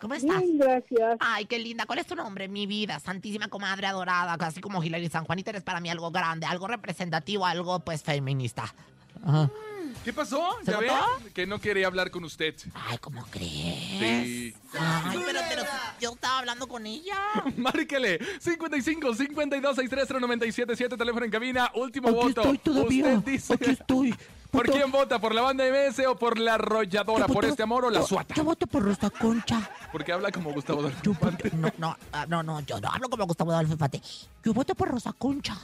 ¿Cómo 0.00 0.14
estás? 0.14 0.40
Bien, 0.40 0.58
gracias. 0.58 1.18
Ay, 1.20 1.44
qué 1.44 1.58
linda. 1.58 1.84
¿Cuál 1.84 1.98
es 1.98 2.06
tu 2.06 2.14
nombre? 2.14 2.48
Mi 2.48 2.66
vida, 2.66 2.98
santísima 3.00 3.48
comadre 3.48 3.86
adorada, 3.86 4.36
casi 4.38 4.60
como 4.62 4.82
Hilary 4.82 5.10
San 5.10 5.24
Juanita, 5.26 5.50
eres 5.50 5.62
para 5.62 5.78
mí 5.80 5.90
algo 5.90 6.10
grande, 6.10 6.46
algo 6.46 6.66
representativo, 6.68 7.44
algo 7.44 7.80
pues 7.80 8.02
feminista. 8.02 8.74
Ajá. 9.22 9.50
¿Qué 10.04 10.12
pasó? 10.14 10.56
¿Se 10.64 10.72
¿Ya? 10.72 11.04
Que 11.34 11.46
no 11.46 11.58
quería 11.60 11.86
hablar 11.86 12.10
con 12.10 12.24
usted. 12.24 12.54
Ay, 12.74 12.96
¿cómo 12.98 13.24
crees? 13.30 13.50
Sí. 13.52 14.54
Ay, 14.78 15.22
pero, 15.26 15.40
pero 15.48 15.62
yo 16.00 16.12
estaba 16.12 16.38
hablando 16.38 16.66
con 16.66 16.86
ella. 16.86 17.16
Márquele. 17.58 18.18
55 18.40 19.14
52 19.14 19.76
63 19.76 20.08
0977 20.20 20.96
teléfono 20.96 21.24
en 21.26 21.30
cabina. 21.30 21.70
Último 21.74 22.08
Aquí 22.08 22.16
voto. 22.16 22.40
estoy 22.40 22.58
todavía. 22.58 23.18
Usted 23.18 23.30
dice. 23.32 23.54
Aquí 23.54 23.70
estoy. 23.72 24.14
¿Por 24.50 24.68
quién 24.68 24.90
vota? 24.90 25.20
¿Por 25.20 25.32
la 25.34 25.42
banda 25.42 25.64
MS 25.64 26.00
o 26.08 26.16
por 26.16 26.36
la 26.38 26.54
arrolladora? 26.54 27.26
¿Por 27.28 27.44
este 27.44 27.62
amor 27.62 27.84
o 27.84 27.90
la 27.90 28.00
yo- 28.00 28.06
suata? 28.06 28.34
Yo 28.34 28.42
voto 28.42 28.66
por 28.66 28.82
Rosa 28.82 29.08
Concha. 29.10 29.70
Porque 29.92 30.12
habla 30.12 30.32
como 30.32 30.52
Gustavo 30.52 30.80
Adolfo 30.80 31.00
Yo 31.04 31.14
no, 31.52 31.72
no, 31.78 31.96
ah, 32.12 32.26
no, 32.26 32.42
no, 32.42 32.60
yo 32.62 32.80
no 32.80 32.88
hablo 32.88 33.08
como 33.08 33.26
Gustavo 33.26 33.52
Adolfo 33.52 33.74
Infante. 33.74 34.02
Yo 34.42 34.52
voto 34.52 34.74
por 34.74 34.88
Rosa 34.88 35.12
Concha. 35.12 35.56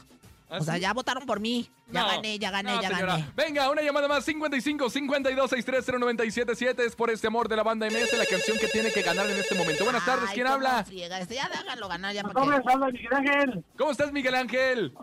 ¿Ah, 0.48 0.58
O 0.60 0.64
sea, 0.64 0.74
sí? 0.74 0.80
ya 0.80 0.92
votaron 0.92 1.26
por 1.26 1.40
mí. 1.40 1.68
Ya 1.90 2.02
No, 2.02 2.06
gané, 2.08 2.38
ya 2.38 2.50
gané, 2.52 2.72
no, 2.74 2.80
ya 2.82 2.88
señora. 2.88 3.06
gané. 3.16 3.30
Venga, 3.34 3.68
una 3.70 3.82
llamada 3.82 4.06
más. 4.06 4.24
55 4.24 4.90
52 4.90 5.50
63 5.50 5.84
0977 6.00 6.84
es 6.86 6.94
por 6.94 7.10
este 7.10 7.26
amor 7.26 7.48
de 7.48 7.56
la 7.56 7.62
banda 7.64 7.86
MS, 7.90 8.16
la 8.16 8.26
canción 8.26 8.56
que 8.58 8.68
tiene 8.68 8.92
que 8.92 9.02
ganar 9.02 9.28
en 9.28 9.36
este 9.38 9.54
momento. 9.56 9.82
Buenas 9.84 10.04
tardes, 10.04 10.30
¿quién 10.32 10.46
habla? 10.46 10.84
friega 10.84 11.18
este. 11.20 11.34
Ya 11.34 11.48
déjalo 11.48 11.88
ganar, 11.88 12.14
ya 12.14 12.22
para 12.22 12.34
¿Cómo 12.34 12.50
qué. 12.52 12.56
estás, 12.58 12.76
Miguel 12.92 13.14
Ángel? 13.14 13.64
¿Cómo 13.76 13.90
estás, 13.90 14.12
Miguel 14.12 14.34
Ángel? 14.36 14.94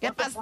¿Qué 0.00 0.12
pasa? 0.12 0.40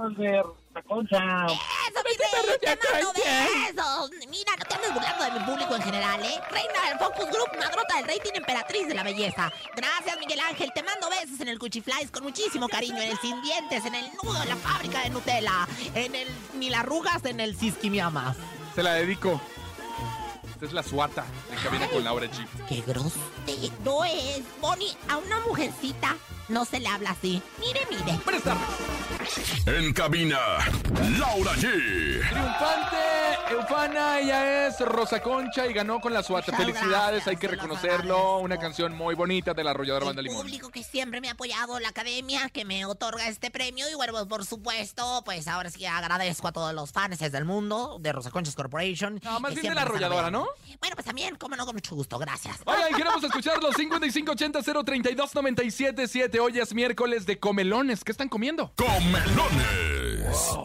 De 0.77 0.83
Concha. 0.83 1.47
Eso, 1.47 2.01
mi 2.05 2.17
rey, 2.17 2.59
te 2.61 2.93
mando 2.93 3.13
besos. 3.13 4.11
Mira, 4.29 4.53
no 4.59 4.65
te 4.65 4.75
andes 4.75 4.95
burlando 4.95 5.25
de 5.25 5.31
mi 5.31 5.41
público 5.41 5.75
en 5.75 5.83
general, 5.83 6.23
¿eh? 6.23 6.41
Reina 6.51 6.89
del 6.89 6.99
Focus 6.99 7.31
Group, 7.31 7.59
madrota 7.59 7.97
del 7.97 8.07
rating, 8.07 8.33
emperatriz 8.35 8.87
de 8.87 8.95
la 8.95 9.03
belleza. 9.03 9.53
Gracias, 9.75 10.19
Miguel 10.19 10.41
Ángel. 10.41 10.71
Te 10.75 10.83
mando 10.83 11.09
besos 11.09 11.41
en 11.41 11.49
el 11.49 11.59
Cuchiflies 11.59 12.11
con 12.11 12.25
muchísimo 12.25 12.69
cariño, 12.69 13.01
en 13.01 13.11
el 13.11 13.19
Sin 13.19 13.41
Dientes, 13.43 13.85
en 13.87 13.95
el 13.95 14.07
nudo 14.23 14.39
de 14.39 14.47
la 14.47 14.57
fábrica 14.57 15.03
de 15.03 15.11
Nutella, 15.11 15.67
en 15.95 16.15
el 16.15 16.29
Mil 16.55 16.75
Arrugas, 16.75 17.25
en 17.25 17.41
el 17.41 17.57
Siskimiamas. 17.57 18.37
Se 18.75 18.83
la 18.83 18.93
dedico. 18.95 19.41
Esta 20.51 20.67
es 20.67 20.73
la 20.73 20.83
suata 20.83 21.25
en 21.51 21.59
cabina 21.59 21.89
con 21.89 22.05
Laura 22.05 22.27
G. 22.27 22.47
¡Qué 22.69 22.83
grosero 22.87 24.05
es! 24.05 24.43
Bonnie, 24.61 24.97
a 25.09 25.19
una 25.19 25.41
mujercita 25.41 26.17
no 26.49 26.65
se 26.65 26.81
le 26.81 26.89
habla 26.89 27.11
así. 27.11 27.43
Mire, 27.59 27.81
mire. 27.91 28.19
Buenas 28.25 28.43
tardes. 28.43 28.67
En 29.67 29.93
cabina, 29.93 30.39
Laura 31.19 31.53
G. 31.55 32.21
Triunfante, 32.31 32.97
Eufana, 33.51 34.21
ella 34.21 34.69
es 34.69 34.79
Rosa 34.81 35.21
Concha 35.21 35.67
y 35.67 35.73
ganó 35.73 36.01
con 36.01 36.13
la 36.13 36.23
suata. 36.23 36.53
Muchas 36.53 36.67
Felicidades, 36.67 37.25
gracias, 37.25 37.29
hay 37.29 37.37
que 37.37 37.49
los 37.49 37.57
reconocerlo. 37.57 38.39
Una 38.39 38.59
canción 38.59 38.95
muy 38.95 39.17
bonita 39.17 39.53
de 39.55 39.65
la 39.65 39.73
arrolladora 39.73 40.07
Banda 40.07 40.21
El 40.21 40.27
Limón. 40.29 40.43
público 40.43 40.71
que 40.71 40.85
siempre 40.85 41.21
me 41.21 41.29
ha 41.29 41.33
apoyado, 41.33 41.81
la 41.81 41.89
academia 41.89 42.49
que 42.51 42.65
me 42.65 42.85
otorga 42.85 43.27
este 43.27 43.51
premio. 43.51 43.89
Y 43.91 43.95
bueno, 43.95 44.13
pues, 44.13 44.27
por 44.27 44.47
supuesto, 44.47 45.23
pues 45.25 45.49
ahora 45.49 45.71
sí 45.71 45.85
agradezco 45.85 46.47
a 46.49 46.53
todos 46.53 46.73
los 46.73 46.93
fans 46.93 47.19
del 47.19 47.45
mundo 47.45 47.99
de 48.01 48.13
Rosa 48.13 48.31
Conchas 48.31 48.55
Corporation. 48.55 49.21
No, 49.25 49.41
más 49.41 49.55
bien 49.55 49.67
de 49.67 49.75
la 49.75 49.83
arrolladora. 49.83 50.31
¿no? 50.31 50.47
Bueno, 50.81 50.95
pues 50.95 51.07
también, 51.07 51.35
como 51.37 51.57
no, 51.57 51.67
con 51.67 51.75
mucho 51.75 51.95
gusto, 51.97 52.19
gracias. 52.19 52.59
Oigan, 52.65 52.95
queremos 52.95 53.25
escucharlos. 53.25 53.75
5580 53.75 54.63
032 54.85 55.31
977 56.37 56.41
Hoy 56.41 56.59
es 56.59 56.75
miércoles 56.75 57.27
de 57.27 57.39
comelones. 57.39 58.05
¿Qué 58.05 58.13
están 58.13 58.29
comiendo? 58.29 58.71
Comelones. 58.77 60.57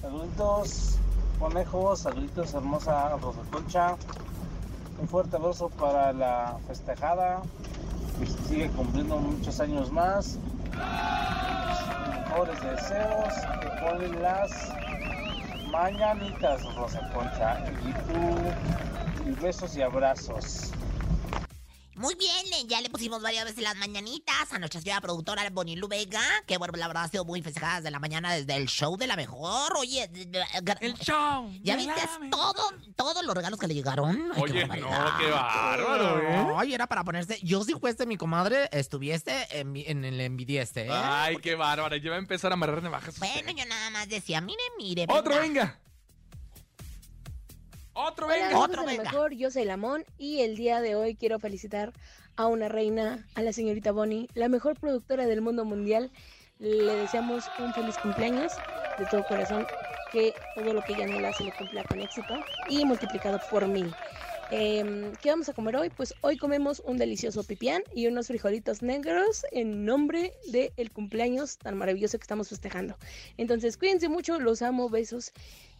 Saluditos, 0.00 0.98
conejos, 1.38 2.00
saluditos, 2.00 2.54
hermosa 2.54 3.16
Rosa 3.16 3.40
Concha. 3.52 3.96
Un 4.98 5.08
fuerte 5.08 5.36
abrazo 5.36 5.68
para 5.68 6.12
la 6.12 6.58
festejada, 6.66 7.42
que 8.18 8.26
sigue 8.48 8.68
cumpliendo 8.70 9.18
muchos 9.18 9.60
años 9.60 9.92
más. 9.92 10.38
Mis 11.68 12.28
mejores 12.28 12.60
deseos, 12.62 13.34
que 13.60 13.68
ponen 13.84 14.22
las 14.22 14.50
mañanitas, 15.70 16.62
Rosa 16.74 17.00
Concha. 17.12 17.64
Y 17.84 17.92
tú, 18.12 19.28
y 19.28 19.32
besos 19.42 19.76
y 19.76 19.82
abrazos. 19.82 20.72
Muy 21.96 22.14
bien, 22.14 22.46
eh, 22.52 22.66
ya 22.66 22.82
le 22.82 22.90
pusimos 22.90 23.22
varias 23.22 23.46
veces 23.46 23.62
las 23.62 23.74
mañanitas 23.76 24.52
a 24.52 24.58
nuestra 24.58 24.82
señora 24.82 25.00
productora 25.00 25.48
Bonilu 25.48 25.88
Vega, 25.88 26.20
que 26.46 26.58
bueno, 26.58 26.74
la 26.76 26.88
verdad 26.88 27.04
ha 27.04 27.08
sido 27.08 27.24
muy 27.24 27.40
festejada 27.40 27.76
desde 27.76 27.90
la 27.90 27.98
mañana, 27.98 28.34
desde 28.34 28.54
el 28.54 28.66
show 28.66 28.98
de 28.98 29.06
la 29.06 29.16
mejor. 29.16 29.74
Oye, 29.78 30.10
El 30.80 30.94
show. 30.98 31.50
¿ya 31.62 31.74
viste 31.76 31.94
todo, 32.30 32.70
todos 32.96 33.24
los 33.24 33.34
regalos 33.34 33.58
que 33.58 33.66
le 33.66 33.72
llegaron? 33.74 34.30
Ay, 34.34 34.42
Oye, 34.42 34.68
qué 34.68 34.80
no, 34.80 34.90
qué 35.18 35.30
bárbaro, 35.30 36.20
¿eh? 36.20 36.54
Ay, 36.58 36.74
era 36.74 36.86
para 36.86 37.02
ponerse. 37.02 37.40
Yo 37.42 37.64
si 37.64 37.72
fuese 37.74 38.04
mi 38.04 38.18
comadre, 38.18 38.68
estuviese 38.72 39.48
en, 39.50 39.74
en 39.76 40.04
el 40.04 40.20
envidieste, 40.20 40.86
¿eh? 40.86 40.90
Ay, 40.92 41.36
qué 41.38 41.54
bárbara. 41.54 41.96
Ya 41.96 42.10
va 42.10 42.16
a 42.16 42.18
empezar 42.18 42.50
a 42.52 42.54
amarrar 42.54 42.82
navajas. 42.82 43.18
Bueno, 43.18 43.52
yo 43.52 43.64
nada 43.64 43.88
más 43.88 44.06
decía, 44.08 44.42
mire, 44.42 44.62
mire. 44.76 45.06
Otro, 45.08 45.38
venga. 45.40 45.80
Otro, 47.98 48.28
venga. 48.28 48.58
Otro, 48.58 48.82
de 48.82 48.88
venga. 48.88 49.04
mejor, 49.04 49.32
yo 49.32 49.50
soy 49.50 49.64
Lamón 49.64 50.04
y 50.18 50.42
el 50.42 50.54
día 50.54 50.82
de 50.82 50.96
hoy 50.96 51.14
quiero 51.14 51.38
felicitar 51.38 51.94
a 52.36 52.46
una 52.46 52.68
reina, 52.68 53.26
a 53.34 53.40
la 53.40 53.54
señorita 53.54 53.90
Bonnie, 53.90 54.28
la 54.34 54.50
mejor 54.50 54.78
productora 54.78 55.26
del 55.26 55.40
mundo 55.40 55.64
mundial. 55.64 56.10
Le 56.58 56.94
deseamos 56.94 57.44
un 57.58 57.72
feliz 57.72 57.96
cumpleaños 57.96 58.52
de 58.98 59.06
todo 59.06 59.24
corazón, 59.26 59.66
que 60.12 60.34
todo 60.54 60.74
lo 60.74 60.82
que 60.82 60.92
ella 60.92 61.04
anhela 61.04 61.32
se 61.32 61.44
le 61.44 61.52
cumpla 61.52 61.84
con 61.84 61.98
éxito 62.00 62.34
y 62.68 62.84
multiplicado 62.84 63.40
por 63.50 63.66
mil. 63.66 63.90
Em, 64.50 65.12
¿Qué 65.22 65.30
vamos 65.30 65.48
a 65.48 65.54
comer 65.54 65.76
hoy? 65.76 65.88
Pues 65.88 66.12
hoy 66.20 66.36
comemos 66.36 66.80
un 66.84 66.98
delicioso 66.98 67.44
pipián 67.44 67.82
y 67.94 68.08
unos 68.08 68.26
frijolitos 68.26 68.82
negros 68.82 69.46
en 69.52 69.86
nombre 69.86 70.34
del 70.48 70.90
cumpleaños 70.92 71.56
tan 71.56 71.78
maravilloso 71.78 72.18
que 72.18 72.24
estamos 72.24 72.50
festejando. 72.50 72.98
Entonces, 73.38 73.78
cuídense 73.78 74.10
mucho, 74.10 74.38
los 74.38 74.60
amo, 74.60 74.90
besos 74.90 75.32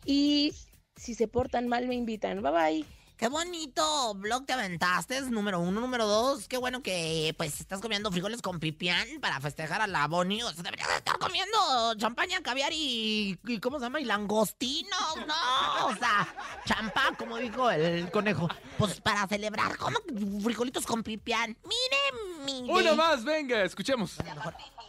y 0.06 0.54
si 0.96 1.14
se 1.14 1.28
portan 1.28 1.68
mal 1.68 1.86
me 1.86 1.94
invitan. 1.94 2.42
Bye 2.42 2.52
bye. 2.52 2.84
Qué 3.16 3.28
bonito 3.28 4.12
blog 4.14 4.44
te 4.44 4.52
aventaste, 4.52 5.18
número 5.30 5.58
uno, 5.58 5.80
número 5.80 6.06
dos. 6.06 6.48
Qué 6.48 6.58
bueno 6.58 6.82
que 6.82 7.34
pues 7.38 7.60
estás 7.60 7.80
comiendo 7.80 8.12
frijoles 8.12 8.42
con 8.42 8.60
pipián 8.60 9.08
para 9.22 9.40
festejar 9.40 9.80
a 9.80 9.86
la 9.86 10.06
Bonnie. 10.06 10.42
O 10.42 10.52
sea, 10.52 10.62
deberías 10.62 10.90
estar 10.90 11.18
comiendo 11.18 11.56
champaña, 11.96 12.42
caviar 12.42 12.74
y, 12.74 13.38
y 13.46 13.58
¿cómo 13.58 13.78
se 13.78 13.86
llama? 13.86 14.02
Y 14.02 14.04
langostinos, 14.04 15.16
no. 15.26 15.86
O 15.86 15.96
sea, 15.96 16.28
champán, 16.66 17.14
como 17.14 17.38
dijo 17.38 17.70
el 17.70 18.10
conejo. 18.10 18.48
Pues 18.76 19.00
para 19.00 19.26
celebrar, 19.26 19.78
¿cómo 19.78 19.98
que 20.00 20.42
frijolitos 20.42 20.84
con 20.84 21.02
pipián? 21.02 21.56
Mire, 21.64 22.44
mi. 22.44 22.70
Uno 22.70 22.96
más, 22.96 23.24
venga, 23.24 23.62
escuchemos. 23.62 24.18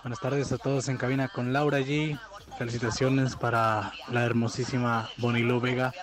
Buenas 0.02 0.20
tardes 0.20 0.52
a 0.52 0.58
todos 0.58 0.90
en 0.90 0.98
cabina 0.98 1.30
con 1.30 1.54
Laura 1.54 1.80
G. 1.80 2.20
Felicitaciones 2.58 3.36
para 3.36 3.94
la 4.10 4.24
hermosísima 4.24 5.10
Bonilú 5.18 5.60
Vega. 5.60 5.94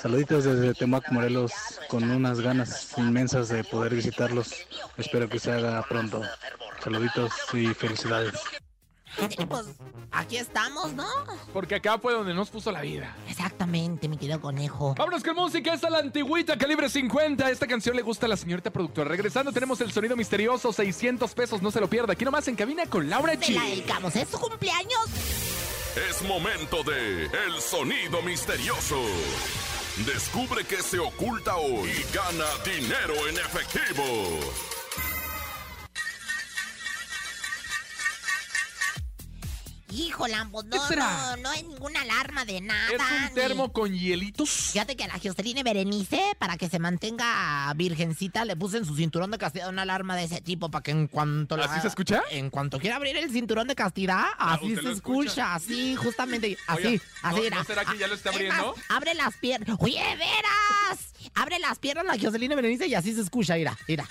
Saluditos 0.00 0.44
desde 0.44 0.74
Temac, 0.74 1.10
Morelos, 1.10 1.52
con 1.88 2.08
unas 2.10 2.40
ganas 2.40 2.92
inmensas 2.98 3.48
de 3.48 3.64
poder 3.64 3.94
visitarlos. 3.94 4.52
Espero 4.98 5.28
que 5.28 5.38
se 5.38 5.52
haga 5.52 5.82
pronto. 5.88 6.22
Saluditos 6.82 7.32
y 7.54 7.68
felicidades. 7.68 8.34
Pues 9.46 9.66
aquí 10.10 10.38
estamos, 10.38 10.94
¿no? 10.94 11.04
Porque 11.52 11.74
acá 11.74 11.98
fue 11.98 12.14
donde 12.14 12.32
nos 12.32 12.48
puso 12.48 12.72
la 12.72 12.80
vida. 12.80 13.14
Exactamente, 13.28 14.08
mi 14.08 14.16
querido 14.16 14.40
conejo. 14.40 14.94
Vámonos 14.96 15.22
con 15.22 15.36
música, 15.36 15.74
esta 15.74 15.88
es 15.88 15.92
la 15.92 15.98
antigüita, 15.98 16.56
calibre 16.56 16.88
50. 16.88 17.50
Esta 17.50 17.66
canción 17.66 17.94
le 17.94 18.00
gusta 18.00 18.24
a 18.24 18.30
la 18.30 18.38
señorita 18.38 18.70
productora. 18.70 19.10
Regresando 19.10 19.52
tenemos 19.52 19.80
el 19.82 19.92
sonido 19.92 20.16
misterioso, 20.16 20.72
600 20.72 21.34
pesos, 21.34 21.60
no 21.60 21.70
se 21.70 21.80
lo 21.80 21.88
pierda. 21.88 22.14
Aquí 22.14 22.24
nomás 22.24 22.48
en 22.48 22.56
cabina 22.56 22.86
con 22.86 23.10
Laura 23.10 23.36
Te 23.36 23.52
la 23.52 23.60
G. 23.60 23.70
dedicamos, 23.70 24.16
es 24.16 24.28
su 24.28 24.38
cumpleaños. 24.38 25.41
Es 25.96 26.22
momento 26.22 26.82
de 26.84 27.24
El 27.24 27.60
Sonido 27.60 28.22
Misterioso. 28.22 28.96
Descubre 30.06 30.64
qué 30.64 30.76
se 30.82 30.98
oculta 30.98 31.56
hoy 31.56 31.90
y 31.90 32.14
gana 32.14 32.46
dinero 32.64 33.14
en 33.28 33.36
efectivo. 33.36 34.02
Híjola, 39.92 40.48
pues 40.50 40.64
no, 40.66 40.76
no, 40.90 41.36
no 41.38 41.50
hay 41.50 41.62
ninguna 41.64 42.00
alarma 42.02 42.44
de 42.44 42.60
nada. 42.60 42.88
¿Es 42.94 43.00
un 43.00 43.28
ni- 43.28 43.34
termo 43.34 43.72
con 43.72 43.92
hielitos? 43.94 44.48
Fíjate 44.72 44.96
que 44.96 45.04
a 45.04 45.08
la 45.08 45.18
Joseline 45.22 45.62
Berenice, 45.62 46.20
para 46.38 46.56
que 46.56 46.68
se 46.68 46.78
mantenga 46.78 47.72
virgencita, 47.76 48.44
le 48.44 48.56
puse 48.56 48.78
en 48.78 48.84
su 48.86 48.96
cinturón 48.96 49.30
de 49.30 49.38
castidad 49.38 49.68
una 49.68 49.82
alarma 49.82 50.16
de 50.16 50.24
ese 50.24 50.40
tipo 50.40 50.70
para 50.70 50.82
que 50.82 50.90
en 50.92 51.08
cuanto 51.08 51.56
la... 51.56 51.66
¿Así 51.66 51.80
se 51.80 51.88
escucha? 51.88 52.22
En 52.30 52.48
cuanto 52.50 52.78
quiera 52.78 52.96
abrir 52.96 53.16
el 53.16 53.30
cinturón 53.30 53.68
de 53.68 53.74
castidad, 53.74 54.24
así 54.38 54.72
usted 54.72 54.82
se 54.82 54.92
escucha, 54.92 55.54
así, 55.54 55.94
justamente, 55.96 56.56
así, 56.66 57.00
así 57.22 57.36
¿no- 57.40 57.44
era. 57.44 57.56
¿no 57.58 57.64
será 57.64 57.84
que 57.84 57.98
ya 57.98 58.06
lo 58.08 58.14
está 58.14 58.30
Es 58.30 58.36
abriendo? 58.36 58.74
más, 58.76 58.84
abre 58.88 59.14
las 59.14 59.36
piernas. 59.36 59.76
Oye, 59.80 60.00
veras. 60.16 61.12
Abre 61.34 61.58
las 61.58 61.78
piernas 61.78 62.04
la 62.04 62.18
Joseline 62.18 62.54
Berenice 62.56 62.86
y 62.86 62.94
así 62.94 63.14
se 63.14 63.20
escucha, 63.20 63.54
mira, 63.56 63.76
mira. 63.86 64.08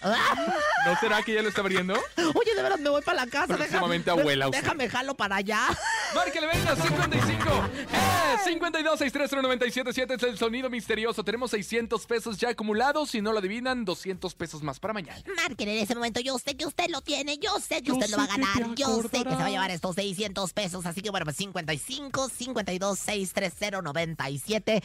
¿No 0.86 0.96
será 1.00 1.22
que 1.22 1.34
ya 1.34 1.42
lo 1.42 1.48
está 1.48 1.60
abriendo? 1.60 1.94
Oye, 2.34 2.54
de 2.54 2.62
veras 2.62 2.80
me 2.80 2.88
voy 2.88 3.02
para 3.02 3.24
la 3.24 3.30
casa. 3.30 3.56
Próximamente 3.56 4.10
déjame- 4.10 4.20
abuela 4.20 4.48
usted. 4.48 4.62
Déjame 4.62 4.88
jalo 4.88 5.14
para 5.16 5.36
allá. 5.36 5.66
Márquele, 6.14 6.46
venga, 6.46 6.76
55. 6.76 7.68
Eh, 7.92 8.36
52 8.44 9.00
977 9.00 10.14
es 10.14 10.22
el 10.22 10.38
sonido 10.38 10.70
misterioso. 10.70 11.24
Tenemos 11.24 11.50
600 11.50 12.06
pesos 12.06 12.38
ya 12.38 12.50
acumulados. 12.50 13.10
Si 13.10 13.20
no 13.20 13.32
lo 13.32 13.40
adivinan, 13.40 13.84
200 13.84 14.34
pesos 14.34 14.62
más 14.62 14.78
para 14.78 14.94
mañana. 14.94 15.20
Marquen 15.36 15.68
en 15.68 15.78
ese 15.78 15.94
momento. 15.94 16.20
Yo 16.20 16.38
sé 16.38 16.56
que 16.56 16.64
usted 16.66 16.88
lo 16.90 17.00
tiene. 17.02 17.38
Yo 17.38 17.58
sé 17.60 17.82
que 17.82 17.88
Yo 17.88 17.94
usted 17.96 18.10
lo 18.10 18.18
va 18.18 18.24
a 18.24 18.26
sé 18.28 18.32
ganar. 18.40 18.74
Yo 18.76 19.02
sé 19.02 19.24
que 19.24 19.30
se 19.30 19.36
va 19.36 19.46
a 19.46 19.50
llevar 19.50 19.70
estos 19.70 19.96
600 19.96 20.52
pesos. 20.52 20.86
Así 20.86 21.02
que 21.02 21.10
bueno, 21.10 21.24
pues 21.24 21.36
55 21.36 22.28
52 22.30 22.98
630 22.98 23.82
97 23.82 24.82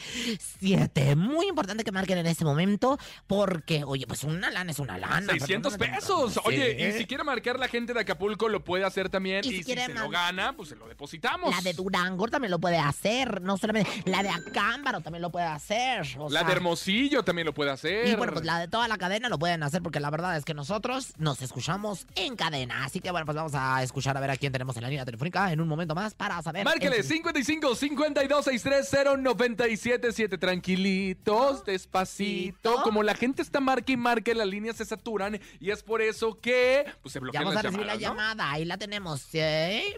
7. 0.60 1.16
Muy 1.16 1.46
importante 1.48 1.84
que 1.84 1.92
marquen 1.92 2.18
en 2.18 2.26
ese 2.26 2.44
momento. 2.44 2.98
Porque, 3.26 3.84
oye, 3.84 4.06
pues 4.06 4.24
una 4.24 4.50
lana 4.50 4.72
es 4.72 4.78
una 4.78 4.98
lana. 4.98 5.03
600 5.26 5.72
perdóname. 5.74 5.98
pesos. 6.00 6.40
Oye, 6.44 6.88
y 6.88 6.92
si 6.98 7.04
quiere 7.06 7.24
marcar 7.24 7.58
la 7.58 7.68
gente 7.68 7.92
de 7.94 8.00
Acapulco, 8.00 8.48
lo 8.48 8.64
puede 8.64 8.84
hacer 8.84 9.08
también. 9.08 9.44
Y 9.44 9.48
Y, 9.48 9.56
si 9.58 9.64
quiere 9.64 9.86
se 9.86 9.94
lo 9.94 10.08
gana, 10.10 10.54
pues 10.56 10.68
se 10.70 10.76
lo 10.76 10.86
depositamos. 10.88 11.54
La 11.54 11.60
de 11.62 11.72
Durango 11.72 12.28
también 12.28 12.50
lo 12.50 12.58
puede 12.58 12.78
hacer. 12.78 13.40
No 13.42 13.56
solamente. 13.56 13.90
La 14.06 14.22
de 14.22 14.28
Acámbaro 14.30 15.00
también 15.00 15.22
lo 15.22 15.30
puede 15.30 15.46
hacer. 15.46 16.06
o 16.18 16.28
La 16.30 16.40
sea, 16.40 16.48
de 16.48 16.54
Hermosillo 16.54 17.22
también 17.22 17.46
lo 17.46 17.54
puede 17.54 17.70
hacer. 17.70 18.08
Y 18.08 18.14
bueno, 18.16 18.32
pues 18.32 18.44
la 18.44 18.58
de 18.58 18.68
toda 18.68 18.88
la 18.88 18.96
cadena 18.98 19.28
lo 19.28 19.38
pueden 19.38 19.62
hacer 19.62 19.82
porque 19.82 20.00
la 20.00 20.10
verdad 20.10 20.36
es 20.36 20.44
que 20.44 20.54
nosotros 20.54 21.12
nos 21.18 21.40
escuchamos 21.42 22.06
en 22.14 22.36
cadena. 22.36 22.84
Así 22.84 23.00
que 23.00 23.10
bueno, 23.10 23.26
pues 23.26 23.36
vamos 23.36 23.52
a 23.54 23.82
escuchar 23.82 24.16
a 24.16 24.20
ver 24.20 24.30
a 24.30 24.36
quién 24.36 24.52
tenemos 24.52 24.76
en 24.76 24.82
la 24.82 24.88
línea 24.88 25.04
telefónica 25.04 25.52
en 25.52 25.60
un 25.60 25.68
momento 25.68 25.94
más 25.94 26.14
para 26.14 26.40
saber. 26.42 26.64
Márquele 26.64 26.98
el- 26.98 27.04
55 27.04 27.74
52 27.74 28.44
630 28.44 29.16
977 29.22 30.38
Tranquilitos, 30.38 31.64
despacito. 31.64 32.82
Como 32.82 33.02
la 33.02 33.14
gente 33.14 33.42
está 33.42 33.60
marca 33.60 33.92
y 33.92 33.96
marca, 33.96 34.32
las 34.34 34.46
líneas 34.46 34.80
saturan 34.96 35.40
y 35.60 35.70
es 35.70 35.82
por 35.82 36.00
eso 36.02 36.38
que 36.40 36.84
pues, 37.02 37.12
se 37.12 37.18
Ya 37.18 37.22
bloquean 37.22 37.44
vamos 37.44 37.56
a 37.58 37.62
recibir 37.62 37.86
la 37.86 37.96
llamada, 37.96 38.50
ahí 38.50 38.64
la 38.64 38.76
tenemos. 38.78 39.20
¿sí? 39.20 39.40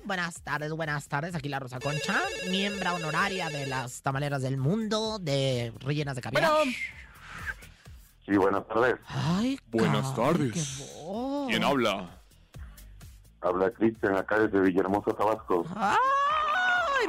Buenas 0.04 0.40
tardes, 0.42 0.72
buenas 0.72 1.06
tardes. 1.08 1.34
Aquí 1.34 1.48
la 1.48 1.58
Rosa 1.58 1.78
Concha, 1.80 2.20
miembro 2.50 2.94
honoraria 2.94 3.48
de 3.48 3.66
las 3.66 4.02
tamaleras 4.02 4.42
del 4.42 4.56
mundo, 4.56 5.18
de 5.18 5.72
rellenas 5.80 6.16
de 6.16 6.22
caviar. 6.22 6.50
Bueno. 6.50 6.72
Sí, 8.26 8.36
buenas 8.36 8.66
tardes. 8.66 8.96
Ay, 9.06 9.58
Buenas 9.70 10.10
caray, 10.12 10.32
tardes. 10.32 10.94
¿Quién 11.48 11.62
habla? 11.62 12.10
Habla 13.40 13.70
Cristian 13.70 14.16
acá 14.16 14.40
desde 14.40 14.60
Villahermosa, 14.60 15.12
Tabasco. 15.12 15.64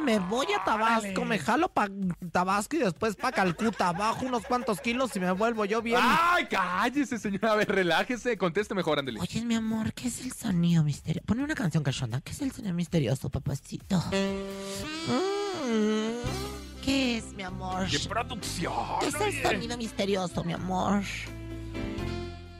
Me 0.04 0.18
voy 0.18 0.46
a 0.58 0.64
Tabasco, 0.64 1.24
me 1.24 1.38
jalo 1.38 1.68
para 1.68 1.92
Tabasco 2.32 2.76
y 2.76 2.80
después 2.80 3.16
para 3.16 3.32
Calcuta. 3.32 3.92
Bajo 3.92 4.26
unos 4.26 4.44
cuantos 4.44 4.80
kilos 4.80 5.14
y 5.16 5.20
me 5.20 5.30
vuelvo 5.32 5.64
yo 5.64 5.82
bien. 5.82 6.00
Ay, 6.02 6.46
cállese, 6.46 7.18
señora. 7.18 7.52
A 7.52 7.56
ver, 7.56 7.68
relájese. 7.68 8.36
Conteste 8.38 8.74
mejor, 8.74 8.98
ándele. 8.98 9.20
Oye, 9.20 9.44
mi 9.44 9.54
amor, 9.54 9.92
¿qué 9.92 10.08
es 10.08 10.24
el 10.24 10.32
sonido 10.32 10.82
misterioso? 10.84 11.26
Pone 11.26 11.44
una 11.44 11.54
canción 11.54 11.82
cachonda. 11.82 12.20
¿Qué 12.20 12.32
es 12.32 12.42
el 12.42 12.52
sonido 12.52 12.74
misterioso, 12.74 13.28
papacito? 13.28 13.98
Mm, 13.98 14.04
¿Qué 16.84 17.18
es, 17.18 17.32
mi 17.34 17.42
amor? 17.42 17.86
¡Qué 17.88 17.98
producción! 18.08 18.72
¿Qué 19.00 19.08
es 19.08 19.20
el 19.20 19.42
sonido 19.42 19.76
misterioso, 19.76 20.44
mi 20.44 20.54
amor? 20.54 21.02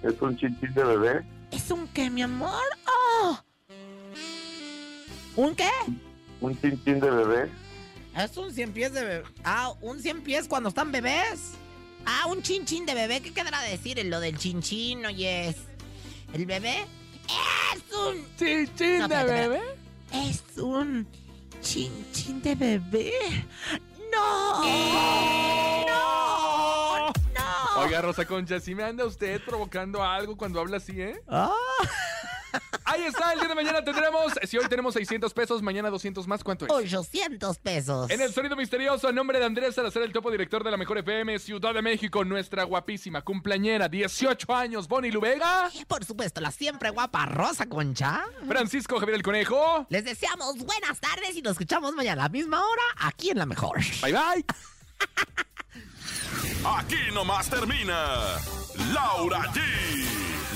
¿Es 0.02 0.20
un 0.20 0.36
chinchín 0.36 0.74
de 0.74 0.84
bebé? 0.84 1.24
¿Es 1.50 1.70
un 1.70 1.88
qué, 1.88 2.10
mi 2.10 2.22
amor? 2.22 2.52
¡Oh! 2.86 3.38
¿Un 5.36 5.54
qué? 5.54 5.70
¿Un 6.40 6.60
chinchín 6.60 7.00
de 7.00 7.10
bebé? 7.10 7.50
Es 8.16 8.36
un 8.36 8.52
cien 8.52 8.72
pies 8.72 8.92
de 8.92 9.04
bebé. 9.04 9.24
Ah, 9.44 9.72
un 9.80 10.00
cien 10.00 10.22
pies 10.22 10.48
cuando 10.48 10.68
están 10.70 10.90
bebés. 10.92 11.52
Ah, 12.06 12.26
un 12.28 12.42
chinchín 12.42 12.86
de 12.86 12.94
bebé. 12.94 13.20
¿Qué 13.20 13.32
quedará 13.32 13.60
decir 13.62 13.98
en 13.98 14.10
lo 14.10 14.20
del 14.20 14.38
chinchín, 14.38 15.04
oyes? 15.06 15.56
¿El 16.32 16.46
bebé? 16.46 16.86
Es 17.74 17.82
un... 17.94 18.24
¿Chinchín 18.36 18.98
No, 19.00 19.08
de 19.08 19.14
espérate, 19.16 19.48
bebé? 19.48 19.56
espérate. 20.10 20.28
Es 20.30 20.58
un 20.58 21.06
chinchín 21.60 22.40
de 22.42 22.54
bebé. 22.54 23.12
¡No! 24.12 24.62
¡No! 25.86 27.06
¡No! 27.08 27.80
Oiga, 27.82 28.00
Rosa 28.00 28.24
Concha, 28.26 28.58
si 28.60 28.74
me 28.74 28.82
anda 28.84 29.04
usted 29.04 29.40
provocando 29.44 30.02
algo 30.02 30.36
cuando 30.36 30.60
habla 30.60 30.78
así, 30.78 31.00
¿eh? 31.00 31.20
Ah. 31.28 31.52
Ahí 32.84 33.02
está, 33.02 33.32
el 33.32 33.40
día 33.40 33.48
de 33.48 33.54
mañana 33.54 33.84
tendremos, 33.84 34.32
si 34.44 34.56
hoy 34.56 34.66
tenemos 34.68 34.94
600 34.94 35.32
pesos, 35.34 35.62
mañana 35.62 35.90
200 35.90 36.26
más, 36.26 36.42
¿cuánto 36.42 36.64
es? 36.64 36.70
800 36.72 37.58
pesos. 37.58 38.10
En 38.10 38.20
el 38.20 38.32
sonido 38.32 38.56
misterioso, 38.56 39.08
a 39.08 39.12
nombre 39.12 39.38
de 39.38 39.44
Andrés 39.44 39.74
Salazar, 39.74 40.02
el 40.02 40.12
topo 40.12 40.30
director 40.30 40.64
de 40.64 40.70
la 40.70 40.76
Mejor 40.76 40.98
FM, 40.98 41.38
Ciudad 41.38 41.74
de 41.74 41.82
México, 41.82 42.24
nuestra 42.24 42.64
guapísima 42.64 43.22
cumpleañera, 43.22 43.88
18 43.88 44.54
años, 44.54 44.88
Bonnie 44.88 45.12
Lubega. 45.12 45.70
Por 45.86 46.04
supuesto, 46.04 46.40
la 46.40 46.50
siempre 46.50 46.90
guapa 46.90 47.26
Rosa 47.26 47.66
Concha. 47.68 48.24
Francisco 48.46 48.98
Javier 48.98 49.16
el 49.16 49.22
Conejo. 49.22 49.86
Les 49.90 50.04
deseamos 50.04 50.56
buenas 50.58 50.98
tardes 51.00 51.36
y 51.36 51.42
nos 51.42 51.52
escuchamos 51.52 51.94
mañana 51.94 52.22
a 52.22 52.24
la 52.24 52.28
misma 52.30 52.64
hora 52.64 52.82
aquí 52.96 53.30
en 53.30 53.38
La 53.38 53.46
Mejor. 53.46 53.78
Bye 54.02 54.12
bye. 54.12 54.44
Aquí 56.64 57.12
nomás 57.12 57.48
termina 57.48 57.94
Laura 58.92 59.42
G, 59.52 59.60